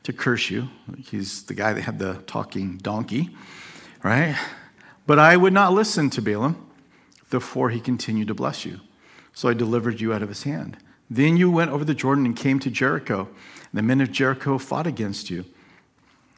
to 0.02 0.12
curse 0.12 0.50
you 0.50 0.68
he's 0.98 1.44
the 1.44 1.54
guy 1.54 1.72
that 1.72 1.82
had 1.82 1.98
the 1.98 2.14
talking 2.26 2.76
donkey 2.78 3.30
right 4.02 4.36
but 5.06 5.18
i 5.18 5.36
would 5.36 5.52
not 5.52 5.72
listen 5.72 6.10
to 6.10 6.20
balaam 6.20 6.56
therefore 7.30 7.70
he 7.70 7.80
continued 7.80 8.28
to 8.28 8.34
bless 8.34 8.64
you 8.64 8.80
so 9.32 9.48
i 9.48 9.54
delivered 9.54 10.00
you 10.00 10.12
out 10.12 10.22
of 10.22 10.28
his 10.28 10.42
hand 10.42 10.76
then 11.14 11.36
you 11.36 11.50
went 11.50 11.70
over 11.70 11.84
the 11.84 11.94
Jordan 11.94 12.24
and 12.24 12.34
came 12.34 12.58
to 12.60 12.70
Jericho. 12.70 13.28
And 13.28 13.78
the 13.78 13.82
men 13.82 14.00
of 14.00 14.10
Jericho 14.10 14.56
fought 14.56 14.86
against 14.86 15.28
you. 15.28 15.44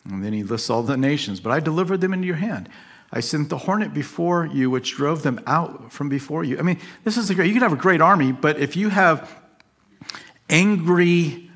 And 0.04 0.24
then 0.24 0.32
he 0.32 0.42
lists 0.42 0.68
all 0.68 0.82
the 0.82 0.96
nations. 0.96 1.38
But 1.38 1.52
I 1.52 1.60
delivered 1.60 2.00
them 2.00 2.12
into 2.12 2.26
your 2.26 2.36
hand. 2.36 2.68
I 3.12 3.20
sent 3.20 3.50
the 3.50 3.58
hornet 3.58 3.94
before 3.94 4.46
you, 4.46 4.70
which 4.70 4.96
drove 4.96 5.22
them 5.22 5.40
out 5.46 5.92
from 5.92 6.08
before 6.08 6.42
you. 6.42 6.58
I 6.58 6.62
mean, 6.62 6.80
this 7.04 7.16
is 7.16 7.30
a 7.30 7.34
great, 7.36 7.46
you 7.46 7.52
can 7.52 7.62
have 7.62 7.72
a 7.72 7.76
great 7.76 8.00
army, 8.00 8.32
but 8.32 8.58
if 8.58 8.74
you 8.74 8.88
have 8.88 9.30
angry, 10.50 11.48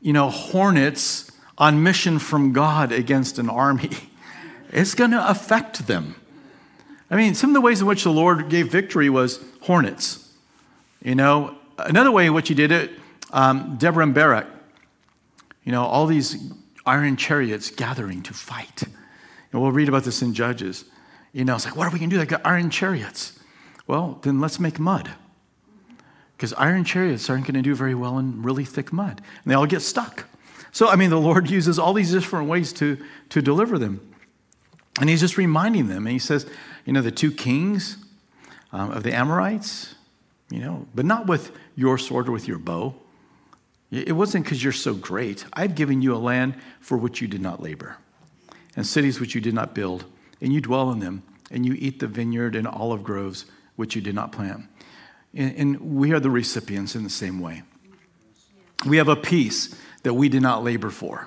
you 0.00 0.14
know, 0.14 0.30
hornets 0.30 1.30
on 1.58 1.82
mission 1.82 2.18
from 2.18 2.52
God 2.52 2.92
against 2.92 3.38
an 3.38 3.48
army, 3.48 3.90
it's 4.72 4.94
going 4.94 5.12
to 5.12 5.30
affect 5.30 5.86
them. 5.86 6.16
I 7.10 7.16
mean, 7.16 7.34
some 7.34 7.50
of 7.50 7.54
the 7.54 7.60
ways 7.60 7.80
in 7.80 7.86
which 7.86 8.04
the 8.04 8.10
Lord 8.10 8.48
gave 8.48 8.70
victory 8.70 9.08
was 9.08 9.44
hornets. 9.62 10.32
You 11.02 11.14
know, 11.14 11.56
another 11.78 12.10
way 12.10 12.26
in 12.26 12.34
which 12.34 12.48
he 12.48 12.54
did 12.54 12.72
it, 12.72 12.90
um, 13.32 13.76
Deborah 13.76 14.02
and 14.02 14.14
Barak, 14.14 14.46
you 15.64 15.72
know, 15.72 15.84
all 15.84 16.06
these 16.06 16.36
iron 16.84 17.16
chariots 17.16 17.70
gathering 17.70 18.22
to 18.22 18.34
fight. 18.34 18.82
And 19.52 19.62
we'll 19.62 19.72
read 19.72 19.88
about 19.88 20.04
this 20.04 20.22
in 20.22 20.34
Judges. 20.34 20.84
You 21.32 21.44
know, 21.44 21.54
it's 21.54 21.64
like, 21.64 21.76
what 21.76 21.86
are 21.86 21.90
we 21.90 21.98
going 21.98 22.10
to 22.10 22.16
do? 22.16 22.20
They 22.20 22.26
got 22.26 22.44
iron 22.44 22.70
chariots. 22.70 23.38
Well, 23.86 24.18
then 24.22 24.40
let's 24.40 24.58
make 24.58 24.78
mud. 24.78 25.10
Because 26.36 26.52
iron 26.54 26.84
chariots 26.84 27.30
aren't 27.30 27.44
going 27.44 27.54
to 27.54 27.62
do 27.62 27.74
very 27.74 27.94
well 27.94 28.18
in 28.18 28.42
really 28.42 28.64
thick 28.64 28.92
mud. 28.92 29.20
And 29.42 29.50
they 29.50 29.54
all 29.54 29.66
get 29.66 29.80
stuck. 29.80 30.24
So, 30.76 30.90
I 30.90 30.96
mean, 30.96 31.08
the 31.08 31.18
Lord 31.18 31.48
uses 31.58 31.78
all 31.78 31.94
these 31.94 32.12
different 32.12 32.50
ways 32.50 32.70
to, 32.74 32.98
to 33.30 33.40
deliver 33.40 33.78
them. 33.78 34.14
And 35.00 35.08
he's 35.08 35.20
just 35.20 35.38
reminding 35.38 35.88
them. 35.88 36.06
And 36.06 36.12
he 36.12 36.18
says, 36.18 36.44
you 36.84 36.92
know, 36.92 37.00
the 37.00 37.10
two 37.10 37.32
kings 37.32 37.96
um, 38.72 38.90
of 38.90 39.02
the 39.02 39.14
Amorites, 39.14 39.94
you 40.50 40.58
know, 40.58 40.86
but 40.94 41.06
not 41.06 41.26
with 41.26 41.50
your 41.76 41.96
sword 41.96 42.28
or 42.28 42.32
with 42.32 42.46
your 42.46 42.58
bow. 42.58 42.94
It 43.90 44.12
wasn't 44.12 44.44
because 44.44 44.62
you're 44.62 44.70
so 44.74 44.92
great. 44.92 45.46
I've 45.54 45.76
given 45.76 46.02
you 46.02 46.14
a 46.14 46.18
land 46.18 46.56
for 46.80 46.98
which 46.98 47.22
you 47.22 47.28
did 47.28 47.40
not 47.40 47.62
labor, 47.62 47.96
and 48.76 48.86
cities 48.86 49.18
which 49.18 49.34
you 49.34 49.40
did 49.40 49.54
not 49.54 49.74
build, 49.74 50.04
and 50.42 50.52
you 50.52 50.60
dwell 50.60 50.90
in 50.90 50.98
them, 50.98 51.22
and 51.50 51.64
you 51.64 51.72
eat 51.78 52.00
the 52.00 52.06
vineyard 52.06 52.54
and 52.54 52.66
olive 52.66 53.02
groves 53.02 53.46
which 53.76 53.96
you 53.96 54.02
did 54.02 54.14
not 54.14 54.30
plant. 54.30 54.64
And, 55.32 55.80
we 55.80 56.12
are 56.12 56.20
the 56.20 56.30
recipients 56.30 56.94
in 56.94 57.02
the 57.02 57.10
same 57.10 57.40
way. 57.40 57.62
We 58.84 58.98
have 58.98 59.08
a 59.08 59.16
peace 59.16 59.74
that 60.06 60.14
we 60.14 60.28
did 60.28 60.40
not 60.40 60.62
labor 60.62 60.88
for. 60.88 61.26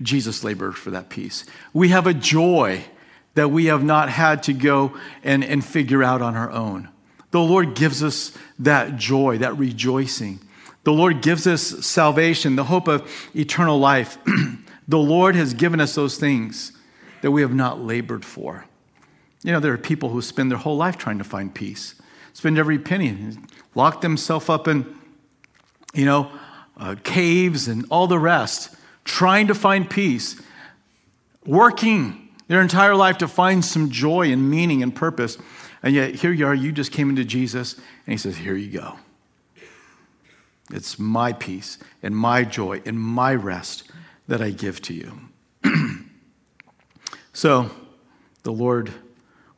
Jesus 0.00 0.42
labored 0.42 0.74
for 0.74 0.90
that 0.92 1.10
peace. 1.10 1.44
We 1.74 1.90
have 1.90 2.06
a 2.06 2.14
joy 2.14 2.82
that 3.34 3.50
we 3.50 3.66
have 3.66 3.84
not 3.84 4.08
had 4.08 4.42
to 4.44 4.54
go 4.54 4.96
and, 5.22 5.44
and 5.44 5.62
figure 5.62 6.02
out 6.02 6.22
on 6.22 6.34
our 6.34 6.50
own. 6.50 6.88
The 7.30 7.42
Lord 7.42 7.74
gives 7.74 8.02
us 8.02 8.32
that 8.60 8.96
joy, 8.96 9.36
that 9.36 9.58
rejoicing. 9.58 10.40
The 10.84 10.94
Lord 10.94 11.20
gives 11.20 11.46
us 11.46 11.84
salvation, 11.84 12.56
the 12.56 12.64
hope 12.64 12.88
of 12.88 13.06
eternal 13.36 13.78
life. 13.78 14.16
the 14.88 14.96
Lord 14.96 15.36
has 15.36 15.52
given 15.52 15.78
us 15.78 15.94
those 15.94 16.16
things 16.16 16.72
that 17.20 17.32
we 17.32 17.42
have 17.42 17.52
not 17.52 17.82
labored 17.82 18.24
for. 18.24 18.64
You 19.42 19.52
know, 19.52 19.60
there 19.60 19.74
are 19.74 19.78
people 19.78 20.08
who 20.08 20.22
spend 20.22 20.50
their 20.50 20.56
whole 20.56 20.78
life 20.78 20.96
trying 20.96 21.18
to 21.18 21.24
find 21.24 21.54
peace, 21.54 21.96
spend 22.32 22.56
every 22.56 22.78
penny, 22.78 23.36
lock 23.74 24.00
themselves 24.00 24.48
up 24.48 24.68
in, 24.68 24.86
you 25.92 26.06
know, 26.06 26.32
uh, 26.76 26.96
caves 27.04 27.68
and 27.68 27.86
all 27.90 28.06
the 28.06 28.18
rest, 28.18 28.74
trying 29.04 29.46
to 29.46 29.54
find 29.54 29.88
peace, 29.88 30.40
working 31.46 32.24
their 32.48 32.60
entire 32.60 32.94
life 32.94 33.18
to 33.18 33.28
find 33.28 33.64
some 33.64 33.90
joy 33.90 34.30
and 34.30 34.50
meaning 34.50 34.82
and 34.82 34.94
purpose. 34.94 35.38
And 35.82 35.94
yet, 35.94 36.14
here 36.14 36.32
you 36.32 36.46
are, 36.46 36.54
you 36.54 36.72
just 36.72 36.92
came 36.92 37.10
into 37.10 37.24
Jesus, 37.24 37.74
and 37.74 38.12
He 38.12 38.16
says, 38.16 38.36
Here 38.36 38.56
you 38.56 38.70
go. 38.70 38.98
It's 40.72 40.98
my 40.98 41.32
peace 41.32 41.78
and 42.02 42.16
my 42.16 42.44
joy 42.44 42.82
and 42.86 42.98
my 42.98 43.34
rest 43.34 43.84
that 44.28 44.40
I 44.40 44.50
give 44.50 44.80
to 44.82 44.94
you. 44.94 45.20
so, 47.32 47.70
the 48.42 48.52
Lord 48.52 48.92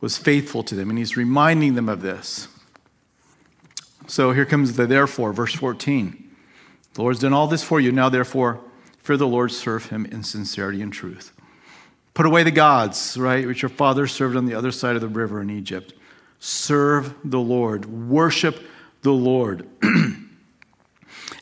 was 0.01 0.19
faithful 0.19 0.63
to 0.65 0.75
them, 0.75 0.91
and 0.91 0.99
He's 0.99 1.17
reminding 1.17 1.75
them 1.75 1.89
of 1.89 2.03
this. 2.03 2.49
So, 4.09 4.33
here 4.33 4.45
comes 4.45 4.77
the 4.77 4.87
therefore, 4.87 5.33
verse 5.33 5.55
14. 5.55 6.26
The 6.97 7.03
Lord's 7.03 7.21
done 7.21 7.35
all 7.35 7.47
this 7.47 7.63
for 7.63 7.79
you. 7.79 7.93
Now, 7.93 8.09
therefore, 8.09 8.59
fear 8.97 9.19
the 9.19 9.27
Lord, 9.27 9.53
serve 9.53 9.91
Him 9.91 10.07
in 10.07 10.23
sincerity 10.23 10.81
and 10.81 10.91
truth. 10.91 11.31
Put 12.15 12.25
away 12.25 12.43
the 12.43 12.51
gods, 12.51 13.19
right, 13.19 13.47
which 13.47 13.61
your 13.61 13.69
fathers 13.69 14.13
served 14.13 14.35
on 14.35 14.47
the 14.47 14.55
other 14.55 14.73
side 14.73 14.95
of 14.95 15.03
the 15.03 15.09
river 15.09 15.43
in 15.43 15.51
Egypt 15.51 15.93
serve 16.39 17.15
the 17.25 17.41
Lord, 17.41 17.85
worship 17.87 18.63
the 19.03 19.13
Lord. 19.13 19.67
and 19.83 20.29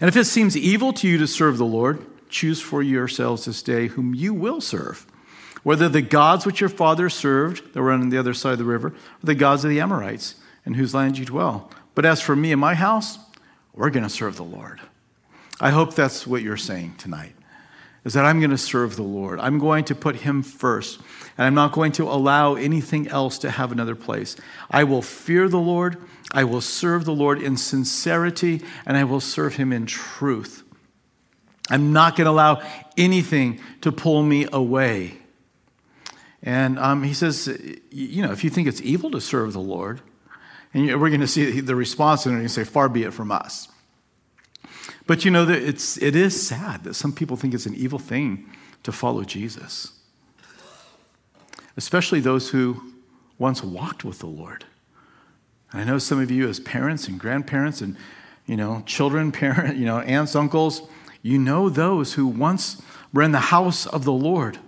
if 0.00 0.16
it 0.16 0.24
seems 0.24 0.56
evil 0.56 0.92
to 0.94 1.08
you 1.08 1.18
to 1.18 1.26
serve 1.26 1.58
the 1.58 1.64
Lord, 1.64 2.04
choose 2.28 2.60
for 2.60 2.82
yourselves 2.82 3.44
this 3.44 3.62
day 3.62 3.88
whom 3.88 4.14
you 4.14 4.32
will 4.32 4.60
serve, 4.60 5.06
whether 5.62 5.88
the 5.88 6.02
gods 6.02 6.46
which 6.46 6.60
your 6.60 6.70
fathers 6.70 7.14
served 7.14 7.74
that 7.74 7.82
were 7.82 7.92
on 7.92 8.08
the 8.08 8.18
other 8.18 8.34
side 8.34 8.52
of 8.52 8.58
the 8.58 8.64
river, 8.64 8.88
or 8.88 8.94
the 9.22 9.34
gods 9.34 9.64
of 9.64 9.70
the 9.70 9.80
Amorites, 9.80 10.36
in 10.64 10.74
whose 10.74 10.94
land 10.94 11.18
you 11.18 11.24
dwell. 11.24 11.70
But 11.94 12.04
as 12.04 12.20
for 12.20 12.34
me 12.34 12.50
and 12.50 12.60
my 12.60 12.74
house, 12.74 13.18
we're 13.72 13.90
going 13.90 14.04
to 14.04 14.08
serve 14.10 14.36
the 14.36 14.44
Lord. 14.44 14.80
I 15.60 15.70
hope 15.70 15.94
that's 15.94 16.26
what 16.26 16.42
you're 16.42 16.56
saying 16.56 16.96
tonight 16.96 17.34
is 18.04 18.12
that 18.12 18.24
I'm 18.24 18.38
going 18.38 18.50
to 18.50 18.58
serve 18.58 18.96
the 18.96 19.02
Lord. 19.02 19.40
I'm 19.40 19.58
going 19.58 19.84
to 19.86 19.94
put 19.94 20.16
Him 20.16 20.42
first, 20.42 21.00
and 21.38 21.46
I'm 21.46 21.54
not 21.54 21.72
going 21.72 21.92
to 21.92 22.04
allow 22.04 22.54
anything 22.54 23.08
else 23.08 23.38
to 23.38 23.50
have 23.50 23.72
another 23.72 23.96
place. 23.96 24.36
I 24.70 24.84
will 24.84 25.02
fear 25.02 25.48
the 25.48 25.58
Lord, 25.58 25.96
I 26.30 26.44
will 26.44 26.60
serve 26.60 27.04
the 27.06 27.14
Lord 27.14 27.40
in 27.40 27.56
sincerity, 27.56 28.62
and 28.84 28.96
I 28.96 29.04
will 29.04 29.20
serve 29.20 29.56
Him 29.56 29.72
in 29.72 29.86
truth. 29.86 30.62
I'm 31.70 31.94
not 31.94 32.14
going 32.16 32.26
to 32.26 32.30
allow 32.30 32.62
anything 32.98 33.58
to 33.80 33.90
pull 33.90 34.22
me 34.22 34.46
away. 34.52 35.16
And 36.42 36.78
um, 36.78 37.04
he 37.04 37.14
says, 37.14 37.48
you 37.90 38.22
know, 38.22 38.32
if 38.32 38.44
you 38.44 38.50
think 38.50 38.68
it's 38.68 38.82
evil 38.82 39.10
to 39.12 39.20
serve 39.20 39.54
the 39.54 39.60
Lord, 39.60 40.02
and 40.74 41.00
we're 41.00 41.08
going 41.08 41.22
to 41.22 41.26
see 41.26 41.60
the 41.60 41.74
response, 41.74 42.26
and 42.26 42.42
you 42.42 42.48
say, 42.48 42.64
far 42.64 42.90
be 42.90 43.04
it 43.04 43.14
from 43.14 43.32
us. 43.32 43.68
But 45.06 45.24
you 45.24 45.30
know, 45.30 45.48
it's, 45.48 45.98
it 45.98 46.16
is 46.16 46.46
sad 46.46 46.84
that 46.84 46.94
some 46.94 47.12
people 47.12 47.36
think 47.36 47.54
it's 47.54 47.66
an 47.66 47.74
evil 47.74 47.98
thing 47.98 48.50
to 48.82 48.92
follow 48.92 49.24
Jesus, 49.24 49.92
especially 51.76 52.20
those 52.20 52.50
who 52.50 52.94
once 53.38 53.62
walked 53.62 54.04
with 54.04 54.20
the 54.20 54.26
Lord. 54.26 54.64
And 55.72 55.82
I 55.82 55.84
know 55.84 55.98
some 55.98 56.20
of 56.20 56.30
you, 56.30 56.48
as 56.48 56.60
parents 56.60 57.08
and 57.08 57.18
grandparents 57.18 57.80
and 57.80 57.96
you 58.46 58.56
know, 58.56 58.82
children, 58.86 59.32
parent, 59.32 59.76
you 59.76 59.84
know, 59.84 60.00
aunts, 60.00 60.34
uncles, 60.34 60.82
You 61.22 61.38
know 61.38 61.68
those 61.68 62.14
who 62.14 62.26
once 62.26 62.82
were 63.12 63.22
in 63.22 63.32
the 63.32 63.38
house 63.38 63.86
of 63.86 64.04
the 64.04 64.12
Lord, 64.12 64.58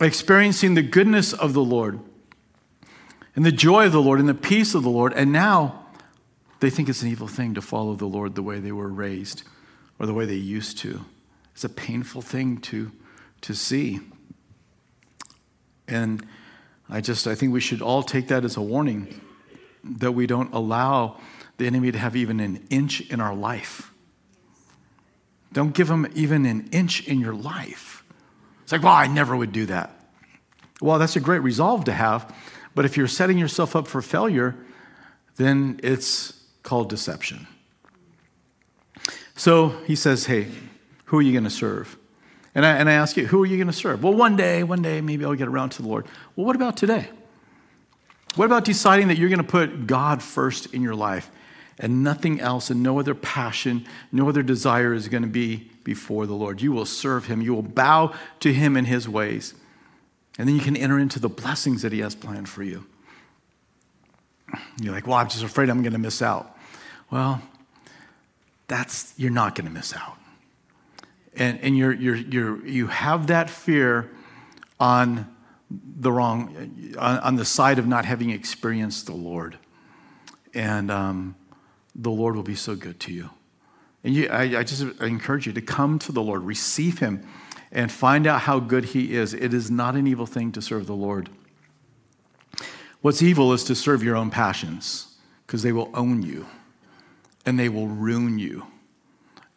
experiencing 0.00 0.74
the 0.74 0.82
goodness 0.82 1.32
of 1.32 1.52
the 1.54 1.64
Lord 1.64 2.00
and 3.34 3.44
the 3.44 3.52
joy 3.52 3.86
of 3.86 3.92
the 3.92 4.02
Lord 4.02 4.20
and 4.20 4.28
the 4.28 4.34
peace 4.34 4.74
of 4.74 4.82
the 4.82 4.90
Lord, 4.90 5.12
and 5.14 5.32
now 5.32 5.85
they 6.60 6.70
think 6.70 6.88
it's 6.88 7.02
an 7.02 7.08
evil 7.08 7.28
thing 7.28 7.54
to 7.54 7.62
follow 7.62 7.94
the 7.94 8.06
Lord 8.06 8.34
the 8.34 8.42
way 8.42 8.58
they 8.58 8.72
were 8.72 8.88
raised 8.88 9.42
or 9.98 10.06
the 10.06 10.14
way 10.14 10.24
they 10.24 10.34
used 10.34 10.78
to. 10.78 11.04
It's 11.54 11.64
a 11.64 11.68
painful 11.68 12.22
thing 12.22 12.58
to, 12.58 12.92
to 13.42 13.54
see. 13.54 14.00
And 15.88 16.26
I 16.88 17.00
just 17.00 17.26
I 17.26 17.34
think 17.34 17.52
we 17.52 17.60
should 17.60 17.82
all 17.82 18.02
take 18.02 18.28
that 18.28 18.44
as 18.44 18.56
a 18.56 18.62
warning 18.62 19.20
that 19.84 20.12
we 20.12 20.26
don't 20.26 20.52
allow 20.52 21.20
the 21.58 21.66
enemy 21.66 21.92
to 21.92 21.98
have 21.98 22.16
even 22.16 22.40
an 22.40 22.66
inch 22.70 23.00
in 23.00 23.20
our 23.20 23.34
life. 23.34 23.92
Don't 25.52 25.74
give 25.74 25.88
him 25.88 26.06
even 26.14 26.44
an 26.44 26.68
inch 26.72 27.06
in 27.06 27.20
your 27.20 27.34
life. 27.34 28.04
It's 28.62 28.72
like, 28.72 28.82
well, 28.82 28.92
I 28.92 29.06
never 29.06 29.36
would 29.36 29.52
do 29.52 29.66
that. 29.66 29.92
Well, 30.82 30.98
that's 30.98 31.16
a 31.16 31.20
great 31.20 31.38
resolve 31.38 31.84
to 31.84 31.92
have, 31.92 32.34
but 32.74 32.84
if 32.84 32.96
you're 32.96 33.08
setting 33.08 33.38
yourself 33.38 33.74
up 33.74 33.86
for 33.86 34.02
failure, 34.02 34.54
then 35.36 35.80
it's 35.82 36.35
called 36.66 36.90
deception. 36.90 37.46
So 39.36 39.70
he 39.86 39.96
says, 39.96 40.26
Hey, 40.26 40.48
who 41.06 41.18
are 41.18 41.22
you 41.22 41.32
going 41.32 41.44
to 41.44 41.50
serve? 41.50 41.96
And 42.54 42.64
I, 42.64 42.76
and 42.76 42.88
I 42.88 42.94
ask 42.94 43.18
you, 43.18 43.26
who 43.26 43.42
are 43.42 43.46
you 43.46 43.58
going 43.58 43.66
to 43.66 43.72
serve? 43.72 44.02
Well, 44.02 44.14
one 44.14 44.34
day, 44.34 44.62
one 44.62 44.80
day, 44.80 45.02
maybe 45.02 45.26
I'll 45.26 45.34
get 45.34 45.46
around 45.46 45.70
to 45.70 45.82
the 45.82 45.88
Lord. 45.88 46.06
Well, 46.34 46.46
what 46.46 46.56
about 46.56 46.78
today? 46.78 47.10
What 48.34 48.46
about 48.46 48.64
deciding 48.64 49.08
that 49.08 49.18
you're 49.18 49.28
going 49.28 49.42
to 49.42 49.44
put 49.44 49.86
God 49.86 50.22
first 50.22 50.72
in 50.72 50.80
your 50.80 50.94
life 50.94 51.30
and 51.78 52.02
nothing 52.02 52.40
else 52.40 52.70
and 52.70 52.82
no 52.82 52.98
other 52.98 53.14
passion, 53.14 53.86
no 54.10 54.26
other 54.30 54.42
desire 54.42 54.94
is 54.94 55.08
going 55.08 55.22
to 55.22 55.28
be 55.28 55.70
before 55.84 56.26
the 56.26 56.32
Lord? 56.32 56.62
You 56.62 56.72
will 56.72 56.86
serve 56.86 57.26
Him, 57.26 57.42
you 57.42 57.54
will 57.54 57.62
bow 57.62 58.14
to 58.40 58.54
Him 58.54 58.74
in 58.74 58.86
His 58.86 59.06
ways. 59.06 59.52
And 60.38 60.48
then 60.48 60.56
you 60.56 60.62
can 60.62 60.76
enter 60.76 60.98
into 60.98 61.20
the 61.20 61.28
blessings 61.28 61.82
that 61.82 61.92
He 61.92 62.00
has 62.00 62.14
planned 62.14 62.48
for 62.48 62.62
you. 62.62 62.86
You're 64.80 64.94
like, 64.94 65.06
well, 65.06 65.16
I'm 65.16 65.28
just 65.28 65.44
afraid 65.44 65.68
I'm 65.68 65.82
going 65.82 65.92
to 65.92 65.98
miss 65.98 66.22
out. 66.22 66.55
Well, 67.10 67.42
that's, 68.68 69.14
you're 69.16 69.30
not 69.30 69.54
going 69.54 69.66
to 69.66 69.72
miss 69.72 69.94
out. 69.94 70.18
And, 71.36 71.60
and 71.60 71.76
you're, 71.76 71.92
you're, 71.92 72.16
you're, 72.16 72.66
you 72.66 72.86
have 72.88 73.28
that 73.28 73.50
fear 73.50 74.10
on 74.80 75.34
the 75.70 76.10
wrong, 76.10 76.94
on, 76.98 77.18
on 77.18 77.36
the 77.36 77.44
side 77.44 77.78
of 77.78 77.86
not 77.86 78.04
having 78.04 78.30
experienced 78.30 79.06
the 79.06 79.14
Lord. 79.14 79.58
And 80.54 80.90
um, 80.90 81.36
the 81.94 82.10
Lord 82.10 82.36
will 82.36 82.42
be 82.42 82.54
so 82.54 82.74
good 82.74 82.98
to 83.00 83.12
you. 83.12 83.30
And 84.02 84.14
you, 84.14 84.28
I, 84.28 84.60
I 84.60 84.62
just 84.62 84.82
encourage 85.00 85.46
you 85.46 85.52
to 85.52 85.60
come 85.60 85.98
to 86.00 86.12
the 86.12 86.22
Lord, 86.22 86.42
receive 86.42 87.00
Him, 87.00 87.26
and 87.72 87.90
find 87.90 88.26
out 88.26 88.42
how 88.42 88.60
good 88.60 88.86
He 88.86 89.14
is. 89.14 89.34
It 89.34 89.52
is 89.52 89.70
not 89.70 89.96
an 89.96 90.06
evil 90.06 90.26
thing 90.26 90.52
to 90.52 90.62
serve 90.62 90.86
the 90.86 90.94
Lord. 90.94 91.28
What's 93.02 93.22
evil 93.22 93.52
is 93.52 93.64
to 93.64 93.74
serve 93.74 94.02
your 94.02 94.16
own 94.16 94.30
passions 94.30 95.16
because 95.46 95.62
they 95.62 95.72
will 95.72 95.90
own 95.94 96.22
you 96.22 96.46
and 97.46 97.58
they 97.58 97.68
will 97.68 97.86
ruin 97.86 98.38
you. 98.38 98.66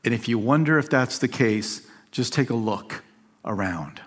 And 0.05 0.13
if 0.13 0.29
you 0.29 0.37
wonder 0.37 0.77
if 0.77 0.89
that's 0.89 1.17
the 1.17 1.27
case, 1.27 1.85
just 2.11 2.31
take 2.31 2.49
a 2.49 2.55
look 2.55 3.03
around. 3.43 3.99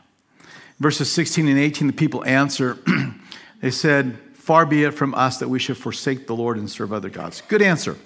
Verses 0.79 1.11
16 1.13 1.49
and 1.49 1.59
18, 1.59 1.89
the 1.89 1.93
people 1.93 2.25
answer, 2.25 2.79
they 3.61 3.71
said, 3.71 4.19
Far 4.35 4.67
be 4.67 4.83
it 4.83 4.93
from 4.93 5.15
us 5.15 5.39
that 5.39 5.49
we 5.49 5.59
should 5.61 5.77
forsake 5.77 6.27
the 6.27 6.35
Lord 6.35 6.57
and 6.57 6.69
serve 6.69 6.93
other 6.93 7.11
gods. 7.11 7.43
Good 7.47 7.63
answer. 7.63 7.97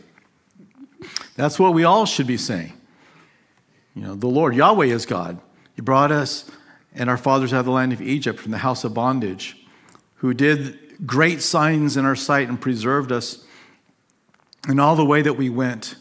That's 1.35 1.59
what 1.59 1.73
we 1.73 1.85
all 1.85 2.05
should 2.05 2.27
be 2.27 2.37
saying. 2.37 2.75
You 3.95 4.03
know, 4.03 4.15
the 4.15 4.27
Lord, 4.27 4.55
Yahweh 4.55 4.87
is 4.87 5.07
God. 5.07 5.39
He 5.75 5.81
brought 5.81 6.13
us 6.13 6.51
and 6.95 7.09
our 7.09 7.17
fathers 7.17 7.53
out 7.53 7.61
of 7.61 7.67
the 7.67 7.73
land 7.73 7.93
of 7.93 8.03
Egypt 8.03 8.39
from 8.39 8.53
the 8.53 8.59
house 8.59 8.85
of 8.85 8.93
bondage, 8.93 9.57
who 10.17 10.35
did 10.35 11.07
great 11.07 11.41
signs 11.41 11.97
in 11.97 12.05
our 12.05 12.17
sight 12.17 12.49
and 12.49 12.61
preserved 12.61 13.13
us 13.13 13.46
in 14.69 14.81
all 14.81 14.97
the 14.97 15.05
way 15.05 15.23
that 15.23 15.35
we 15.35 15.49
went 15.49 15.97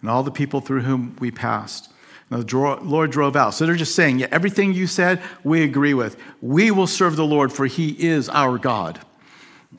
and 0.00 0.08
all 0.08 0.22
the 0.22 0.30
people 0.30 0.60
through 0.60 0.82
whom 0.82 1.16
we 1.20 1.30
passed. 1.30 1.90
Now, 2.30 2.42
the 2.42 2.78
Lord 2.82 3.10
drove 3.10 3.36
out. 3.36 3.54
So 3.54 3.64
they're 3.64 3.74
just 3.74 3.94
saying, 3.94 4.18
yeah, 4.18 4.28
everything 4.30 4.74
you 4.74 4.86
said, 4.86 5.22
we 5.44 5.62
agree 5.62 5.94
with. 5.94 6.16
We 6.42 6.70
will 6.70 6.86
serve 6.86 7.16
the 7.16 7.24
Lord, 7.24 7.52
for 7.52 7.66
he 7.66 7.90
is 8.06 8.28
our 8.28 8.58
God. 8.58 9.00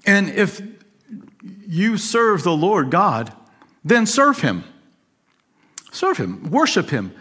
And 0.05 0.29
if 0.29 0.61
you 1.67 1.97
serve 1.97 2.43
the 2.43 2.55
Lord 2.55 2.89
God, 2.89 3.33
then 3.83 4.05
serve 4.05 4.39
him. 4.39 4.63
Serve 5.91 6.17
him, 6.17 6.51
worship 6.51 6.89
him, 6.91 7.13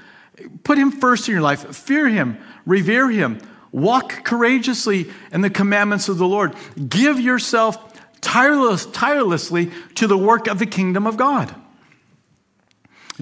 put 0.62 0.76
him 0.76 0.90
first 0.90 1.28
in 1.28 1.32
your 1.32 1.42
life, 1.42 1.74
fear 1.74 2.08
him, 2.08 2.38
revere 2.66 3.10
him, 3.10 3.38
walk 3.72 4.24
courageously 4.24 5.10
in 5.32 5.40
the 5.40 5.50
commandments 5.50 6.08
of 6.08 6.18
the 6.18 6.26
Lord. 6.26 6.54
Give 6.88 7.18
yourself 7.18 7.87
tireless, 8.20 8.86
tirelessly 8.86 9.70
to 9.94 10.06
the 10.06 10.18
work 10.18 10.46
of 10.46 10.58
the 10.58 10.66
kingdom 10.66 11.06
of 11.06 11.16
God. 11.16 11.54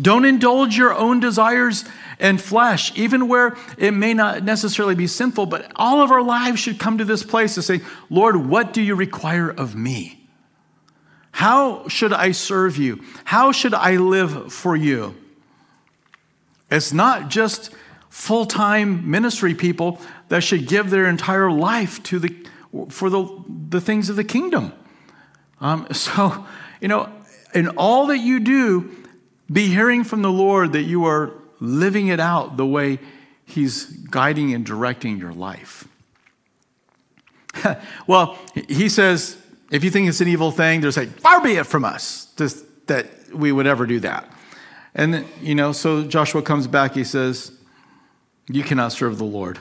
Don't 0.01 0.25
indulge 0.25 0.77
your 0.77 0.95
own 0.95 1.21
desires 1.21 1.85
and 2.19 2.41
flesh, 2.41 2.97
even 2.97 3.29
where 3.29 3.57
it 3.79 3.93
may 3.93 4.15
not 4.15 4.43
necessarily 4.43 4.95
be 4.95 5.07
sinful, 5.07 5.47
but 5.47 5.71
all 5.77 6.03
of 6.03 6.11
our 6.11 6.23
lives 6.23 6.61
should 6.61 6.79
come 6.79 6.99
to 6.99 7.05
this 7.05 7.23
place 7.23 7.55
to 7.55 7.63
say, 7.63 7.81
Lord, 8.11 8.37
what 8.37 8.73
do 8.73 8.83
you 8.83 8.95
require 8.95 9.49
of 9.49 9.75
me? 9.75 10.29
How 11.33 11.87
should 11.89 12.13
I 12.13 12.33
serve 12.33 12.77
you? 12.77 13.03
How 13.25 13.53
should 13.53 13.75
I 13.75 13.97
live 13.97 14.53
for 14.53 14.75
you? 14.77 15.15
It's 16.71 16.93
not 16.93 17.29
just 17.29 17.71
full 18.09 18.47
time 18.47 19.11
ministry 19.11 19.55
people 19.55 20.01
that 20.29 20.43
should 20.43 20.67
give 20.67 20.91
their 20.91 21.07
entire 21.07 21.51
life 21.51 22.03
to 22.05 22.19
the, 22.19 22.47
for 22.89 23.11
the, 23.11 23.29
the 23.69 23.81
things 23.81 24.09
of 24.09 24.17
the 24.17 24.25
kingdom. 24.25 24.73
Um, 25.61 25.87
so, 25.93 26.47
you 26.81 26.89
know, 26.89 27.11
in 27.55 27.69
all 27.71 28.07
that 28.07 28.19
you 28.19 28.41
do, 28.41 28.91
be 29.51 29.69
hearing 29.69 30.05
from 30.05 30.23
the 30.23 30.31
Lord 30.31 30.73
that 30.73 30.83
you 30.83 31.05
are 31.05 31.33
living 31.61 32.09
it 32.09 32.21
out 32.21 32.57
the 32.57 32.67
way 32.67 32.99
He's 33.45 33.85
guiding 33.85 34.53
and 34.53 34.67
directing 34.67 35.19
your 35.19 35.33
life. 35.33 35.87
well, 38.07 38.39
He 38.69 38.89
says, 38.89 39.37
if 39.71 39.85
you 39.85 39.91
think 39.91 40.09
it's 40.09 40.21
an 40.21 40.29
evil 40.29 40.51
thing, 40.51 40.81
there's 40.81 40.97
like, 40.97 41.11
far 41.21 41.41
be 41.41 41.53
it 41.53 41.67
from 41.67 41.85
us 41.85 42.33
just 42.37 42.65
that 42.87 43.07
we 43.33 43.53
would 43.53 43.67
ever 43.67 43.87
do 43.87 44.01
that. 44.01 44.31
And, 44.95 45.25
you 45.41 45.55
know, 45.55 45.73
so 45.73 46.05
Joshua 46.05 46.43
comes 46.43 46.67
back, 46.67 46.95
he 46.95 47.05
says, 47.05 47.53
You 48.49 48.63
cannot 48.63 48.93
serve 48.93 49.19
the 49.19 49.25
Lord, 49.25 49.59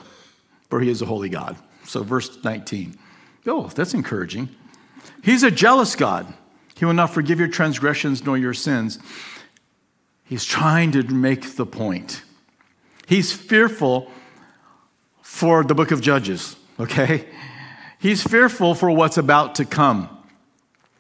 for 0.70 0.80
he 0.80 0.90
is 0.90 1.02
a 1.02 1.06
holy 1.06 1.30
God. 1.30 1.58
So, 1.86 2.04
verse 2.04 2.44
19. 2.44 2.98
Oh, 3.48 3.68
that's 3.68 3.94
encouraging. 3.94 4.50
He's 5.26 5.42
a 5.42 5.50
jealous 5.50 5.96
God. 5.96 6.32
He 6.78 6.86
will 6.86 6.94
not 6.94 7.08
forgive 7.08 7.40
your 7.40 7.48
transgressions 7.48 8.24
nor 8.24 8.38
your 8.38 8.54
sins. 8.54 9.00
He's 10.24 10.46
trying 10.46 10.92
to 10.92 11.02
make 11.02 11.56
the 11.56 11.66
point. 11.66 12.22
He's 13.08 13.34
fearful 13.34 14.12
for 15.24 15.64
the 15.64 15.74
book 15.74 15.90
of 15.90 16.00
Judges, 16.00 16.56
okay? 16.80 17.28
He's 17.98 18.22
fearful 18.22 18.76
for 18.76 18.92
what's 18.92 19.18
about 19.18 19.56
to 19.56 19.66
come. 19.66 20.10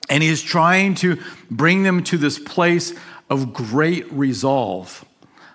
And 0.10 0.24
he's 0.24 0.42
trying 0.42 0.96
to 0.96 1.22
bring 1.52 1.84
them 1.84 2.04
to 2.06 2.18
this 2.18 2.40
place 2.40 2.96
of 3.30 3.54
great 3.54 4.12
resolve. 4.12 5.06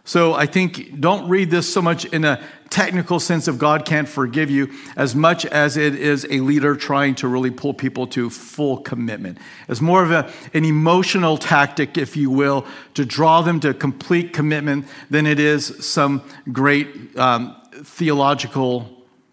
So 0.05 0.33
I 0.35 0.47
think 0.47 1.01
don't 1.01 1.29
read 1.29 1.51
this 1.51 1.73
so 1.73 1.83
much 1.83 2.05
in 2.05 2.25
a 2.25 2.41
technical 2.71 3.19
sense 3.19 3.49
of 3.49 3.59
God 3.59 3.85
can't 3.85 4.09
forgive 4.09 4.49
you 4.49 4.73
as 4.97 5.15
much 5.15 5.45
as 5.45 5.77
it 5.77 5.97
is 5.97 6.25
a 6.31 6.41
leader 6.41 6.77
trying 6.77 7.17
to 7.17 7.29
really 7.29 7.51
pull 7.51 7.75
people 7.75 8.07
to 8.07 8.31
full 8.31 8.79
commitment. 8.79 9.39
It's 9.69 9.81
more 9.81 10.03
of 10.05 10.13
a, 10.13 10.31
an 10.55 10.65
emotional 10.65 11.37
tactic, 11.37 11.99
if 11.99 12.17
you 12.17 12.31
will, 12.31 12.65
to 12.95 13.05
draw 13.05 13.43
them 13.43 13.59
to 13.61 13.75
complete 13.75 14.33
commitment 14.33 14.87
than 15.11 15.27
it 15.27 15.41
is 15.41 15.85
some 15.85 16.23
great 16.53 17.17
um, 17.19 17.57
theological 17.83 18.89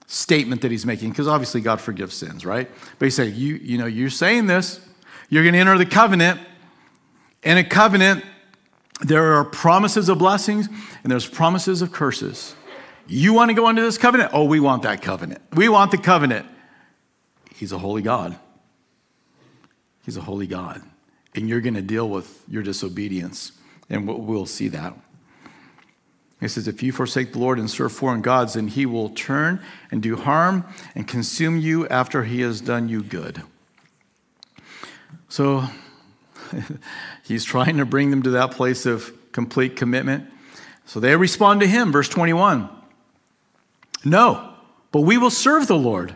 statement 0.07 0.61
that 0.61 0.71
he's 0.71 0.85
making, 0.85 1.09
because 1.09 1.27
obviously 1.27 1.61
God 1.61 1.79
forgives 1.79 2.15
sins, 2.15 2.45
right? 2.45 2.67
But 2.97 3.05
he's 3.05 3.15
saying, 3.15 3.35
you, 3.35 3.55
you 3.55 3.77
know, 3.77 3.85
you're 3.85 4.09
saying 4.09 4.47
this, 4.47 4.79
you're 5.29 5.43
going 5.43 5.53
to 5.53 5.59
enter 5.59 5.77
the 5.77 5.85
covenant. 5.85 6.39
In 7.43 7.57
a 7.57 7.63
covenant, 7.63 8.23
there 9.01 9.33
are 9.35 9.45
promises 9.45 10.09
of 10.09 10.17
blessings 10.17 10.67
and 11.03 11.11
there's 11.11 11.27
promises 11.27 11.81
of 11.81 11.91
curses. 11.91 12.55
You 13.08 13.34
want 13.34 13.49
to 13.49 13.55
go 13.55 13.68
under 13.68 13.82
this 13.82 13.97
covenant? 13.97 14.32
Oh, 14.34 14.43
we 14.43 14.60
want 14.60 14.84
that 14.84 15.01
covenant. 15.01 15.41
We 15.53 15.70
want 15.70 15.91
the 15.91 15.97
covenant. 15.97 16.45
He's 17.55 17.72
a 17.72 17.78
holy 17.78 18.01
God. 18.01 18.38
He's 20.05 20.18
a 20.18 20.22
holy 20.22 20.47
God. 20.47 20.82
And 21.34 21.47
you're 21.47 21.62
going 21.62 21.76
to 21.76 21.82
deal 21.82 22.10
with 22.10 22.43
your 22.47 22.64
disobedience. 22.64 23.53
And 23.89 24.08
we'll 24.08 24.45
see 24.45 24.68
that. 24.70 24.93
He 26.39 26.47
says, 26.47 26.68
If 26.68 26.84
you 26.84 26.91
forsake 26.91 27.34
the 27.34 27.39
Lord 27.39 27.60
and 27.60 27.70
serve 27.70 27.91
foreign 27.93 28.22
gods, 28.22 28.53
then 28.53 28.68
he 28.68 28.86
will 28.86 29.10
turn 29.10 29.62
and 29.89 30.01
do 30.01 30.18
harm 30.18 30.66
and 30.93 31.08
consume 31.08 31.58
you 31.58 31.88
after 31.88 32.26
he 32.26 32.41
has 32.41 32.62
done 32.62 32.89
you 32.89 33.01
good. 33.01 33.41
So 35.30 35.66
he's 37.24 37.43
trying 37.43 37.78
to 37.78 37.86
bring 37.86 38.12
them 38.12 38.22
to 38.24 38.30
that 38.32 38.51
place 38.51 38.86
of 38.86 39.14
complete 39.32 39.76
commitment. 39.76 40.30
So 40.86 40.99
they 40.99 41.16
respond 41.16 41.62
to 41.62 41.68
him, 41.68 41.91
verse 41.91 42.10
21 42.10 42.70
No, 44.04 44.54
but 44.91 45.02
we 45.02 45.18
will 45.18 45.30
serve 45.30 45.68
the 45.68 45.78
Lord. 45.78 46.16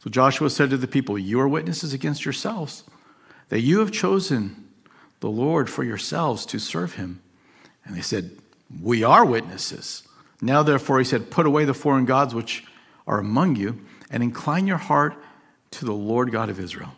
So 0.00 0.10
Joshua 0.10 0.50
said 0.50 0.70
to 0.70 0.76
the 0.76 0.86
people, 0.86 1.18
You 1.18 1.40
are 1.40 1.48
witnesses 1.48 1.92
against 1.92 2.24
yourselves 2.24 2.84
that 3.48 3.60
you 3.60 3.80
have 3.80 3.90
chosen 3.90 4.68
the 5.20 5.30
Lord 5.30 5.68
for 5.68 5.82
yourselves 5.82 6.46
to 6.46 6.58
serve 6.58 6.94
him. 6.94 7.20
And 7.84 7.96
they 7.96 8.00
said, 8.00 8.30
We 8.80 9.02
are 9.02 9.24
witnesses. 9.24 10.02
Now, 10.40 10.62
therefore, 10.62 10.98
he 10.98 11.04
said, 11.04 11.30
Put 11.30 11.46
away 11.46 11.64
the 11.64 11.74
foreign 11.74 12.04
gods 12.04 12.34
which 12.34 12.64
are 13.06 13.18
among 13.18 13.56
you, 13.56 13.80
and 14.10 14.22
incline 14.22 14.66
your 14.66 14.76
heart 14.76 15.14
to 15.72 15.84
the 15.84 15.92
Lord 15.92 16.30
God 16.30 16.48
of 16.50 16.60
Israel. 16.60 16.94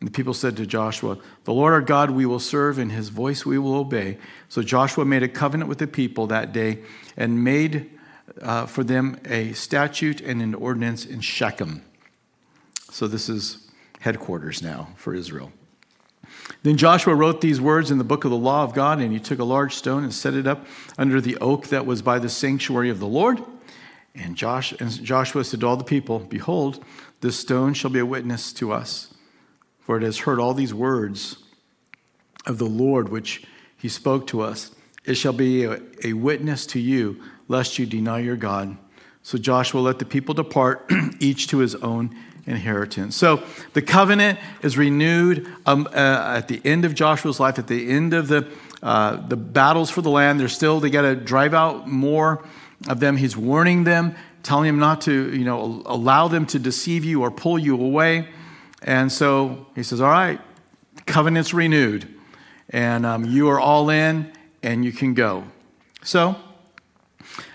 And 0.00 0.08
the 0.08 0.12
people 0.12 0.34
said 0.34 0.56
to 0.56 0.66
Joshua, 0.66 1.18
The 1.44 1.52
Lord 1.52 1.72
our 1.72 1.80
God 1.80 2.10
we 2.10 2.26
will 2.26 2.40
serve, 2.40 2.78
and 2.78 2.90
his 2.90 3.08
voice 3.08 3.46
we 3.46 3.58
will 3.58 3.76
obey. 3.76 4.18
So 4.48 4.62
Joshua 4.62 5.04
made 5.04 5.22
a 5.22 5.28
covenant 5.28 5.68
with 5.68 5.78
the 5.78 5.86
people 5.86 6.26
that 6.26 6.52
day 6.52 6.80
and 7.16 7.44
made 7.44 7.90
uh, 8.40 8.66
for 8.66 8.84
them 8.84 9.18
a 9.26 9.52
statute 9.52 10.20
and 10.20 10.40
an 10.40 10.54
ordinance 10.54 11.04
in 11.04 11.20
Shechem. 11.20 11.82
So 12.90 13.06
this 13.06 13.28
is 13.28 13.70
headquarters 14.00 14.62
now 14.62 14.88
for 14.96 15.14
Israel. 15.14 15.52
Then 16.62 16.76
Joshua 16.76 17.14
wrote 17.14 17.40
these 17.40 17.60
words 17.60 17.90
in 17.90 17.98
the 17.98 18.04
book 18.04 18.24
of 18.24 18.30
the 18.30 18.36
law 18.36 18.64
of 18.64 18.74
God, 18.74 19.00
and 19.00 19.12
he 19.12 19.18
took 19.18 19.38
a 19.38 19.44
large 19.44 19.74
stone 19.74 20.04
and 20.04 20.12
set 20.12 20.34
it 20.34 20.46
up 20.46 20.66
under 20.96 21.20
the 21.20 21.36
oak 21.38 21.68
that 21.68 21.86
was 21.86 22.02
by 22.02 22.18
the 22.18 22.28
sanctuary 22.28 22.90
of 22.90 22.98
the 22.98 23.06
Lord. 23.06 23.42
And, 24.14 24.36
Josh, 24.36 24.72
and 24.72 24.90
Joshua 24.90 25.44
said 25.44 25.60
to 25.60 25.66
all 25.66 25.76
the 25.76 25.84
people, 25.84 26.18
Behold, 26.20 26.84
this 27.20 27.38
stone 27.38 27.74
shall 27.74 27.90
be 27.90 27.98
a 27.98 28.06
witness 28.06 28.52
to 28.54 28.72
us, 28.72 29.14
for 29.80 29.96
it 29.96 30.02
has 30.02 30.20
heard 30.20 30.38
all 30.38 30.54
these 30.54 30.74
words 30.74 31.36
of 32.46 32.58
the 32.58 32.66
Lord 32.66 33.08
which 33.08 33.44
he 33.76 33.88
spoke 33.88 34.26
to 34.28 34.42
us. 34.42 34.72
It 35.04 35.14
shall 35.14 35.32
be 35.32 35.64
a, 35.64 35.80
a 36.04 36.12
witness 36.12 36.66
to 36.66 36.80
you, 36.80 37.22
lest 37.48 37.78
you 37.78 37.86
deny 37.86 38.20
your 38.20 38.36
God. 38.36 38.76
So 39.22 39.38
Joshua 39.38 39.80
let 39.80 39.98
the 39.98 40.04
people 40.04 40.34
depart, 40.34 40.90
each 41.20 41.48
to 41.48 41.58
his 41.58 41.74
own 41.76 42.16
inheritance. 42.46 43.16
So 43.16 43.42
the 43.72 43.82
covenant 43.82 44.38
is 44.62 44.76
renewed 44.76 45.48
um, 45.64 45.86
uh, 45.94 46.36
at 46.36 46.48
the 46.48 46.60
end 46.64 46.84
of 46.84 46.94
Joshua's 46.94 47.38
life, 47.38 47.58
at 47.58 47.68
the 47.68 47.90
end 47.90 48.14
of 48.14 48.28
the, 48.28 48.50
uh, 48.82 49.16
the 49.28 49.36
battles 49.36 49.90
for 49.90 50.02
the 50.02 50.10
land. 50.10 50.40
They're 50.40 50.48
still, 50.48 50.80
they 50.80 50.90
got 50.90 51.02
to 51.02 51.14
drive 51.14 51.54
out 51.54 51.88
more 51.88 52.44
of 52.88 52.98
them. 53.00 53.16
He's 53.16 53.36
warning 53.36 53.84
them, 53.84 54.16
telling 54.42 54.66
them 54.66 54.80
not 54.80 55.02
to, 55.02 55.36
you 55.36 55.44
know, 55.44 55.82
allow 55.86 56.26
them 56.26 56.46
to 56.46 56.58
deceive 56.58 57.04
you 57.04 57.22
or 57.22 57.30
pull 57.30 57.58
you 57.58 57.80
away. 57.80 58.28
And 58.82 59.10
so 59.12 59.66
he 59.76 59.84
says, 59.84 60.00
All 60.00 60.10
right, 60.10 60.40
covenant's 61.06 61.54
renewed, 61.54 62.08
and 62.70 63.06
um, 63.06 63.24
you 63.24 63.48
are 63.48 63.60
all 63.60 63.90
in, 63.90 64.32
and 64.62 64.84
you 64.84 64.92
can 64.92 65.14
go. 65.14 65.44
So, 66.02 66.36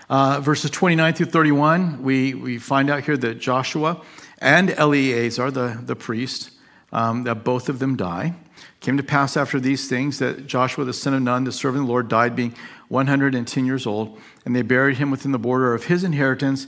uh, 0.08 0.40
verses 0.40 0.70
29 0.70 1.14
through 1.14 1.26
31, 1.26 2.02
we, 2.02 2.34
we 2.34 2.58
find 2.58 2.88
out 2.88 3.04
here 3.04 3.16
that 3.16 3.38
Joshua 3.38 4.02
and 4.38 4.70
Eleazar, 4.70 5.50
the, 5.50 5.78
the 5.82 5.96
priest, 5.96 6.50
um, 6.92 7.24
that 7.24 7.44
both 7.44 7.68
of 7.68 7.78
them 7.78 7.96
die. 7.96 8.34
Came 8.80 8.96
to 8.96 9.02
pass 9.02 9.36
after 9.36 9.60
these 9.60 9.88
things 9.88 10.18
that 10.18 10.46
Joshua 10.46 10.84
the 10.84 10.92
son 10.92 11.12
of 11.12 11.22
Nun, 11.22 11.44
the 11.44 11.52
servant 11.52 11.82
of 11.82 11.86
the 11.86 11.92
Lord, 11.92 12.08
died 12.08 12.34
being 12.34 12.54
110 12.88 13.66
years 13.66 13.86
old, 13.86 14.18
and 14.44 14.56
they 14.56 14.62
buried 14.62 14.96
him 14.96 15.10
within 15.10 15.32
the 15.32 15.38
border 15.38 15.74
of 15.74 15.84
his 15.84 16.04
inheritance 16.04 16.66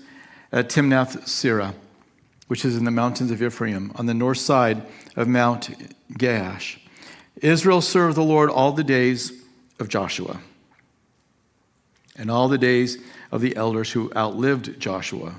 at 0.52 0.68
Timnath 0.68 1.22
Serah, 1.22 1.74
which 2.48 2.64
is 2.64 2.76
in 2.76 2.84
the 2.84 2.90
mountains 2.90 3.30
of 3.30 3.42
Ephraim, 3.42 3.92
on 3.94 4.06
the 4.06 4.14
north 4.14 4.38
side 4.38 4.82
of 5.16 5.28
Mount 5.28 5.70
Gaash. 6.12 6.78
Israel 7.36 7.80
served 7.80 8.16
the 8.16 8.22
Lord 8.22 8.50
all 8.50 8.72
the 8.72 8.84
days 8.84 9.32
of 9.78 9.88
Joshua 9.88 10.40
and 12.16 12.30
all 12.30 12.48
the 12.48 12.58
days 12.58 12.98
of 13.30 13.40
the 13.40 13.56
elders 13.56 13.92
who 13.92 14.12
outlived 14.14 14.78
Joshua, 14.80 15.36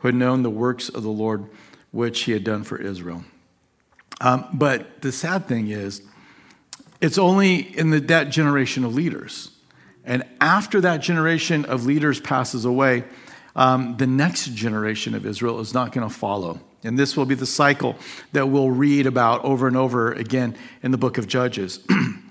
who 0.00 0.08
had 0.08 0.14
known 0.14 0.42
the 0.42 0.50
works 0.50 0.88
of 0.88 1.02
the 1.02 1.10
Lord 1.10 1.46
which 1.90 2.22
he 2.22 2.32
had 2.32 2.44
done 2.44 2.64
for 2.64 2.76
Israel. 2.76 3.24
Um, 4.20 4.46
but 4.52 5.00
the 5.02 5.12
sad 5.12 5.46
thing 5.46 5.68
is, 5.68 6.02
it's 7.00 7.18
only 7.18 7.56
in 7.56 7.90
the, 7.90 8.00
that 8.00 8.30
generation 8.30 8.84
of 8.84 8.94
leaders. 8.94 9.50
And 10.04 10.24
after 10.40 10.80
that 10.80 10.98
generation 10.98 11.64
of 11.64 11.86
leaders 11.86 12.20
passes 12.20 12.64
away, 12.64 13.04
um, 13.56 13.96
the 13.96 14.06
next 14.06 14.54
generation 14.54 15.14
of 15.14 15.24
Israel 15.26 15.60
is 15.60 15.74
not 15.74 15.92
going 15.92 16.08
to 16.08 16.14
follow. 16.14 16.60
And 16.82 16.98
this 16.98 17.16
will 17.16 17.24
be 17.24 17.34
the 17.34 17.46
cycle 17.46 17.96
that 18.32 18.48
we'll 18.48 18.70
read 18.70 19.06
about 19.06 19.44
over 19.44 19.66
and 19.66 19.76
over 19.76 20.12
again 20.12 20.56
in 20.82 20.90
the 20.90 20.98
book 20.98 21.16
of 21.16 21.26
Judges. 21.26 21.80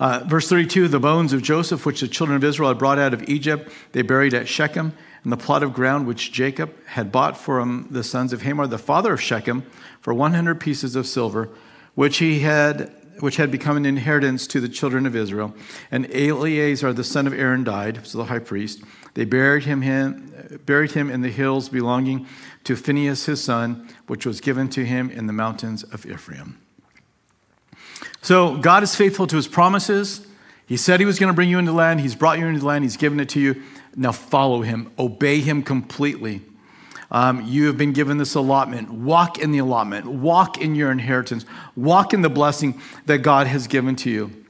uh, 0.00 0.24
verse 0.26 0.48
32 0.48 0.88
the 0.88 0.98
bones 0.98 1.32
of 1.32 1.42
Joseph, 1.42 1.86
which 1.86 2.00
the 2.00 2.08
children 2.08 2.36
of 2.36 2.42
Israel 2.42 2.70
had 2.70 2.78
brought 2.78 2.98
out 2.98 3.14
of 3.14 3.28
Egypt, 3.28 3.70
they 3.92 4.02
buried 4.02 4.34
at 4.34 4.48
Shechem 4.48 4.94
and 5.22 5.32
the 5.32 5.36
plot 5.36 5.62
of 5.62 5.72
ground 5.72 6.06
which 6.06 6.32
Jacob 6.32 6.74
had 6.86 7.12
bought 7.12 7.36
for 7.36 7.60
from 7.60 7.88
the 7.90 8.02
sons 8.02 8.32
of 8.32 8.42
Hamor, 8.42 8.66
the 8.66 8.78
father 8.78 9.12
of 9.12 9.20
Shechem, 9.20 9.64
for 10.00 10.14
100 10.14 10.58
pieces 10.58 10.96
of 10.96 11.06
silver, 11.06 11.50
which 11.94 12.18
he 12.18 12.40
had 12.40 12.96
which 13.20 13.36
had 13.36 13.50
become 13.50 13.76
an 13.76 13.84
inheritance 13.84 14.46
to 14.46 14.60
the 14.60 14.68
children 14.68 15.04
of 15.04 15.14
Israel. 15.14 15.54
And 15.90 16.06
Eleazar, 16.14 16.94
the 16.94 17.04
son 17.04 17.26
of 17.26 17.34
Aaron, 17.34 17.64
died, 17.64 18.06
so 18.06 18.16
the 18.16 18.24
high 18.24 18.38
priest. 18.38 18.82
They 19.12 19.26
buried 19.26 19.64
him, 19.64 19.82
him, 19.82 20.60
buried 20.64 20.92
him 20.92 21.10
in 21.10 21.20
the 21.20 21.28
hills 21.28 21.68
belonging 21.68 22.26
to 22.64 22.76
Phinehas 22.76 23.26
his 23.26 23.44
son, 23.44 23.86
which 24.06 24.24
was 24.24 24.40
given 24.40 24.70
to 24.70 24.86
him 24.86 25.10
in 25.10 25.26
the 25.26 25.34
mountains 25.34 25.82
of 25.82 26.06
Ephraim. 26.06 26.62
So 28.22 28.56
God 28.56 28.82
is 28.82 28.94
faithful 28.94 29.26
to 29.26 29.36
his 29.36 29.48
promises. 29.48 30.26
He 30.66 30.76
said 30.76 31.00
he 31.00 31.06
was 31.06 31.18
going 31.18 31.32
to 31.32 31.34
bring 31.34 31.48
you 31.48 31.58
into 31.58 31.72
the 31.72 31.76
land. 31.76 32.00
He's 32.00 32.14
brought 32.14 32.38
you 32.38 32.46
into 32.46 32.60
the 32.60 32.66
land. 32.66 32.84
He's 32.84 32.96
given 32.96 33.18
it 33.18 33.28
to 33.30 33.40
you. 33.40 33.62
Now 33.96 34.12
follow 34.12 34.62
him, 34.62 34.92
obey 34.98 35.40
him 35.40 35.62
completely. 35.62 36.42
Um, 37.10 37.44
you 37.44 37.66
have 37.66 37.76
been 37.76 37.92
given 37.92 38.18
this 38.18 38.34
allotment. 38.34 38.88
Walk 38.90 39.38
in 39.38 39.50
the 39.50 39.58
allotment, 39.58 40.06
walk 40.06 40.58
in 40.58 40.76
your 40.76 40.92
inheritance, 40.92 41.44
walk 41.74 42.14
in 42.14 42.22
the 42.22 42.28
blessing 42.28 42.80
that 43.06 43.18
God 43.18 43.48
has 43.48 43.66
given 43.66 43.96
to 43.96 44.10
you. 44.10 44.44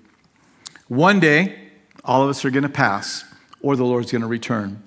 One 0.89 1.21
day, 1.21 1.71
all 2.05 2.23
of 2.23 2.29
us 2.29 2.45
are 2.45 2.51
going 2.51 2.65
to 2.65 2.69
pass, 2.69 3.25
or 3.63 3.77
the 3.77 3.85
Lord's 3.85 4.13
going 4.13 4.23
to 4.23 4.29
return, 4.29 4.83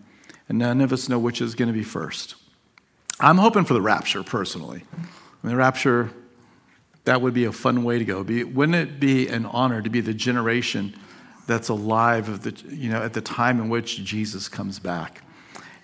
and 0.48 0.60
none 0.60 0.82
of 0.82 0.94
us 0.94 1.10
know 1.10 1.18
which 1.18 1.42
is 1.42 1.56
going 1.56 1.68
to 1.68 1.74
be 1.74 1.84
first. 1.84 2.36
I'm 3.20 3.38
hoping 3.38 3.66
for 3.66 3.74
the 3.74 3.82
rapture 3.82 4.22
personally. 4.22 4.84
I 4.94 4.98
mean, 5.48 5.52
the 5.52 5.56
rapture, 5.56 6.12
that 7.06 7.22
would 7.22 7.34
be 7.34 7.46
a 7.46 7.52
fun 7.52 7.84
way 7.84 8.00
to 8.00 8.06
go. 8.06 8.24
Be, 8.24 8.44
wouldn't 8.44 8.76
it 8.76 9.00
be 9.00 9.28
an 9.28 9.46
honor 9.46 9.82
to 9.82 9.90
be 9.90 10.02
the 10.02 10.14
generation 10.14 10.96
that's 11.46 11.70
alive 11.70 12.30
of 12.30 12.44
the, 12.44 12.76
you 12.76 12.90
know, 12.90 13.02
at 13.02 13.14
the 13.14 13.22
time 13.22 13.60
in 13.60 13.70
which 13.70 14.04
Jesus 14.04 14.48
comes 14.48 14.80
back. 14.80 15.22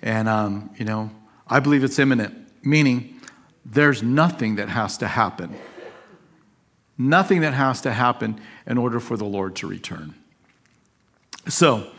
And, 0.02 0.30
um, 0.30 0.70
you 0.78 0.86
know, 0.86 1.12
I 1.48 1.60
believe 1.60 1.84
it's 1.84 2.00
imminent, 2.00 2.36
meaning 2.64 3.20
there's 3.66 4.02
nothing 4.02 4.56
that 4.56 4.70
has 4.70 4.98
to 5.00 5.08
happen. 5.08 5.56
Nothing 6.98 7.42
that 7.42 7.54
has 7.54 7.82
to 7.82 7.92
happen 7.92 8.40
in 8.66 8.78
order 8.78 9.00
for 9.00 9.18
the 9.18 9.26
Lord 9.26 9.56
to 9.58 9.68
return. 9.68 10.16
So 11.48 11.90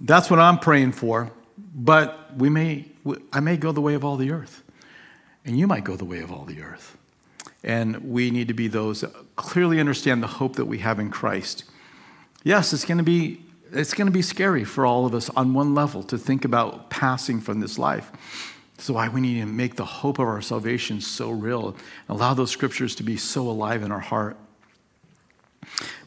that's 0.00 0.30
what 0.30 0.38
I'm 0.38 0.58
praying 0.58 0.92
for, 0.92 1.30
but 1.74 2.36
we 2.36 2.48
may, 2.48 2.86
I 3.32 3.40
may 3.40 3.56
go 3.56 3.72
the 3.72 3.80
way 3.80 3.94
of 3.94 4.04
all 4.04 4.16
the 4.16 4.30
earth, 4.30 4.62
and 5.44 5.58
you 5.58 5.66
might 5.66 5.84
go 5.84 5.96
the 5.96 6.04
way 6.04 6.20
of 6.20 6.32
all 6.32 6.44
the 6.44 6.62
earth. 6.62 6.96
And 7.62 8.10
we 8.10 8.30
need 8.30 8.48
to 8.48 8.54
be 8.54 8.68
those 8.68 9.02
that 9.02 9.12
clearly 9.36 9.80
understand 9.80 10.22
the 10.22 10.26
hope 10.26 10.56
that 10.56 10.64
we 10.64 10.78
have 10.78 10.98
in 10.98 11.10
Christ 11.10 11.64
Yes, 12.42 12.72
it's 12.72 12.84
going 12.84 12.98
to 12.98 13.04
be 13.04 13.42
it's 13.72 13.94
going 13.94 14.06
to 14.06 14.12
be 14.12 14.22
scary 14.22 14.64
for 14.64 14.84
all 14.84 15.06
of 15.06 15.14
us 15.14 15.30
on 15.30 15.54
one 15.54 15.76
level 15.76 16.02
to 16.04 16.18
think 16.18 16.44
about 16.44 16.90
passing 16.90 17.40
from 17.40 17.60
this 17.60 17.78
life. 17.78 18.10
So 18.78 18.94
why 18.94 19.08
we 19.08 19.20
need 19.20 19.40
to 19.40 19.46
make 19.46 19.76
the 19.76 19.84
hope 19.84 20.18
of 20.18 20.26
our 20.26 20.40
salvation 20.40 21.00
so 21.00 21.30
real 21.30 21.68
and 21.68 21.76
allow 22.08 22.34
those 22.34 22.50
scriptures 22.50 22.96
to 22.96 23.04
be 23.04 23.16
so 23.16 23.48
alive 23.48 23.84
in 23.84 23.92
our 23.92 24.00
heart. 24.00 24.36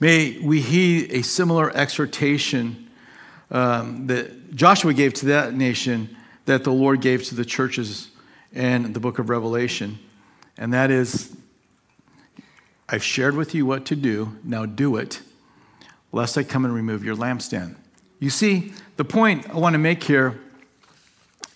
May 0.01 0.39
we 0.39 0.59
heed 0.59 1.11
a 1.11 1.21
similar 1.21 1.71
exhortation 1.73 2.89
um, 3.49 4.07
that 4.07 4.53
Joshua 4.55 4.93
gave 4.93 5.13
to 5.15 5.27
that 5.27 5.53
nation 5.53 6.17
that 6.45 6.65
the 6.65 6.73
Lord 6.73 6.99
gave 6.99 7.23
to 7.25 7.35
the 7.35 7.45
churches 7.45 8.09
in 8.51 8.91
the 8.91 8.99
book 8.99 9.19
of 9.19 9.29
Revelation. 9.29 9.99
And 10.57 10.73
that 10.73 10.91
is, 10.91 11.33
I've 12.93 13.03
shared 13.03 13.35
with 13.35 13.55
you 13.55 13.65
what 13.65 13.85
to 13.85 13.95
do, 13.95 14.37
now 14.43 14.67
do 14.67 14.97
it 14.97 15.19
lest 16.11 16.37
I 16.37 16.43
come 16.43 16.63
and 16.63 16.71
remove 16.71 17.03
your 17.03 17.15
lampstand. 17.15 17.75
You 18.19 18.29
see, 18.29 18.71
the 18.97 19.03
point 19.03 19.49
I 19.49 19.57
want 19.57 19.73
to 19.73 19.79
make 19.79 20.03
here 20.03 20.39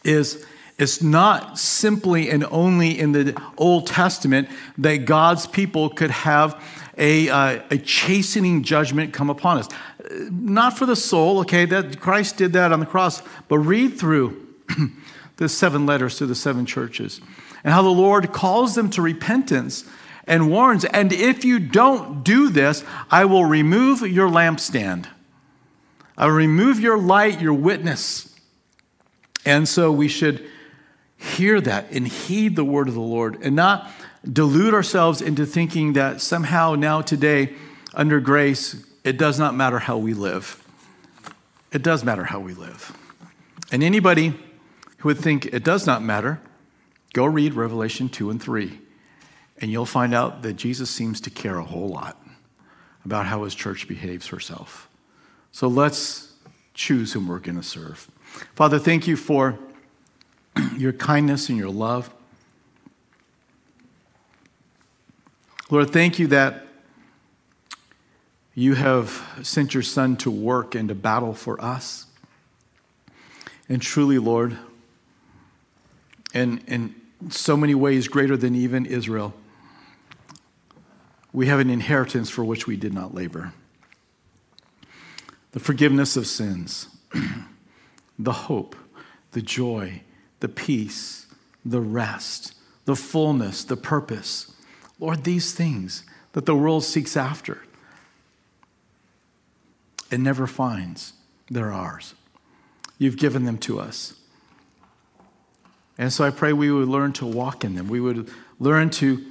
is 0.03 0.43
it's 0.79 0.99
not 1.03 1.59
simply 1.59 2.31
and 2.31 2.43
only 2.45 2.97
in 2.97 3.11
the 3.11 3.39
Old 3.55 3.85
Testament 3.85 4.49
that 4.79 5.05
God's 5.05 5.45
people 5.45 5.91
could 5.91 6.09
have 6.09 6.59
a, 6.97 7.29
uh, 7.29 7.61
a 7.69 7.77
chastening 7.77 8.63
judgment 8.63 9.13
come 9.13 9.29
upon 9.29 9.59
us. 9.59 9.69
Not 10.31 10.75
for 10.75 10.88
the 10.88 10.95
soul, 10.95 11.41
okay, 11.41 11.65
that 11.65 11.99
Christ 11.99 12.38
did 12.38 12.53
that 12.53 12.71
on 12.71 12.79
the 12.79 12.88
cross, 12.88 13.21
but 13.47 13.59
read 13.59 13.99
through 13.99 14.43
the 15.38 15.47
seven 15.47 15.85
letters 15.85 16.17
to 16.17 16.25
the 16.25 16.33
seven 16.33 16.65
churches 16.65 17.21
and 17.63 17.75
how 17.75 17.83
the 17.83 17.89
Lord 17.89 18.33
calls 18.33 18.73
them 18.73 18.89
to 18.89 19.03
repentance 19.03 19.88
and 20.28 20.51
warns, 20.51 20.84
and 20.86 21.13
if 21.13 21.45
you 21.45 21.57
don't 21.57 22.23
do 22.23 22.49
this, 22.49 22.84
I 23.09 23.25
will 23.25 23.45
remove 23.45 24.01
your 24.01 24.30
lampstand. 24.30 25.07
Uh, 26.19 26.30
remove 26.30 26.80
your 26.80 26.97
light, 26.97 27.39
your 27.39 27.53
witness. 27.53 28.36
And 29.45 29.67
so 29.67 29.91
we 29.91 30.07
should 30.07 30.45
hear 31.15 31.61
that 31.61 31.91
and 31.91 32.07
heed 32.07 32.55
the 32.55 32.65
word 32.65 32.88
of 32.88 32.93
the 32.93 32.99
Lord 32.99 33.38
and 33.41 33.55
not 33.55 33.89
delude 34.32 34.73
ourselves 34.73 35.21
into 35.21 35.45
thinking 35.45 35.93
that 35.93 36.21
somehow 36.21 36.75
now 36.75 37.01
today, 37.01 37.53
under 37.93 38.19
grace, 38.19 38.86
it 39.03 39.17
does 39.17 39.39
not 39.39 39.55
matter 39.55 39.80
how 39.80 39.97
we 39.97 40.13
live. 40.13 40.63
It 41.71 41.82
does 41.82 42.03
matter 42.03 42.25
how 42.25 42.39
we 42.39 42.53
live. 42.53 42.95
And 43.71 43.84
anybody 43.84 44.34
who 44.97 45.09
would 45.09 45.19
think 45.19 45.45
it 45.45 45.63
does 45.63 45.86
not 45.86 46.01
matter, 46.03 46.41
go 47.13 47.25
read 47.25 47.53
Revelation 47.53 48.09
2 48.09 48.30
and 48.30 48.41
3, 48.41 48.80
and 49.60 49.72
you'll 49.72 49.86
find 49.86 50.14
out 50.14 50.41
that 50.43 50.53
Jesus 50.53 50.89
seems 50.89 51.20
to 51.22 51.30
care 51.30 51.58
a 51.58 51.64
whole 51.64 51.89
lot 51.89 52.22
about 53.03 53.26
how 53.26 53.43
his 53.43 53.55
church 53.55 53.88
behaves 53.88 54.28
herself. 54.28 54.89
So 55.51 55.68
let's 55.68 56.34
choose 56.74 57.14
whom 57.14 57.28
we're 57.28 57.39
going 57.39 57.55
to 57.55 57.64
serve. 57.64 58.10
Father, 58.53 58.78
thank 58.78 59.08
you 59.08 59.16
for 59.16 59.58
your 60.78 60.93
kindness 60.93 61.49
and 61.49 61.58
your 61.58 61.70
love. 61.70 62.14
Lord, 65.70 65.91
thank 65.91 66.20
you 66.20 66.28
that 66.28 66.68
you 68.53 68.76
have 68.76 69.39
sent 69.43 69.74
your 69.74 69.84
Son 69.84 70.16
to 70.18 70.32
work 70.32 70.76
and 70.76 70.89
to 70.89 70.95
battle 70.95 71.34
for 71.34 71.62
us. 71.64 72.05
And 73.70 73.82
truly, 73.82 74.18
Lord, 74.18 74.58
in, 76.34 76.60
in 76.68 76.95
so 77.30 77.58
many 77.58 77.76
ways 77.76 78.08
greater 78.08 78.38
than 78.38 78.55
even 78.55 78.86
Israel, 78.86 79.34
we 81.38 81.45
have 81.45 81.59
an 81.59 81.69
inheritance 81.69 82.31
for 82.31 82.43
which 82.43 82.65
we 82.65 82.75
did 82.75 82.91
not 82.91 83.13
labor 83.13 83.53
the 85.51 85.59
forgiveness 85.59 86.17
of 86.17 86.25
sins, 86.25 86.88
the 88.19 88.31
hope, 88.31 88.75
the 89.33 89.41
joy, 89.41 90.01
the 90.39 90.49
peace, 90.49 91.27
the 91.63 91.79
rest, 91.79 92.55
the 92.85 92.95
fullness, 92.95 93.63
the 93.63 93.77
purpose. 93.77 94.51
Lord, 94.99 95.23
these 95.23 95.53
things 95.53 96.03
that 96.33 96.47
the 96.47 96.55
world 96.55 96.83
seeks 96.83 97.15
after 97.15 97.61
and 100.11 100.23
never 100.23 100.47
finds, 100.47 101.13
they're 101.51 101.71
ours. 101.71 102.15
You've 102.97 103.17
given 103.17 103.45
them 103.45 103.59
to 103.59 103.79
us. 103.79 104.15
And 105.99 106.11
so 106.11 106.23
I 106.23 106.31
pray 106.31 106.51
we 106.51 106.71
would 106.71 106.88
learn 106.88 107.13
to 107.13 107.27
walk 107.27 107.63
in 107.63 107.75
them. 107.75 107.89
We 107.89 107.99
would 107.99 108.29
learn 108.59 108.89
to 108.91 109.23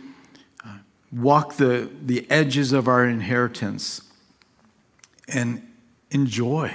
walk 1.12 1.54
the, 1.54 1.90
the 2.04 2.28
edges 2.30 2.72
of 2.72 2.88
our 2.88 3.04
inheritance 3.04 4.02
and 5.28 5.62
enjoy, 6.10 6.72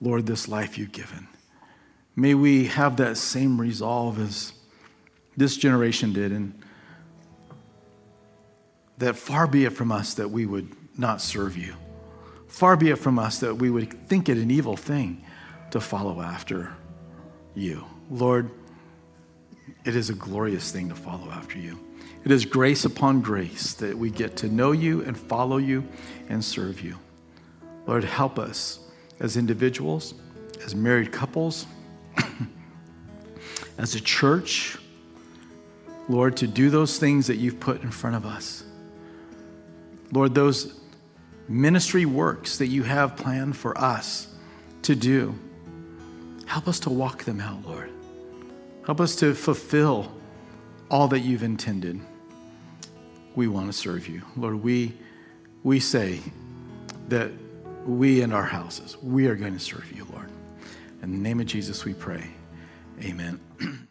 Lord, 0.00 0.26
this 0.26 0.48
life 0.48 0.78
you've 0.78 0.92
given. 0.92 1.28
May 2.16 2.34
we 2.34 2.66
have 2.66 2.96
that 2.96 3.16
same 3.16 3.60
resolve 3.60 4.18
as 4.18 4.52
this 5.36 5.56
generation 5.56 6.12
did, 6.12 6.32
and 6.32 6.60
that 8.98 9.16
far 9.16 9.46
be 9.46 9.64
it 9.64 9.70
from 9.70 9.92
us 9.92 10.14
that 10.14 10.30
we 10.30 10.44
would 10.44 10.74
not 10.98 11.20
serve 11.20 11.56
you. 11.56 11.74
Far 12.48 12.76
be 12.76 12.90
it 12.90 12.96
from 12.96 13.18
us 13.18 13.38
that 13.40 13.54
we 13.54 13.70
would 13.70 14.08
think 14.08 14.28
it 14.28 14.36
an 14.36 14.50
evil 14.50 14.76
thing 14.76 15.24
to 15.70 15.80
follow 15.80 16.20
after 16.20 16.72
you. 17.54 17.84
Lord, 18.10 18.50
it 19.84 19.94
is 19.94 20.10
a 20.10 20.14
glorious 20.14 20.72
thing 20.72 20.88
to 20.88 20.94
follow 20.94 21.30
after 21.30 21.58
you. 21.58 21.78
It 22.28 22.32
is 22.32 22.44
grace 22.44 22.84
upon 22.84 23.22
grace 23.22 23.72
that 23.72 23.96
we 23.96 24.10
get 24.10 24.36
to 24.36 24.48
know 24.48 24.72
you 24.72 25.02
and 25.02 25.16
follow 25.16 25.56
you 25.56 25.88
and 26.28 26.44
serve 26.44 26.82
you. 26.82 26.98
Lord, 27.86 28.04
help 28.04 28.38
us 28.38 28.80
as 29.18 29.38
individuals, 29.38 30.12
as 30.62 30.74
married 30.74 31.10
couples, 31.10 31.64
as 33.78 33.94
a 33.94 34.00
church, 34.02 34.76
Lord, 36.10 36.36
to 36.36 36.46
do 36.46 36.68
those 36.68 36.98
things 36.98 37.28
that 37.28 37.36
you've 37.36 37.60
put 37.60 37.82
in 37.82 37.90
front 37.90 38.14
of 38.14 38.26
us. 38.26 38.62
Lord, 40.12 40.34
those 40.34 40.78
ministry 41.48 42.04
works 42.04 42.58
that 42.58 42.66
you 42.66 42.82
have 42.82 43.16
planned 43.16 43.56
for 43.56 43.78
us 43.78 44.28
to 44.82 44.94
do, 44.94 45.34
help 46.44 46.68
us 46.68 46.78
to 46.80 46.90
walk 46.90 47.24
them 47.24 47.40
out, 47.40 47.66
Lord. 47.66 47.90
Help 48.84 49.00
us 49.00 49.16
to 49.16 49.32
fulfill 49.32 50.12
all 50.90 51.08
that 51.08 51.20
you've 51.20 51.42
intended. 51.42 51.98
We 53.38 53.46
want 53.46 53.68
to 53.68 53.72
serve 53.72 54.08
you. 54.08 54.22
Lord, 54.36 54.64
we, 54.64 54.94
we 55.62 55.78
say 55.78 56.18
that 57.06 57.30
we 57.86 58.22
and 58.22 58.34
our 58.34 58.42
houses, 58.42 58.96
we 59.00 59.28
are 59.28 59.36
going 59.36 59.52
to 59.52 59.60
serve 59.60 59.92
you, 59.92 60.08
Lord. 60.12 60.28
In 61.04 61.12
the 61.12 61.18
name 61.18 61.38
of 61.38 61.46
Jesus, 61.46 61.84
we 61.84 61.94
pray. 61.94 62.32
Amen. 63.00 63.38